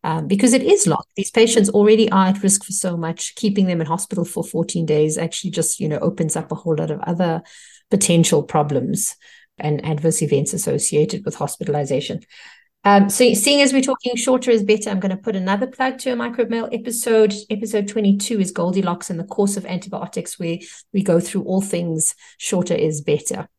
um, 0.03 0.28
because 0.28 0.53
it 0.53 0.64
is 0.64 0.88
long. 0.88 1.03
These 1.16 1.32
patients 1.32 1.70
already 1.70 2.10
are 2.12 2.28
at 2.28 2.43
risk 2.43 2.64
for 2.64 2.72
so 2.72 2.95
much. 2.95 3.36
Keeping 3.36 3.66
them 3.66 3.82
in 3.82 3.88
hospital 3.88 4.26
for 4.26 4.43
14 4.43 4.86
days 4.86 5.18
actually 5.18 5.51
just, 5.51 5.80
you 5.80 5.89
know, 5.89 5.99
opens 5.99 6.36
up 6.36 6.51
a 6.51 6.55
whole 6.55 6.76
lot 6.78 6.91
of 6.91 6.99
other 7.01 7.41
potential 7.89 8.43
problems 8.43 9.16
and 9.58 9.84
adverse 9.84 10.22
events 10.22 10.53
associated 10.53 11.26
with 11.26 11.36
hospitalization. 11.36 12.22
Um, 12.88 13.09
so, 13.09 13.33
seeing 13.33 13.61
as 13.61 13.73
we're 13.73 13.81
talking 13.81 14.15
shorter 14.15 14.49
is 14.49 14.63
better, 14.63 14.89
I'm 14.89 15.01
going 15.01 15.11
to 15.11 15.21
put 15.21 15.35
another 15.35 15.67
plug 15.67 15.97
to 15.99 16.11
a 16.11 16.15
microbe 16.15 16.49
mail 16.49 16.69
episode. 16.71 17.33
Episode 17.49 17.89
22 17.89 18.39
is 18.39 18.51
Goldilocks 18.51 19.09
and 19.09 19.19
the 19.19 19.25
course 19.25 19.57
of 19.57 19.65
antibiotics, 19.65 20.39
where 20.39 20.59
we 20.93 21.03
go 21.03 21.19
through 21.19 21.43
all 21.43 21.59
things 21.59 22.15
shorter 22.38 22.73
is 22.73 23.01
better. 23.01 23.49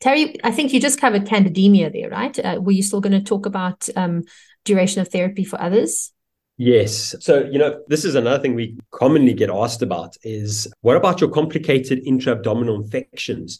Tari, 0.00 0.36
I 0.44 0.50
think 0.50 0.74
you 0.74 0.78
just 0.78 1.00
covered 1.00 1.24
candidemia 1.24 1.90
there, 1.90 2.10
right? 2.10 2.38
Uh, 2.38 2.60
were 2.60 2.72
you 2.72 2.82
still 2.82 3.00
going 3.00 3.18
to 3.18 3.22
talk 3.22 3.46
about 3.46 3.88
um, 3.96 4.24
duration 4.66 5.00
of 5.00 5.08
therapy 5.08 5.42
for 5.42 5.58
others? 5.58 6.12
Yes. 6.58 7.16
So, 7.20 7.48
you 7.50 7.58
know, 7.58 7.80
this 7.88 8.04
is 8.04 8.14
another 8.14 8.42
thing 8.42 8.54
we 8.54 8.76
commonly 8.90 9.32
get 9.32 9.48
asked 9.48 9.80
about 9.80 10.18
is 10.22 10.70
what 10.82 10.98
about 10.98 11.22
your 11.22 11.30
complicated 11.30 12.02
intra-abdominal 12.04 12.76
infections 12.76 13.58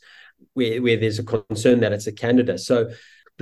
where, 0.52 0.82
where 0.82 0.98
there's 0.98 1.18
a 1.18 1.24
concern 1.24 1.80
that 1.80 1.94
it's 1.94 2.06
a 2.06 2.12
candida? 2.12 2.58
So 2.58 2.90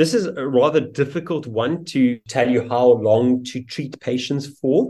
this 0.01 0.15
is 0.15 0.25
a 0.25 0.49
rather 0.49 0.81
difficult 0.81 1.47
one 1.47 1.85
to 1.85 2.19
tell 2.27 2.49
you 2.49 2.67
how 2.67 2.87
long 2.87 3.45
to 3.45 3.63
treat 3.63 4.01
patients 4.01 4.47
for. 4.59 4.89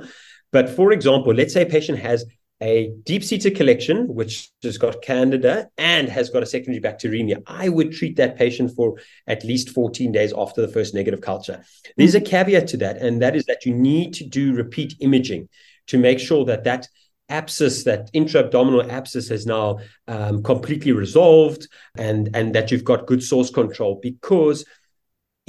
But 0.52 0.70
for 0.70 0.92
example, 0.92 1.34
let's 1.34 1.52
say 1.52 1.62
a 1.62 1.66
patient 1.66 1.98
has 1.98 2.24
a 2.62 2.92
deep 3.04 3.24
seated 3.24 3.56
collection, 3.56 4.06
which 4.14 4.50
has 4.62 4.78
got 4.78 5.02
candida 5.02 5.68
and 5.78 6.08
has 6.08 6.30
got 6.30 6.44
a 6.44 6.46
secondary 6.46 6.80
bacteremia, 6.80 7.42
I 7.46 7.68
would 7.70 7.90
treat 7.90 8.16
that 8.18 8.36
patient 8.36 8.76
for 8.76 8.98
at 9.26 9.42
least 9.42 9.70
14 9.70 10.12
days 10.12 10.32
after 10.36 10.60
the 10.60 10.68
first 10.68 10.94
negative 10.94 11.22
culture. 11.22 11.64
There's 11.96 12.14
a 12.14 12.20
caveat 12.20 12.68
to 12.68 12.76
that, 12.76 12.98
and 12.98 13.20
that 13.20 13.34
is 13.34 13.46
that 13.46 13.66
you 13.66 13.74
need 13.74 14.14
to 14.14 14.26
do 14.26 14.54
repeat 14.54 14.94
imaging 15.00 15.48
to 15.88 15.98
make 15.98 16.20
sure 16.20 16.44
that 16.44 16.64
that 16.64 16.86
abscess, 17.30 17.84
that 17.84 18.10
intra-abdominal 18.12 18.90
abscess 18.90 19.28
has 19.28 19.46
now 19.46 19.78
um, 20.06 20.42
completely 20.42 20.92
resolved 20.92 21.66
and, 21.96 22.28
and 22.34 22.54
that 22.54 22.70
you've 22.70 22.84
got 22.84 23.06
good 23.06 23.22
source 23.22 23.50
control 23.50 23.98
because 24.02 24.64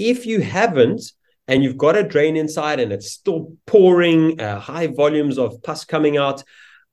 if 0.09 0.25
you 0.25 0.41
haven't, 0.41 1.01
and 1.47 1.63
you've 1.63 1.77
got 1.77 1.97
a 1.97 2.03
drain 2.03 2.37
inside 2.37 2.79
and 2.79 2.93
it's 2.93 3.11
still 3.11 3.57
pouring 3.65 4.39
uh, 4.39 4.59
high 4.59 4.87
volumes 4.87 5.37
of 5.37 5.61
pus 5.63 5.83
coming 5.83 6.17
out, 6.17 6.43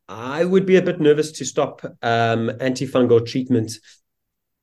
I 0.09 0.45
would 0.45 0.67
be 0.67 0.77
a 0.77 0.83
bit 0.83 1.01
nervous 1.01 1.33
to 1.33 1.45
stop 1.45 1.85
um, 2.03 2.51
antifungal 2.61 3.25
treatment 3.27 3.73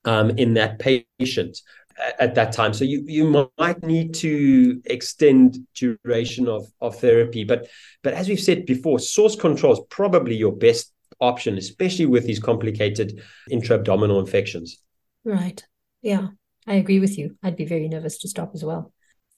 um, 0.04 0.32
in 0.32 0.56
that 0.56 0.80
patient 0.80 1.62
at, 1.98 2.20
at, 2.20 2.36
that 2.36 2.52
time. 2.52 2.74
So 2.74 2.84
you 2.84 3.04
you 3.06 3.48
might 3.58 3.84
need 3.84 4.14
to 4.16 4.82
extend 4.86 5.60
duration 5.76 6.48
of, 6.48 6.68
of 6.82 7.00
therapy. 7.00 7.44
But 7.44 7.68
but 8.02 8.14
as 8.14 8.28
we've 8.28 8.40
said 8.40 8.66
before, 8.66 9.00
source 9.00 9.36
control 9.36 9.74
is 9.74 9.82
probably 9.90 10.36
your 10.36 10.52
best 10.52 10.92
option, 11.22 11.58
especially 11.58 12.08
with 12.08 12.26
these 12.26 12.40
complicated 12.40 13.22
intra-abdominal 13.50 14.20
infections. 14.20 14.82
Right. 15.24 15.64
Yeah. 16.02 16.30
I 16.68 16.76
agree 16.76 17.00
with 17.00 17.18
you. 17.18 17.38
I'd 17.44 17.56
be 17.56 17.66
very 17.66 17.88
nervous 17.88 18.18
to 18.20 18.28
stop 18.28 18.52
as 18.54 18.64
well. 18.64 18.92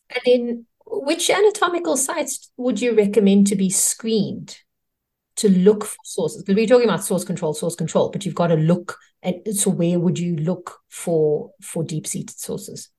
And 0.09 0.21
then, 0.25 0.65
which 0.86 1.30
anatomical 1.30 1.97
sites 1.97 2.51
would 2.57 2.82
you 2.82 2.95
recommend 2.95 3.47
to 3.47 3.55
be 3.55 3.69
screened 3.69 4.57
to 5.38 5.49
look 5.49 5.84
for 5.84 5.97
sources? 6.03 6.43
Because 6.43 6.55
we're 6.55 6.67
talking 6.67 6.88
about 6.88 7.03
source 7.03 7.25
control, 7.25 7.53
source 7.53 7.75
control, 7.75 8.09
but 8.09 8.25
you've 8.25 8.36
got 8.36 8.47
to 8.47 8.55
look 8.55 8.97
at. 9.23 9.47
So, 9.53 9.69
where 9.69 9.99
would 9.99 10.17
you 10.17 10.38
look 10.38 10.80
for 10.89 11.51
for 11.61 11.84
deep 11.84 12.07
seated 12.07 12.39
sources? 12.39 12.89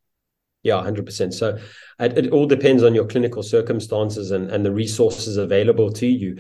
Yeah, 0.63 0.83
hundred 0.83 1.07
percent. 1.07 1.33
So, 1.33 1.59
it, 1.99 2.19
it 2.19 2.31
all 2.31 2.47
depends 2.47 2.83
on 2.83 2.95
your 2.95 3.07
clinical 3.07 3.43
circumstances 3.43 4.31
and 4.31 4.51
and 4.51 4.65
the 4.65 4.73
resources 4.73 5.39
available 5.39 5.91
to 5.93 6.07
you 6.07 6.39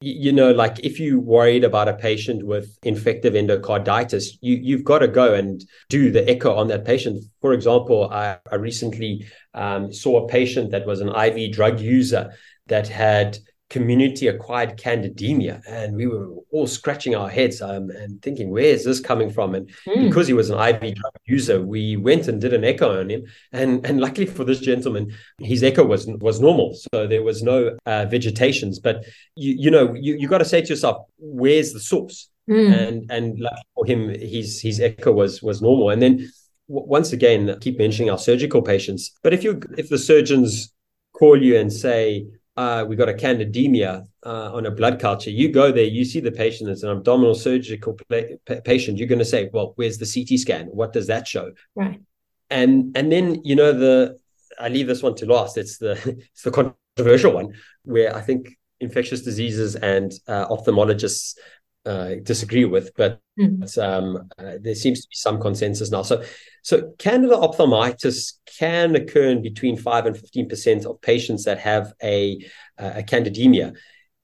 you 0.00 0.32
know 0.32 0.50
like 0.50 0.80
if 0.80 0.98
you 0.98 1.20
worried 1.20 1.62
about 1.62 1.88
a 1.88 1.92
patient 1.92 2.44
with 2.46 2.78
infective 2.82 3.34
endocarditis 3.34 4.28
you 4.40 4.56
you've 4.56 4.84
got 4.84 5.00
to 5.00 5.08
go 5.08 5.34
and 5.34 5.64
do 5.90 6.10
the 6.10 6.28
echo 6.28 6.54
on 6.54 6.68
that 6.68 6.86
patient. 6.86 7.22
For 7.42 7.52
example 7.52 8.08
i, 8.10 8.38
I 8.50 8.54
recently 8.56 9.26
um, 9.52 9.92
saw 9.92 10.24
a 10.24 10.28
patient 10.28 10.70
that 10.70 10.86
was 10.86 11.00
an 11.00 11.10
iv 11.10 11.52
drug 11.52 11.80
user 11.80 12.32
that 12.68 12.88
had 12.88 13.38
community 13.70 14.26
acquired 14.26 14.76
candidemia 14.76 15.62
and 15.66 15.96
we 15.96 16.06
were 16.06 16.28
all 16.50 16.66
scratching 16.66 17.14
our 17.14 17.30
heads 17.30 17.62
um, 17.62 17.88
and 17.90 18.20
thinking 18.20 18.50
where 18.50 18.64
is 18.64 18.84
this 18.84 19.00
coming 19.00 19.30
from? 19.30 19.54
And 19.54 19.70
mm. 19.86 20.08
because 20.08 20.26
he 20.26 20.34
was 20.34 20.50
an 20.50 20.58
iv 20.58 20.80
drug 20.80 21.14
user 21.24 21.62
we 21.62 21.96
went 21.96 22.26
and 22.28 22.40
did 22.40 22.52
an 22.52 22.64
echo 22.64 23.00
on 23.00 23.08
him 23.08 23.22
and 23.52 23.86
and 23.86 24.00
luckily 24.00 24.26
for 24.26 24.44
this 24.44 24.58
gentleman 24.58 25.12
his 25.38 25.62
echo 25.62 25.84
was 25.84 26.06
was 26.20 26.40
normal 26.40 26.74
so 26.74 27.06
there 27.06 27.22
was 27.22 27.42
no 27.42 27.76
uh, 27.86 28.06
vegetations. 28.06 28.78
But 28.80 29.04
you 29.36 29.54
you 29.58 29.70
know 29.70 29.94
you, 29.94 30.16
you 30.16 30.28
got 30.28 30.38
to 30.38 30.44
say 30.44 30.60
to 30.60 30.68
yourself 30.68 31.06
where's 31.18 31.72
the 31.72 31.80
source? 31.80 32.28
Mm. 32.48 32.88
and 32.88 33.10
and 33.12 33.38
luckily 33.38 33.62
for 33.76 33.86
him 33.86 34.08
his 34.08 34.60
his 34.60 34.80
echo 34.80 35.12
was 35.12 35.40
was 35.42 35.62
normal. 35.62 35.90
And 35.90 36.02
then 36.02 36.28
once 36.66 37.12
again 37.12 37.56
keep 37.60 37.78
mentioning 37.78 38.10
our 38.10 38.18
surgical 38.18 38.62
patients. 38.62 39.12
But 39.22 39.32
if 39.32 39.44
you 39.44 39.60
if 39.78 39.88
the 39.88 39.98
surgeons 39.98 40.72
call 41.12 41.40
you 41.40 41.56
and 41.56 41.72
say 41.72 42.26
uh, 42.60 42.84
we 42.84 42.94
got 42.94 43.08
a 43.08 43.14
candidemia 43.14 44.06
uh, 44.26 44.52
on 44.52 44.66
a 44.66 44.70
blood 44.70 45.00
culture. 45.00 45.30
You 45.30 45.48
go 45.50 45.72
there, 45.72 45.84
you 45.84 46.04
see 46.04 46.20
the 46.20 46.30
patient 46.30 46.68
as 46.68 46.82
an 46.82 46.90
abdominal 46.90 47.34
surgical 47.34 47.98
pa- 48.10 48.60
patient. 48.64 48.98
You're 48.98 49.08
going 49.08 49.24
to 49.26 49.32
say, 49.34 49.48
"Well, 49.50 49.72
where's 49.76 49.96
the 49.96 50.10
CT 50.12 50.38
scan? 50.38 50.66
What 50.66 50.92
does 50.92 51.06
that 51.06 51.26
show?" 51.26 51.52
Right. 51.74 52.00
And 52.50 52.94
and 52.98 53.10
then 53.10 53.42
you 53.44 53.56
know 53.56 53.72
the 53.72 54.18
I 54.58 54.68
leave 54.68 54.88
this 54.88 55.02
one 55.02 55.14
to 55.16 55.26
last. 55.26 55.56
It's 55.56 55.78
the 55.78 55.92
it's 56.32 56.42
the 56.42 56.50
controversial 56.50 57.32
one 57.32 57.54
where 57.84 58.14
I 58.14 58.20
think 58.20 58.58
infectious 58.78 59.22
diseases 59.22 59.76
and 59.76 60.12
uh, 60.28 60.46
ophthalmologists 60.48 61.36
uh, 61.86 62.14
disagree 62.22 62.64
with, 62.64 62.90
but 62.96 63.20
mm. 63.38 63.78
um, 63.78 64.28
uh, 64.38 64.54
there 64.60 64.74
seems 64.74 65.02
to 65.02 65.08
be 65.08 65.14
some 65.14 65.40
consensus 65.40 65.90
now. 65.90 66.02
So, 66.02 66.22
so 66.62 66.92
Candida 66.98 67.34
ophthalmitis 67.34 68.34
can 68.58 68.94
occur 68.94 69.30
in 69.30 69.42
between 69.42 69.76
five 69.76 70.06
and 70.06 70.16
fifteen 70.16 70.48
percent 70.48 70.84
of 70.84 71.00
patients 71.00 71.44
that 71.44 71.58
have 71.58 71.92
a, 72.02 72.44
a 72.76 73.02
candidemia. 73.02 73.76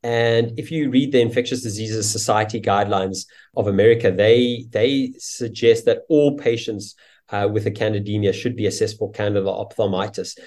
And 0.02 0.58
if 0.58 0.70
you 0.70 0.90
read 0.90 1.12
the 1.12 1.20
Infectious 1.20 1.62
Diseases 1.62 2.10
Society 2.10 2.60
guidelines 2.60 3.26
of 3.56 3.66
America, 3.66 4.12
they 4.12 4.66
they 4.70 5.14
suggest 5.18 5.86
that 5.86 6.02
all 6.08 6.36
patients 6.36 6.94
uh, 7.30 7.48
with 7.50 7.66
a 7.66 7.70
candidemia 7.70 8.32
should 8.32 8.54
be 8.54 8.66
assessed 8.66 8.98
for 8.98 9.10
Candida 9.10 9.46
ophthalmitis. 9.46 10.38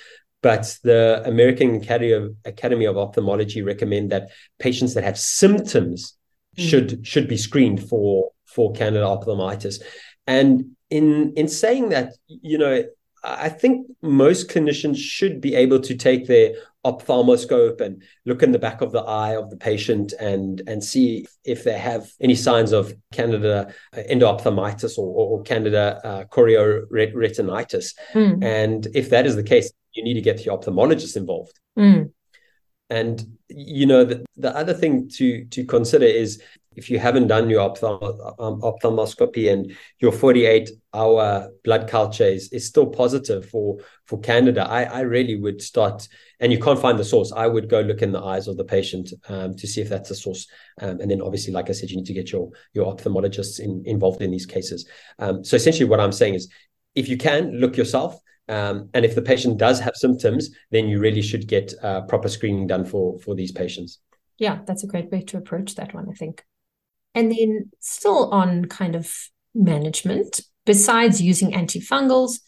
But 0.42 0.78
the 0.84 1.24
American 1.26 1.76
Academy 1.76 2.12
of, 2.12 2.36
Academy 2.46 2.86
of 2.86 2.98
Ophthalmology 2.98 3.62
recommend 3.62 4.12
that 4.12 4.30
patients 4.60 4.94
that 4.94 5.04
have 5.04 5.20
symptoms 5.20 6.16
should 6.60 6.90
mm. 6.90 7.06
should 7.06 7.28
be 7.28 7.38
screened 7.38 7.88
for 7.88 8.32
for 8.46 8.72
Candida 8.74 9.06
ophthalmitis. 9.06 9.82
And 10.28 10.76
in 10.90 11.34
in 11.36 11.48
saying 11.48 11.90
that, 11.90 12.14
you 12.28 12.58
know, 12.58 12.84
I 13.24 13.50
think 13.50 13.88
most 14.02 14.50
clinicians 14.50 14.98
should 14.98 15.42
be 15.42 15.56
able 15.56 15.80
to 15.82 15.96
take 15.96 16.28
their 16.28 16.54
ophthalmoscope 16.86 17.82
and 17.82 18.02
look 18.26 18.42
in 18.42 18.54
the 18.54 18.60
back 18.60 18.82
of 18.82 18.92
the 18.94 19.02
eye 19.02 19.36
of 19.36 19.50
the 19.50 19.58
patient 19.58 20.14
and 20.20 20.62
and 20.66 20.84
see 20.84 21.26
if 21.44 21.64
they 21.64 21.78
have 21.78 22.10
any 22.22 22.36
signs 22.36 22.72
of 22.72 22.94
candida 23.12 23.74
endophthalmitis 23.94 24.98
or, 24.98 25.40
or, 25.40 25.44
candida 25.44 26.00
uh, 26.04 26.24
chorioretinitis. 26.26 27.94
Mm. 28.14 28.44
And 28.44 28.88
if 28.94 29.10
that 29.10 29.26
is 29.26 29.36
the 29.36 29.44
case, 29.44 29.72
you 29.94 30.04
need 30.04 30.14
to 30.14 30.22
get 30.22 30.38
the 30.38 30.46
ophthalmologist 30.46 31.18
involved. 31.18 31.60
Mm. 31.78 32.12
And 32.90 33.38
you 33.50 33.86
know 33.86 34.04
the, 34.04 34.26
the 34.38 34.56
other 34.56 34.74
thing 34.74 35.10
to 35.10 35.46
to 35.46 35.66
consider 35.66 36.06
is 36.06 36.42
if 36.76 36.90
you 36.90 36.98
haven't 36.98 37.28
done 37.28 37.50
your 37.50 37.62
um, 37.62 38.62
ophthalmoscopy 38.62 39.52
and 39.52 39.76
your 40.00 40.12
48 40.12 40.70
hour 40.94 41.50
blood 41.64 41.90
culture 41.90 42.24
is, 42.26 42.52
is 42.54 42.66
still 42.66 42.88
positive 42.88 43.50
for 43.50 43.78
for 44.06 44.20
candida 44.20 44.66
I, 44.68 44.84
I 44.84 45.00
really 45.02 45.36
would 45.36 45.62
start 45.62 46.08
and 46.40 46.54
you 46.54 46.60
can't 46.60 46.80
find 46.80 46.98
the 46.98 47.04
source. 47.04 47.34
I 47.34 47.48
would 47.48 47.70
go 47.70 47.82
look 47.82 48.02
in 48.02 48.14
the 48.14 48.24
eyes 48.24 48.48
of 48.48 48.56
the 48.56 48.64
patient 48.64 49.12
um, 49.28 49.56
to 49.58 49.68
see 49.68 49.82
if 49.82 49.90
that's 49.90 50.10
a 50.10 50.16
source. 50.16 50.48
Um, 50.82 51.02
and 51.02 51.12
then 51.12 51.22
obviously 51.22 51.52
like 51.52 51.70
i 51.70 51.74
said 51.74 51.90
you 51.90 51.98
need 51.98 52.06
to 52.06 52.14
get 52.14 52.32
your 52.32 52.50
your 52.74 52.94
ophthalmologists 52.94 53.60
in, 53.60 53.84
involved 53.86 54.22
in 54.22 54.32
these 54.32 54.46
cases. 54.46 54.88
Um, 55.18 55.44
so 55.44 55.56
essentially 55.56 55.90
what 55.90 56.00
i'm 56.00 56.14
saying 56.14 56.36
is 56.36 56.50
if 56.96 57.10
you 57.10 57.18
can 57.18 57.52
look 57.60 57.78
yourself 57.78 58.20
um, 58.50 58.90
and 58.94 59.06
if 59.06 59.16
the 59.16 59.22
patient 59.22 59.58
does 59.58 59.80
have 59.80 59.96
symptoms, 59.96 60.50
then 60.72 60.88
you 60.88 61.00
really 61.00 61.22
should 61.22 61.48
get 61.48 61.74
uh, 61.84 62.02
proper 62.02 62.28
screening 62.28 62.68
done 62.68 62.84
for 62.84 63.20
for 63.20 63.36
these 63.36 63.52
patients. 63.52 64.00
Yeah, 64.38 64.60
that's 64.66 64.84
a 64.84 64.88
great 64.88 65.12
way 65.12 65.22
to 65.22 65.38
approach 65.38 65.76
that 65.76 65.94
one, 65.94 66.08
I 66.10 66.14
think. 66.14 66.44
And 67.14 67.32
then, 67.32 67.72
still 67.80 68.30
on 68.32 68.66
kind 68.66 68.96
of 68.96 69.14
management, 69.54 70.42
besides 70.66 71.22
using 71.22 71.52
antifungals, 71.52 72.40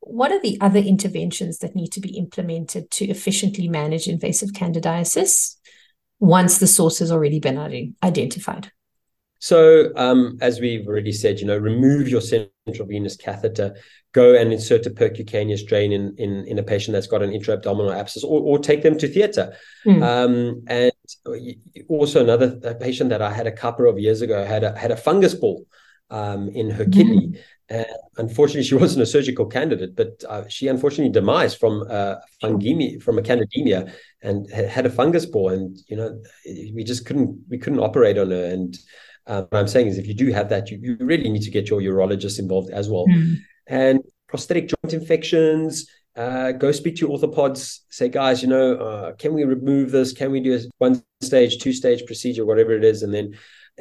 what 0.00 0.32
are 0.32 0.40
the 0.40 0.58
other 0.60 0.80
interventions 0.80 1.58
that 1.58 1.76
need 1.76 1.92
to 1.92 2.00
be 2.00 2.16
implemented 2.16 2.90
to 2.90 3.06
efficiently 3.06 3.68
manage 3.68 4.08
invasive 4.08 4.50
candidiasis 4.50 5.56
once 6.18 6.58
the 6.58 6.66
source 6.66 6.98
has 6.98 7.12
already 7.12 7.40
been 7.40 7.94
identified? 8.02 8.70
So, 9.38 9.90
um, 9.96 10.38
as 10.40 10.60
we've 10.60 10.86
already 10.86 11.10
said, 11.10 11.40
you 11.40 11.46
know, 11.46 11.56
remove 11.56 12.08
your 12.08 12.20
central 12.20 12.86
venous 12.86 13.16
catheter, 13.16 13.76
go 14.12 14.34
and 14.34 14.52
insert 14.52 14.86
a 14.86 14.90
percutaneous 14.90 15.66
drain 15.66 15.92
in, 15.92 16.14
in, 16.18 16.44
in 16.46 16.58
a 16.58 16.62
patient 16.62 16.92
that's 16.92 17.06
got 17.06 17.22
an 17.22 17.32
intra-abdominal 17.32 17.92
abscess, 17.92 18.24
or, 18.24 18.40
or 18.42 18.58
take 18.58 18.82
them 18.82 18.98
to 18.98 19.08
theatre. 19.08 19.56
Mm. 19.86 20.02
Um, 20.02 20.62
and 20.66 20.92
also 21.88 22.22
another 22.22 22.74
patient 22.74 23.10
that 23.10 23.22
I 23.22 23.32
had 23.32 23.46
a 23.46 23.52
couple 23.52 23.88
of 23.88 23.98
years 23.98 24.22
ago 24.22 24.44
had 24.44 24.64
a, 24.64 24.78
had 24.78 24.90
a 24.90 24.96
fungus 24.96 25.34
ball 25.34 25.66
um, 26.10 26.48
in 26.50 26.70
her 26.70 26.84
mm. 26.84 26.92
kidney. 26.92 27.38
And 27.68 27.86
unfortunately, 28.18 28.62
she 28.68 28.74
wasn't 28.74 29.02
a 29.02 29.06
surgical 29.06 29.46
candidate, 29.46 29.96
but 29.96 30.22
uh, 30.28 30.46
she 30.48 30.68
unfortunately 30.68 31.18
demised 31.18 31.58
from 31.58 31.84
uh, 31.88 32.16
fungemia, 32.42 33.02
from 33.02 33.18
a 33.18 33.22
candidemia, 33.22 33.92
and 34.22 34.48
had 34.50 34.86
a 34.86 34.90
fungus 34.90 35.26
ball. 35.26 35.48
And 35.48 35.78
you 35.88 35.96
know, 35.96 36.20
we 36.74 36.84
just 36.84 37.06
couldn't 37.06 37.40
we 37.48 37.58
couldn't 37.58 37.80
operate 37.80 38.18
on 38.18 38.30
her. 38.30 38.44
And 38.44 38.78
uh, 39.26 39.42
what 39.48 39.58
I'm 39.58 39.68
saying 39.68 39.86
is, 39.86 39.98
if 39.98 40.06
you 40.06 40.14
do 40.14 40.30
have 40.32 40.50
that, 40.50 40.70
you, 40.70 40.78
you 40.82 40.96
really 41.00 41.30
need 41.30 41.42
to 41.42 41.50
get 41.50 41.70
your 41.70 41.80
urologist 41.80 42.38
involved 42.38 42.70
as 42.70 42.90
well. 42.90 43.06
Mm. 43.06 43.38
And 43.66 44.00
prosthetic 44.28 44.68
joint 44.68 44.94
infections, 44.94 45.86
uh, 46.16 46.52
go 46.52 46.72
speak 46.72 46.96
to 46.96 47.06
your 47.06 47.18
orthopods. 47.18 47.80
Say, 47.88 48.08
guys, 48.08 48.42
you 48.42 48.48
know, 48.48 48.74
uh, 48.74 49.12
can 49.14 49.32
we 49.32 49.44
remove 49.44 49.90
this? 49.90 50.12
Can 50.12 50.30
we 50.30 50.40
do 50.40 50.54
a 50.54 50.60
one 50.78 51.02
stage, 51.22 51.58
two 51.58 51.72
stage 51.72 52.04
procedure, 52.06 52.44
whatever 52.44 52.72
it 52.72 52.84
is? 52.84 53.02
And 53.02 53.14
then 53.14 53.38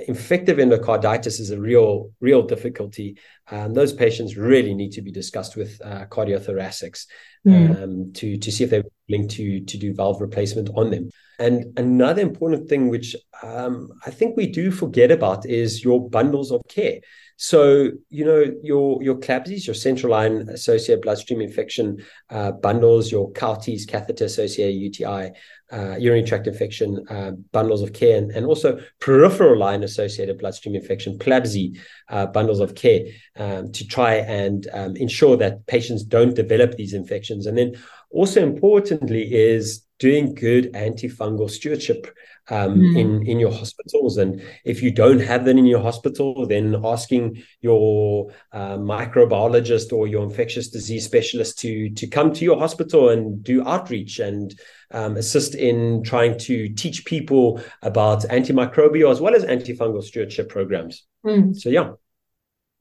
infective 0.08 0.58
endocarditis 0.58 1.40
is 1.40 1.52
a 1.52 1.60
real, 1.60 2.12
real 2.22 2.42
difficulty. 2.44 3.18
Um, 3.50 3.74
those 3.74 3.92
patients 3.92 4.38
really 4.38 4.74
need 4.74 4.94
to 4.94 5.02
be 5.02 5.12
discussed 5.12 5.58
with 5.58 5.82
uh, 5.84 6.06
cardiothoracics 6.06 7.06
mm. 7.46 7.84
um, 7.84 8.14
to 8.14 8.38
to 8.38 8.52
see 8.52 8.64
if 8.64 8.70
they're 8.70 8.84
willing 9.10 9.28
to 9.28 9.60
to 9.62 9.78
do 9.78 9.94
valve 9.94 10.22
replacement 10.22 10.70
on 10.76 10.92
them. 10.92 11.10
And 11.40 11.78
another 11.78 12.22
important 12.22 12.70
thing, 12.70 12.90
which 12.90 13.16
um, 13.42 13.90
I 14.06 14.12
think 14.12 14.38
we 14.38 14.46
do 14.46 14.72
forget 14.72 15.12
about, 15.12 15.46
is 15.46 15.84
your 15.84 16.08
bundles 16.10 16.52
of 16.52 16.62
care. 16.70 17.00
So, 17.44 17.90
you 18.12 18.24
know, 18.24 18.54
your 18.62 19.02
your 19.02 19.16
CLABSIs, 19.16 19.66
your 19.66 19.74
central 19.74 20.12
line 20.12 20.48
associated 20.50 21.02
bloodstream 21.02 21.42
infection 21.42 22.06
uh, 22.30 22.52
bundles, 22.52 23.12
your 23.12 23.32
CAUTIs, 23.32 23.88
catheter 23.88 24.26
associated 24.26 24.80
UTI, 24.80 25.32
uh, 25.72 25.96
urinary 25.98 26.22
tract 26.22 26.46
infection 26.46 27.04
uh, 27.10 27.32
bundles 27.52 27.82
of 27.82 27.94
care, 27.94 28.16
and, 28.16 28.30
and, 28.30 28.46
also 28.46 28.80
peripheral 29.00 29.58
line 29.58 29.82
associated 29.82 30.38
bloodstream 30.38 30.76
infection, 30.76 31.18
PLABSI 31.18 31.80
uh, 32.10 32.28
bundles 32.28 32.60
of 32.60 32.76
care 32.76 33.06
um, 33.38 33.72
to 33.72 33.88
try 33.88 34.18
and 34.18 34.68
um, 34.74 34.96
ensure 34.96 35.36
that 35.38 35.66
patients 35.66 36.04
don't 36.04 36.36
develop 36.36 36.76
these 36.76 36.94
infections. 36.94 37.48
And 37.48 37.58
then 37.58 37.74
also 38.12 38.44
importantly 38.44 39.34
is 39.34 39.84
doing 39.98 40.36
good 40.36 40.72
antifungal 40.74 41.50
stewardship 41.50 42.06
um, 42.52 42.76
mm. 42.76 43.00
in 43.00 43.28
in 43.28 43.40
your 43.40 43.52
hospitals. 43.52 44.18
And 44.18 44.44
if 44.66 44.84
you 44.84 44.92
don't 44.92 45.20
have 45.20 45.46
that 45.46 45.58
in 45.58 45.66
your 45.66 45.82
hospital, 45.82 46.46
then 46.46 46.80
asking 46.84 47.42
your 47.62 48.32
uh, 48.52 48.78
microbiologist 48.78 49.92
or 49.94 50.08
your 50.08 50.24
infectious 50.24 50.70
disease 50.70 51.06
specialist 51.06 51.58
to 51.60 51.90
to 51.92 52.08
come 52.08 52.34
to 52.34 52.46
your 52.46 52.60
hospital 52.60 53.10
and 53.10 53.44
do 53.44 53.66
outreach 53.66 54.20
and 54.20 54.54
um, 54.92 55.18
assist 55.18 55.56
in 55.56 56.04
trying 56.04 56.38
to 56.40 56.70
teach 56.70 57.06
people 57.06 57.62
about 57.82 58.24
antimicrobial 58.24 59.12
as 59.12 59.22
well 59.22 59.34
as 59.34 59.46
antifungal 59.46 60.04
stewardship 60.04 60.50
programs. 60.50 61.08
Mm. 61.26 61.56
So 61.56 61.70
yeah. 61.70 61.94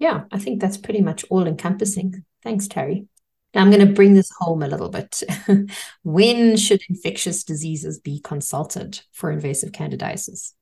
Yeah, 0.00 0.24
I 0.32 0.38
think 0.38 0.62
that's 0.62 0.78
pretty 0.78 1.02
much 1.02 1.24
all 1.28 1.46
encompassing. 1.46 2.24
Thanks, 2.42 2.66
Tari. 2.66 3.06
Now, 3.54 3.62
I'm 3.62 3.70
going 3.70 3.86
to 3.86 3.92
bring 3.92 4.14
this 4.14 4.30
home 4.38 4.62
a 4.62 4.68
little 4.68 4.88
bit. 4.88 5.22
when 6.02 6.56
should 6.56 6.82
infectious 6.88 7.42
diseases 7.42 7.98
be 7.98 8.20
consulted 8.20 9.00
for 9.12 9.30
invasive 9.30 9.72
candidiasis? 9.72 10.52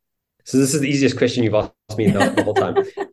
So, 0.44 0.58
this 0.58 0.74
is 0.74 0.80
the 0.80 0.88
easiest 0.88 1.18
question 1.18 1.44
you've 1.44 1.54
asked 1.54 1.72
me 1.96 2.10
the, 2.10 2.30
the 2.30 2.42
whole 2.42 2.54
time. 2.54 2.76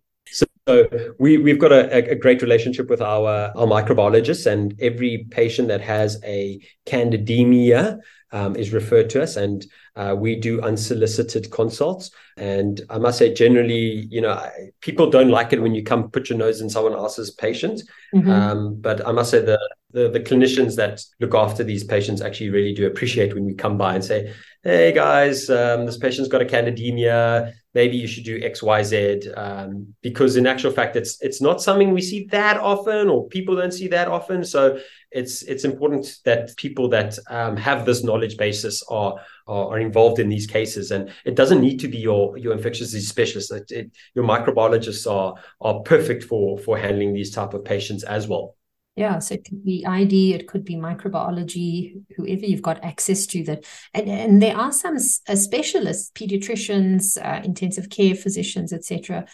So 0.68 0.90
we 1.20 1.38
we've 1.38 1.60
got 1.60 1.72
a, 1.72 2.10
a 2.10 2.16
great 2.16 2.42
relationship 2.42 2.90
with 2.90 3.00
our 3.00 3.52
our 3.56 3.68
microbiologists, 3.68 4.48
and 4.48 4.74
every 4.82 5.28
patient 5.30 5.68
that 5.68 5.82
has 5.82 6.20
a 6.24 6.60
candidemia 6.88 8.00
um, 8.32 8.56
is 8.56 8.74
referred 8.74 9.12
to 9.12 9.22
us, 9.22 9.36
and 9.36 9.66
uh, 9.96 10.16
we 10.18 10.36
do 10.36 10.62
unsolicited 10.62 11.52
consults. 11.52 12.10
And 12.38 12.82
I 12.90 12.98
must 12.98 13.18
say, 13.18 13.34
generally, 13.34 14.08
you 14.10 14.20
know, 14.20 14.50
people 14.82 15.10
don't 15.10 15.30
like 15.30 15.54
it 15.54 15.62
when 15.62 15.74
you 15.74 15.84
come 15.84 16.12
put 16.12 16.30
your 16.30 16.38
nose 16.38 16.60
in 16.60 16.70
someone 16.70 16.94
else's 16.94 17.32
patient. 17.32 17.82
Mm-hmm. 18.14 18.30
Um, 18.30 18.76
but 18.82 19.08
I 19.08 19.14
must 19.14 19.32
say, 19.32 19.40
the, 19.40 19.58
the 19.92 20.10
the 20.10 20.20
clinicians 20.20 20.76
that 20.76 21.02
look 21.22 21.34
after 21.34 21.64
these 21.64 21.86
patients 21.86 22.22
actually 22.22 22.50
really 22.50 22.74
do 22.74 22.88
appreciate 22.88 23.34
when 23.34 23.46
we 23.46 23.54
come 23.54 23.78
by 23.78 23.96
and 23.96 24.04
say, 24.04 24.34
"Hey 24.64 24.92
guys, 24.92 25.50
um, 25.50 25.86
this 25.86 25.98
patient's 25.98 26.30
got 26.30 26.42
a 26.42 26.46
candidemia." 26.46 27.54
maybe 27.76 27.98
you 27.98 28.08
should 28.08 28.24
do 28.24 28.40
X, 28.42 28.64
Y, 28.64 28.84
Z, 28.84 29.30
um, 29.34 29.94
because 30.02 30.38
in 30.38 30.48
actual 30.48 30.72
fact, 30.72 30.96
it's 30.96 31.22
it's 31.22 31.42
not 31.42 31.62
something 31.62 31.92
we 31.92 32.02
see 32.02 32.26
that 32.32 32.58
often, 32.58 33.10
or 33.10 33.28
people 33.28 33.56
don't 33.56 33.74
see 33.74 33.90
that 33.90 34.08
often. 34.08 34.44
So 34.44 34.80
it's 35.16 35.44
it's 35.44 35.64
important 35.64 36.20
that 36.26 36.56
people 36.58 36.90
that 36.90 37.18
um, 37.30 37.56
have 37.56 37.86
this 37.86 38.04
knowledge 38.04 38.36
basis 38.38 38.84
are, 38.90 39.16
are, 39.48 39.70
are 39.70 39.80
involved 39.80 40.20
in 40.20 40.28
these 40.28 40.46
cases, 40.46 40.92
and 40.92 41.10
it 41.24 41.36
doesn't 41.36 41.62
need 41.62 41.80
to 41.80 41.88
be 41.88 41.98
your 41.98 42.38
your 42.38 42.54
infectious 42.54 42.92
disease 42.92 43.08
specialist. 43.08 43.52
It, 43.52 43.72
it, 43.72 43.92
your 44.14 44.26
microbiologists 44.26 45.10
are 45.10 45.36
are 45.62 45.80
perfect 45.82 46.26
for 46.26 46.60
for 46.60 46.78
handling 46.78 47.14
these 47.14 47.32
type 47.32 47.54
of 47.54 47.64
patients 47.64 48.04
as 48.04 48.28
well. 48.28 48.56
Yeah, 48.98 49.20
so 49.20 49.36
it 49.36 49.44
could 49.44 49.64
be 49.66 49.86
ID, 49.86 50.34
it 50.34 50.48
could 50.48 50.64
be 50.64 50.76
microbiology, 50.76 52.02
whoever 52.16 52.46
you've 52.46 52.62
got 52.62 52.82
access 52.82 53.26
to 53.28 53.44
that. 53.44 53.66
And, 53.94 54.10
and 54.10 54.42
there 54.42 54.56
are 54.56 54.72
some 54.72 54.96
uh, 54.96 55.36
specialists, 55.36 56.12
pediatricians, 56.16 57.18
uh, 57.22 57.42
intensive 57.44 57.90
care 57.90 58.16
physicians, 58.16 58.72
etc., 58.72 59.26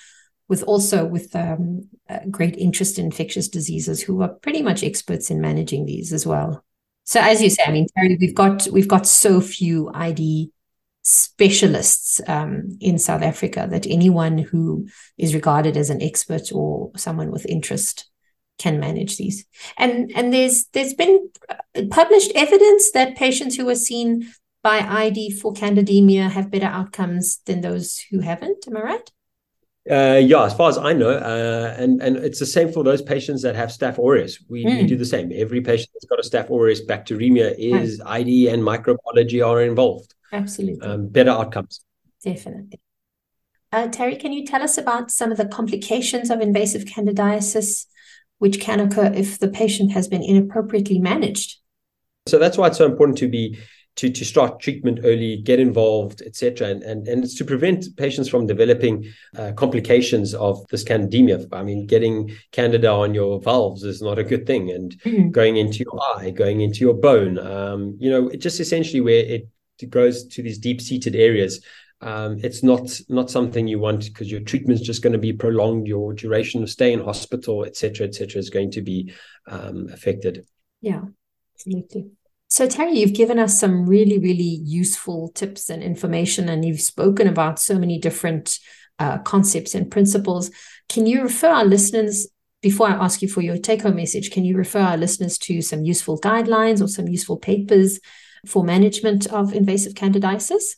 with 0.51 0.63
also 0.63 1.05
with 1.05 1.33
um, 1.33 1.87
great 2.29 2.57
interest 2.57 2.99
in 2.99 3.05
infectious 3.05 3.47
diseases 3.47 4.01
who 4.01 4.21
are 4.21 4.27
pretty 4.27 4.61
much 4.61 4.83
experts 4.83 5.31
in 5.31 5.39
managing 5.39 5.85
these 5.85 6.11
as 6.11 6.27
well. 6.27 6.61
So 7.05 7.21
as 7.21 7.41
you 7.41 7.49
say, 7.49 7.63
I 7.65 7.71
mean, 7.71 7.87
Tari, 7.95 8.17
we've 8.19 8.35
got 8.35 8.67
we've 8.67 8.87
got 8.89 9.07
so 9.07 9.39
few 9.39 9.89
ID 9.93 10.51
specialists 11.03 12.19
um, 12.27 12.77
in 12.81 12.99
South 12.99 13.21
Africa 13.21 13.65
that 13.71 13.87
anyone 13.87 14.37
who 14.39 14.89
is 15.17 15.33
regarded 15.33 15.77
as 15.77 15.89
an 15.89 16.01
expert 16.01 16.51
or 16.53 16.91
someone 16.97 17.31
with 17.31 17.45
interest 17.45 18.09
can 18.59 18.77
manage 18.77 19.15
these. 19.15 19.45
And 19.77 20.11
and 20.13 20.33
there's 20.33 20.65
there's 20.73 20.93
been 20.93 21.29
published 21.91 22.33
evidence 22.35 22.91
that 22.91 23.15
patients 23.15 23.55
who 23.55 23.69
are 23.69 23.75
seen 23.75 24.29
by 24.63 24.79
ID 24.79 25.31
for 25.39 25.53
candidemia 25.53 26.29
have 26.29 26.51
better 26.51 26.65
outcomes 26.65 27.39
than 27.45 27.61
those 27.61 27.99
who 28.11 28.19
haven't. 28.19 28.67
Am 28.67 28.75
I 28.75 28.81
right? 28.81 29.11
Uh, 29.91 30.21
yeah, 30.23 30.45
as 30.45 30.53
far 30.53 30.69
as 30.69 30.77
I 30.77 30.93
know, 30.93 31.09
uh, 31.09 31.75
and 31.77 32.01
and 32.01 32.15
it's 32.15 32.39
the 32.39 32.45
same 32.45 32.71
for 32.71 32.83
those 32.83 33.01
patients 33.01 33.41
that 33.41 33.55
have 33.55 33.69
staph 33.69 33.99
aureus. 33.99 34.39
We, 34.47 34.63
mm. 34.63 34.81
we 34.81 34.87
do 34.87 34.95
the 34.95 35.05
same. 35.05 35.31
Every 35.35 35.59
patient 35.59 35.89
that's 35.93 36.05
got 36.05 36.19
a 36.19 36.21
staph 36.21 36.49
aureus 36.49 36.81
bacteremia 36.85 37.53
is 37.57 37.99
right. 37.99 38.21
ID 38.21 38.47
and 38.47 38.63
microbiology 38.63 39.45
are 39.45 39.61
involved. 39.61 40.15
Absolutely, 40.31 40.87
um, 40.87 41.09
better 41.09 41.31
outcomes. 41.31 41.83
Definitely. 42.23 42.79
Uh, 43.73 43.87
Tari, 43.87 44.15
can 44.15 44.31
you 44.31 44.45
tell 44.45 44.61
us 44.61 44.77
about 44.77 45.11
some 45.11 45.31
of 45.31 45.37
the 45.37 45.45
complications 45.45 46.29
of 46.29 46.39
invasive 46.39 46.85
candidiasis? 46.85 47.85
which 48.41 48.59
can 48.59 48.79
occur 48.79 49.05
if 49.13 49.37
the 49.37 49.47
patient 49.47 49.91
has 49.91 50.07
been 50.07 50.23
inappropriately 50.23 50.97
managed. 50.97 51.59
So 52.27 52.39
that's 52.39 52.57
why 52.57 52.67
it's 52.67 52.77
so 52.79 52.87
important 52.87 53.19
to 53.19 53.27
be 53.27 53.59
to, 53.97 54.09
to 54.09 54.25
start 54.25 54.59
treatment 54.59 54.99
early, 55.03 55.37
get 55.37 55.59
involved, 55.59 56.21
etc. 56.25 56.69
And, 56.69 56.83
and, 56.83 57.07
and 57.07 57.23
it's 57.23 57.35
to 57.35 57.45
prevent 57.45 57.85
patients 57.97 58.29
from 58.29 58.47
developing 58.47 59.05
uh, 59.37 59.51
complications 59.53 60.33
of 60.33 60.65
this 60.69 60.83
candidemia. 60.83 61.47
I 61.51 61.63
mean, 61.63 61.87
getting 61.87 62.31
candida 62.51 62.89
on 62.89 63.13
your 63.13 63.41
valves 63.41 63.83
is 63.83 64.01
not 64.01 64.17
a 64.17 64.23
good 64.23 64.47
thing. 64.47 64.71
And 64.71 64.97
mm-hmm. 64.99 65.29
going 65.29 65.57
into 65.57 65.79
your 65.79 65.99
eye, 66.15 66.31
going 66.31 66.61
into 66.61 66.79
your 66.79 66.93
bone, 66.93 67.37
um, 67.37 67.97
you 67.99 68.09
know, 68.09 68.29
it 68.29 68.37
just 68.37 68.59
essentially 68.59 69.01
where 69.01 69.25
it 69.25 69.49
goes 69.89 70.25
to 70.27 70.41
these 70.41 70.57
deep 70.57 70.81
seated 70.81 71.15
areas. 71.15 71.63
Um, 72.03 72.39
it's 72.43 72.63
not 72.63 72.99
not 73.09 73.29
something 73.29 73.67
you 73.67 73.77
want 73.77 74.05
because 74.05 74.31
your 74.31 74.41
treatment 74.41 74.81
is 74.81 74.87
just 74.87 75.03
going 75.03 75.13
to 75.13 75.19
be 75.19 75.33
prolonged. 75.33 75.85
Your 75.85 76.13
duration 76.13 76.63
of 76.63 76.69
stay 76.69 76.93
in 76.93 76.99
hospital, 77.03 77.63
etc., 77.63 78.07
etc., 78.07 78.39
is 78.39 78.49
going 78.49 78.71
to 78.71 78.81
be 78.81 79.13
um, 79.47 79.87
affected. 79.93 80.47
Yeah, 80.81 81.03
absolutely. 81.53 82.09
So, 82.51 82.67
Tari, 82.67 82.99
you've 82.99 83.13
given 83.13 83.39
us 83.39 83.57
some 83.57 83.85
really, 83.85 84.19
really 84.19 84.59
useful 84.65 85.29
tips 85.29 85.69
and 85.69 85.81
information, 85.81 86.49
and 86.49 86.65
you've 86.65 86.81
spoken 86.81 87.29
about 87.29 87.59
so 87.59 87.79
many 87.79 87.97
different 87.97 88.59
uh, 88.99 89.19
concepts 89.19 89.73
and 89.73 89.89
principles. 89.89 90.51
Can 90.89 91.05
you 91.05 91.23
refer 91.23 91.47
our 91.47 91.63
listeners, 91.63 92.27
before 92.61 92.89
I 92.89 93.05
ask 93.05 93.21
you 93.21 93.29
for 93.29 93.39
your 93.39 93.57
take 93.57 93.83
home 93.83 93.95
message, 93.95 94.31
can 94.31 94.43
you 94.43 94.57
refer 94.57 94.81
our 94.81 94.97
listeners 94.97 95.37
to 95.37 95.61
some 95.61 95.85
useful 95.85 96.19
guidelines 96.19 96.83
or 96.83 96.89
some 96.89 97.07
useful 97.07 97.37
papers 97.37 98.01
for 98.45 98.65
management 98.65 99.27
of 99.27 99.53
invasive 99.53 99.93
candidiasis? 99.93 100.75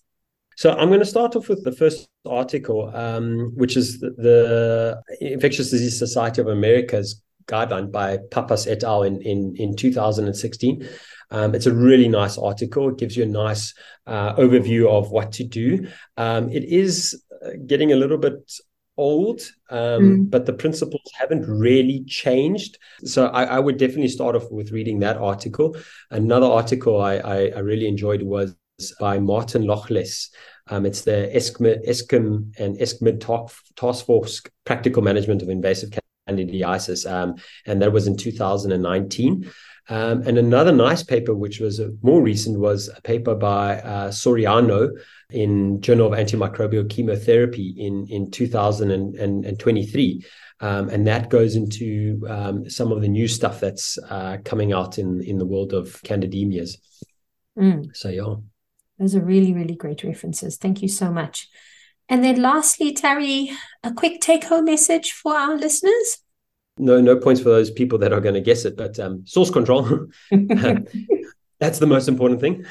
So 0.56 0.74
I'm 0.74 0.90
going 0.90 1.00
to 1.00 1.08
start 1.08 1.36
off 1.36 1.50
with 1.50 1.64
the 1.64 1.72
first 1.72 2.08
article, 2.24 2.92
um, 2.94 3.52
which 3.56 3.78
is 3.78 4.00
the, 4.00 4.12
the, 4.12 5.02
Infectious 5.22 5.72
Disease 5.72 5.98
Society 5.98 6.40
of 6.40 6.50
America's 6.50 7.20
guideline 7.48 7.91
by 7.91 8.18
Pappas 8.32 8.68
et 8.68 8.84
al. 8.84 9.04
in, 9.04 9.22
in, 9.22 9.56
in 9.58 9.76
2016. 9.76 10.88
Um, 11.32 11.56
it's 11.56 11.66
a 11.66 11.74
really 11.74 12.08
nice 12.08 12.38
article. 12.38 12.89
It 12.89 12.98
gives 12.98 13.18
you 13.18 13.24
a 13.24 13.28
nice 13.28 13.74
uh, 14.06 14.36
overview 14.36 14.88
of 14.88 15.12
what 15.12 15.32
to 15.34 15.44
do. 15.44 15.88
Um, 16.18 16.52
it 16.52 16.64
is 16.64 17.24
uh, 17.44 17.50
getting 17.66 17.91
a 17.91 17.96
little 17.96 18.20
bit 18.20 18.52
old, 18.98 19.41
um, 19.70 19.80
mm. 19.80 20.30
but 20.30 20.46
the 20.46 20.54
principles 20.54 21.02
haven't 21.18 21.48
really 21.48 22.04
changed. 22.06 22.78
So 23.04 23.28
I, 23.28 23.46
I, 23.46 23.60
would 23.60 23.78
definitely 23.78 24.10
start 24.10 24.36
off 24.36 24.52
with 24.52 24.72
reading 24.72 25.00
that 25.00 25.18
article. 25.18 25.76
Another 26.12 26.46
article 26.46 27.02
I, 27.02 27.16
I, 27.16 27.36
I 27.48 27.60
really 27.60 27.88
enjoyed 27.88 28.22
was 28.22 28.56
by 29.00 29.18
Martin-Loeches. 29.20 30.30
Um, 30.68 30.86
it's 30.86 31.02
the 31.02 31.32
ESCMID, 31.34 31.88
ESICM 31.88 32.60
and 32.60 32.78
ESCMID 32.78 33.56
Task 33.76 34.06
Force 34.06 34.41
Practical 34.66 35.02
Management 35.02 35.41
of 35.41 35.50
Invasive 35.50 35.91
Candidiasis, 36.28 37.10
um, 37.10 37.36
and 37.66 37.82
that 37.82 37.92
was 37.92 38.08
in 38.08 38.18
2019. 38.18 39.52
Um, 39.90 40.22
and 40.22 40.38
another 40.38 40.72
nice 40.72 41.04
paper, 41.04 41.36
which 41.36 41.60
was 41.60 41.82
more 42.02 42.22
recent, 42.22 42.58
was 42.58 42.90
a 42.96 43.02
paper 43.02 43.36
by 43.36 43.80
uh, 43.82 44.12
Soriano 44.12 44.90
in 45.30 45.82
Journal 45.82 46.14
of 46.14 46.18
Antimicrobial 46.18 46.90
Chemotherapy 46.90 47.76
in, 47.78 48.08
in 48.08 48.32
2023. 48.32 50.26
Um, 50.62 50.88
and 50.90 51.06
that 51.08 51.30
goes 51.30 51.58
into 51.58 52.26
um, 52.30 52.70
some 52.70 52.94
of 52.94 53.02
the 53.02 53.10
new 53.10 53.28
stuff 53.28 53.60
that's 53.60 53.98
uh, 54.10 54.38
coming 54.46 54.72
out 54.72 54.98
in, 54.98 55.22
in 55.22 55.38
the 55.38 55.46
world 55.46 55.74
of 55.74 56.02
candidemias. 56.04 56.78
Mm. 57.60 57.94
So, 57.94 58.08
yeah. 58.08 58.36
Those 59.00 59.16
are 59.16 59.22
really, 59.22 59.54
really 59.54 59.76
great 59.76 60.04
references. 60.06 60.56
Thank 60.56 60.82
you 60.82 60.88
so 60.88 61.12
much. 61.12 61.50
And 62.10 62.24
then 62.24 62.41
lastly, 62.41 62.93
Tari, 62.93 63.51
a 63.84 63.93
quick 63.93 64.22
take 64.22 64.45
home 64.45 64.66
message 64.66 65.12
for 65.12 65.36
our 65.36 65.58
listeners? 65.58 66.20
No 66.78 66.99
no 67.01 67.16
points 67.18 67.41
for 67.41 67.49
those 67.49 67.70
people 67.70 67.99
that 67.99 68.12
are 68.12 68.22
going 68.22 68.34
to 68.34 68.41
guess 68.41 68.66
it 68.66 68.76
but 68.76 68.99
um, 68.99 69.24
source 69.26 69.51
control. 69.51 70.08
That's 71.60 71.80
the 71.80 71.88
most 71.88 72.08
important 72.08 72.41
thing 72.41 72.66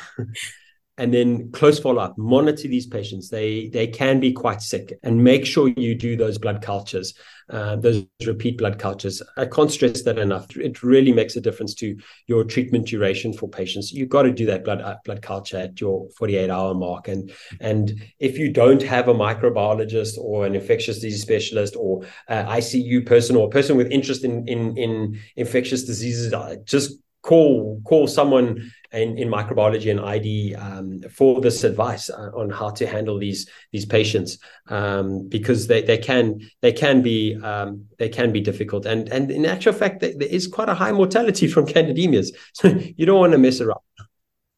and 1.03 1.13
then 1.13 1.51
close 1.51 1.81
follow-up 1.81 2.17
monitor 2.17 2.69
these 2.69 2.87
patients. 2.87 3.29
They 3.29 3.69
they 3.69 3.89
can 3.89 4.21
be 4.21 4.33
quite 4.33 4.63
sick. 4.63 4.99
And 5.03 5.25
make 5.25 5.45
sure 5.45 5.69
you 5.69 5.95
do 5.97 6.17
those 6.17 6.39
blood 6.39 6.63
cultures 6.63 7.15
uh, 7.51 7.77
those 7.77 8.07
repeat 8.27 8.59
blood 8.59 8.79
cultures. 8.79 9.23
I 9.37 9.47
can't 9.47 9.71
stress 9.71 10.03
that 10.03 10.19
enough. 10.19 10.57
It 10.57 10.83
really 10.83 11.13
makes 11.13 11.37
a 11.37 11.41
difference 11.41 11.75
to 11.75 11.97
your 12.27 12.45
treatment 12.45 12.87
duration 12.87 13.33
for 13.33 13.49
patients. 13.49 13.93
You've 13.93 14.09
got 14.09 14.23
to 14.23 14.33
do 14.33 14.47
that 14.47 14.65
blood 14.65 14.81
uh, 14.81 14.97
blood 15.05 15.23
culture 15.23 15.59
at 15.59 15.81
your 15.81 16.09
48 16.17 16.51
hour 16.51 16.75
mark. 16.75 17.09
And 17.09 17.33
and 17.61 18.03
if 18.19 18.39
you 18.39 18.53
don't 18.53 18.83
have 18.83 19.09
a 19.09 19.15
microbiologist 19.15 20.19
or 20.19 20.47
an 20.47 20.55
infectious 20.55 21.01
disease 21.01 21.23
specialist 21.23 21.77
or 21.77 22.03
icu 22.31 23.05
person 23.05 23.37
or 23.37 23.49
a 23.49 23.51
person 23.51 23.77
with 23.77 23.91
interest 23.91 24.25
in 24.25 24.47
in 24.49 24.77
in 24.77 25.19
infectious 25.37 25.85
diseases 25.85 26.33
uh, 26.33 26.57
just 26.65 26.99
call 27.23 27.81
call 27.85 28.07
someone 28.07 28.73
in, 28.93 29.17
in 29.19 29.29
microbiology 29.29 29.91
and 29.91 30.01
ID 30.01 30.55
um, 30.55 31.01
for 31.11 31.41
this 31.41 31.65
advice 31.65 32.11
uh, 32.11 32.31
on 32.35 32.51
how 32.51 32.71
to 32.71 32.87
handle 32.87 33.19
these 33.19 33.49
these 33.73 33.87
patients 33.87 34.39
um, 34.69 35.29
because 35.29 35.67
they, 35.67 35.83
they 35.83 35.99
can 35.99 36.41
they 36.61 36.73
can 36.73 37.03
be 37.03 37.37
um, 37.43 37.87
they 37.99 38.09
can 38.09 38.33
be 38.33 38.41
difficult 38.41 38.87
and 38.87 39.09
and 39.09 39.31
in 39.31 39.47
actual 39.47 39.73
fact 39.73 40.01
there 40.01 40.13
is 40.21 40.47
quite 40.47 40.69
a 40.69 40.75
high 40.75 40.93
mortality 40.93 41.47
from 41.49 41.67
candidemias 41.67 42.29
so 42.53 42.69
you 42.97 43.07
don't 43.07 43.21
want 43.21 43.33
to 43.33 43.39
mess 43.39 43.61
around. 43.61 43.81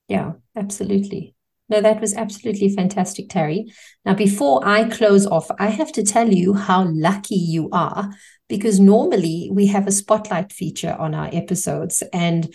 Yeah, 0.09 0.32
absolutely. 0.57 1.35
No, 1.70 1.80
that 1.80 2.01
was 2.01 2.14
absolutely 2.14 2.68
fantastic, 2.68 3.30
Tari. 3.30 3.72
Now, 4.05 4.14
before 4.14 4.61
I 4.66 4.85
close 4.85 5.26
off, 5.26 5.51
I 5.59 5.68
have 5.68 5.93
to 5.93 6.03
tell 6.03 6.30
you 6.30 6.53
how 6.53 6.85
lucky 6.85 7.37
you 7.37 7.70
are 7.72 8.11
because 8.49 8.78
normally 8.78 9.49
we 9.51 9.66
have 9.68 9.87
a 9.87 9.93
spotlight 9.93 10.53
feature 10.53 10.95
on 10.99 11.14
our 11.14 11.30
episodes. 11.32 12.03
And 12.12 12.55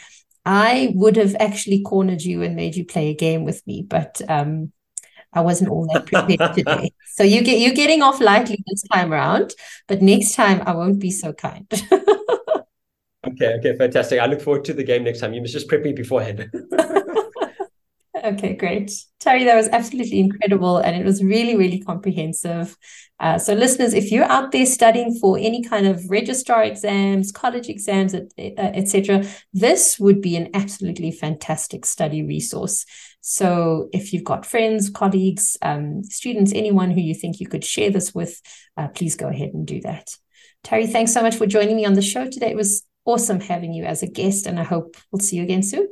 I 0.50 0.91
would 0.95 1.16
have 1.18 1.36
actually 1.39 1.84
cornered 1.84 2.24
you 2.24 2.41
and 2.41 2.56
made 2.56 2.76
you 2.76 2.84
play 2.84 3.10
a 3.10 3.14
game 3.14 3.45
with 3.45 3.62
me, 3.68 3.84
but 3.84 4.20
um, 4.28 4.72
I 5.32 5.41
wasn't 5.41 5.70
all 5.70 5.86
that 5.93 6.08
prepared 6.08 6.56
today. 6.56 6.91
So 7.06 7.22
you 7.22 7.43
get 7.43 7.60
you're 7.60 7.76
getting 7.76 8.02
off 8.02 8.20
lightly 8.20 8.58
this 8.66 8.82
time 8.91 9.14
around, 9.14 9.54
but 9.88 10.02
next 10.02 10.34
time 10.34 10.64
I 10.66 10.74
won't 10.74 11.00
be 11.00 11.12
so 11.12 11.34
kind. 11.34 11.68
okay, 13.28 13.54
okay, 13.60 13.78
fantastic. 13.78 14.20
I 14.20 14.26
look 14.26 14.41
forward 14.41 14.66
to 14.66 14.74
the 14.74 14.84
game 14.84 15.04
next 15.04 15.20
time. 15.20 15.34
You 15.34 15.41
must 15.41 15.54
just 15.54 15.68
prep 15.68 15.84
me 15.84 15.93
beforehand. 15.93 16.50
Okay, 18.24 18.53
great. 18.53 18.91
Tari, 19.20 19.43
that 19.45 19.55
was 19.55 19.67
absolutely 19.70 20.20
incredible. 20.20 20.78
And 20.78 20.95
it 20.95 21.05
was 21.05 21.24
really, 21.24 21.55
really 21.55 21.80
comprehensive. 21.80 22.78
Uh, 23.20 23.38
so, 23.38 23.53
listeners, 23.53 23.93
if 23.93 24.11
you're 24.11 24.26
out 24.26 24.51
there 24.51 24.65
studying 24.65 25.13
for 25.15 25.38
any 25.38 25.63
kind 25.63 25.86
of 25.86 26.03
registrar 26.09 26.63
exams, 26.63 27.32
college 27.32 27.70
exams, 27.70 28.15
etc., 28.38 29.26
this 29.53 29.99
would 29.99 30.22
be 30.22 30.36
an 30.36 30.49
absolutely 30.53 31.11
fantastic 31.11 31.86
study 31.86 32.24
resource. 32.24 32.86
So, 33.22 33.89
if 33.91 34.13
you've 34.13 34.24
got 34.24 34.45
friends, 34.45 34.89
colleagues, 34.89 35.57
um, 35.61 36.03
students, 36.03 36.53
anyone 36.53 36.91
who 36.91 37.01
you 37.01 37.13
think 37.13 37.39
you 37.39 37.47
could 37.47 37.65
share 37.65 37.91
this 37.91 38.15
with, 38.15 38.41
uh, 38.78 38.88
please 38.88 39.15
go 39.15 39.28
ahead 39.28 39.53
and 39.53 39.67
do 39.67 39.82
that. 39.82 40.09
Tari, 40.63 40.88
thanks 40.88 41.13
so 41.13 41.22
much 41.22 41.36
for 41.36 41.45
joining 41.45 41.76
me 41.76 41.86
on 41.86 41.93
the 41.93 42.01
show 42.01 42.30
today. 42.30 42.51
It 42.51 42.57
was 42.57 42.86
awesome 43.05 43.39
having 43.39 43.74
you 43.74 43.84
as 43.86 44.01
a 44.01 44.07
guest, 44.07 44.45
and 44.45 44.59
I 44.59 44.63
hope 44.63 44.95
we'll 45.11 45.20
see 45.20 45.38
you 45.38 45.43
again 45.43 45.63
soon. 45.63 45.89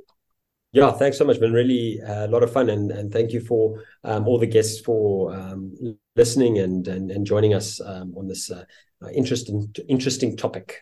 Yeah, 0.73 0.91
thanks 0.91 1.17
so 1.17 1.25
much. 1.25 1.39
Been 1.39 1.53
really 1.53 2.01
uh, 2.01 2.25
a 2.25 2.27
lot 2.27 2.43
of 2.43 2.51
fun, 2.51 2.69
and 2.69 2.91
and 2.91 3.11
thank 3.11 3.31
you 3.31 3.39
for 3.39 3.83
um, 4.03 4.27
all 4.27 4.37
the 4.37 4.45
guests 4.45 4.79
for 4.79 5.33
um, 5.33 5.97
listening 6.15 6.59
and, 6.59 6.87
and 6.87 7.09
and 7.09 7.25
joining 7.25 7.53
us 7.53 7.79
um, 7.81 8.13
on 8.17 8.27
this 8.27 8.51
uh, 8.51 8.65
interesting 9.13 9.73
interesting 9.87 10.35
topic. 10.35 10.81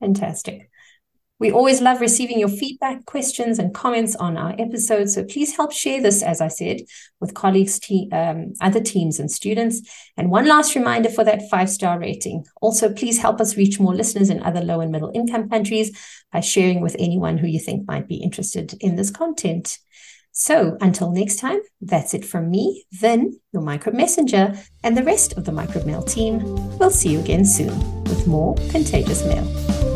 Fantastic. 0.00 0.70
We 1.38 1.52
always 1.52 1.82
love 1.82 2.00
receiving 2.00 2.38
your 2.38 2.48
feedback, 2.48 3.04
questions, 3.04 3.58
and 3.58 3.74
comments 3.74 4.16
on 4.16 4.38
our 4.38 4.54
episodes. 4.58 5.14
So 5.14 5.24
please 5.24 5.54
help 5.54 5.70
share 5.70 6.00
this, 6.00 6.22
as 6.22 6.40
I 6.40 6.48
said, 6.48 6.80
with 7.20 7.34
colleagues, 7.34 7.78
te- 7.78 8.08
um, 8.10 8.54
other 8.60 8.80
teams, 8.80 9.20
and 9.20 9.30
students. 9.30 9.82
And 10.16 10.30
one 10.30 10.48
last 10.48 10.74
reminder 10.74 11.10
for 11.10 11.24
that 11.24 11.48
five 11.50 11.68
star 11.68 11.98
rating. 11.98 12.46
Also, 12.62 12.92
please 12.92 13.18
help 13.18 13.40
us 13.40 13.56
reach 13.56 13.78
more 13.78 13.94
listeners 13.94 14.30
in 14.30 14.42
other 14.42 14.62
low 14.62 14.80
and 14.80 14.90
middle 14.90 15.12
income 15.14 15.50
countries 15.50 15.96
by 16.32 16.40
sharing 16.40 16.80
with 16.80 16.96
anyone 16.98 17.36
who 17.36 17.46
you 17.46 17.60
think 17.60 17.86
might 17.86 18.08
be 18.08 18.16
interested 18.16 18.74
in 18.80 18.96
this 18.96 19.10
content. 19.10 19.78
So 20.32 20.76
until 20.82 21.12
next 21.12 21.36
time, 21.36 21.60
that's 21.80 22.12
it 22.12 22.22
from 22.22 22.50
me, 22.50 22.84
Vin, 22.92 23.40
your 23.52 23.62
microbe 23.62 23.94
messenger, 23.94 24.54
and 24.84 24.94
the 24.94 25.02
rest 25.02 25.32
of 25.34 25.46
the 25.46 25.52
microbe 25.52 25.86
mail 25.86 26.02
team. 26.02 26.42
We'll 26.78 26.90
see 26.90 27.10
you 27.10 27.20
again 27.20 27.46
soon 27.46 28.04
with 28.04 28.26
more 28.26 28.54
contagious 28.70 29.24
mail. 29.24 29.95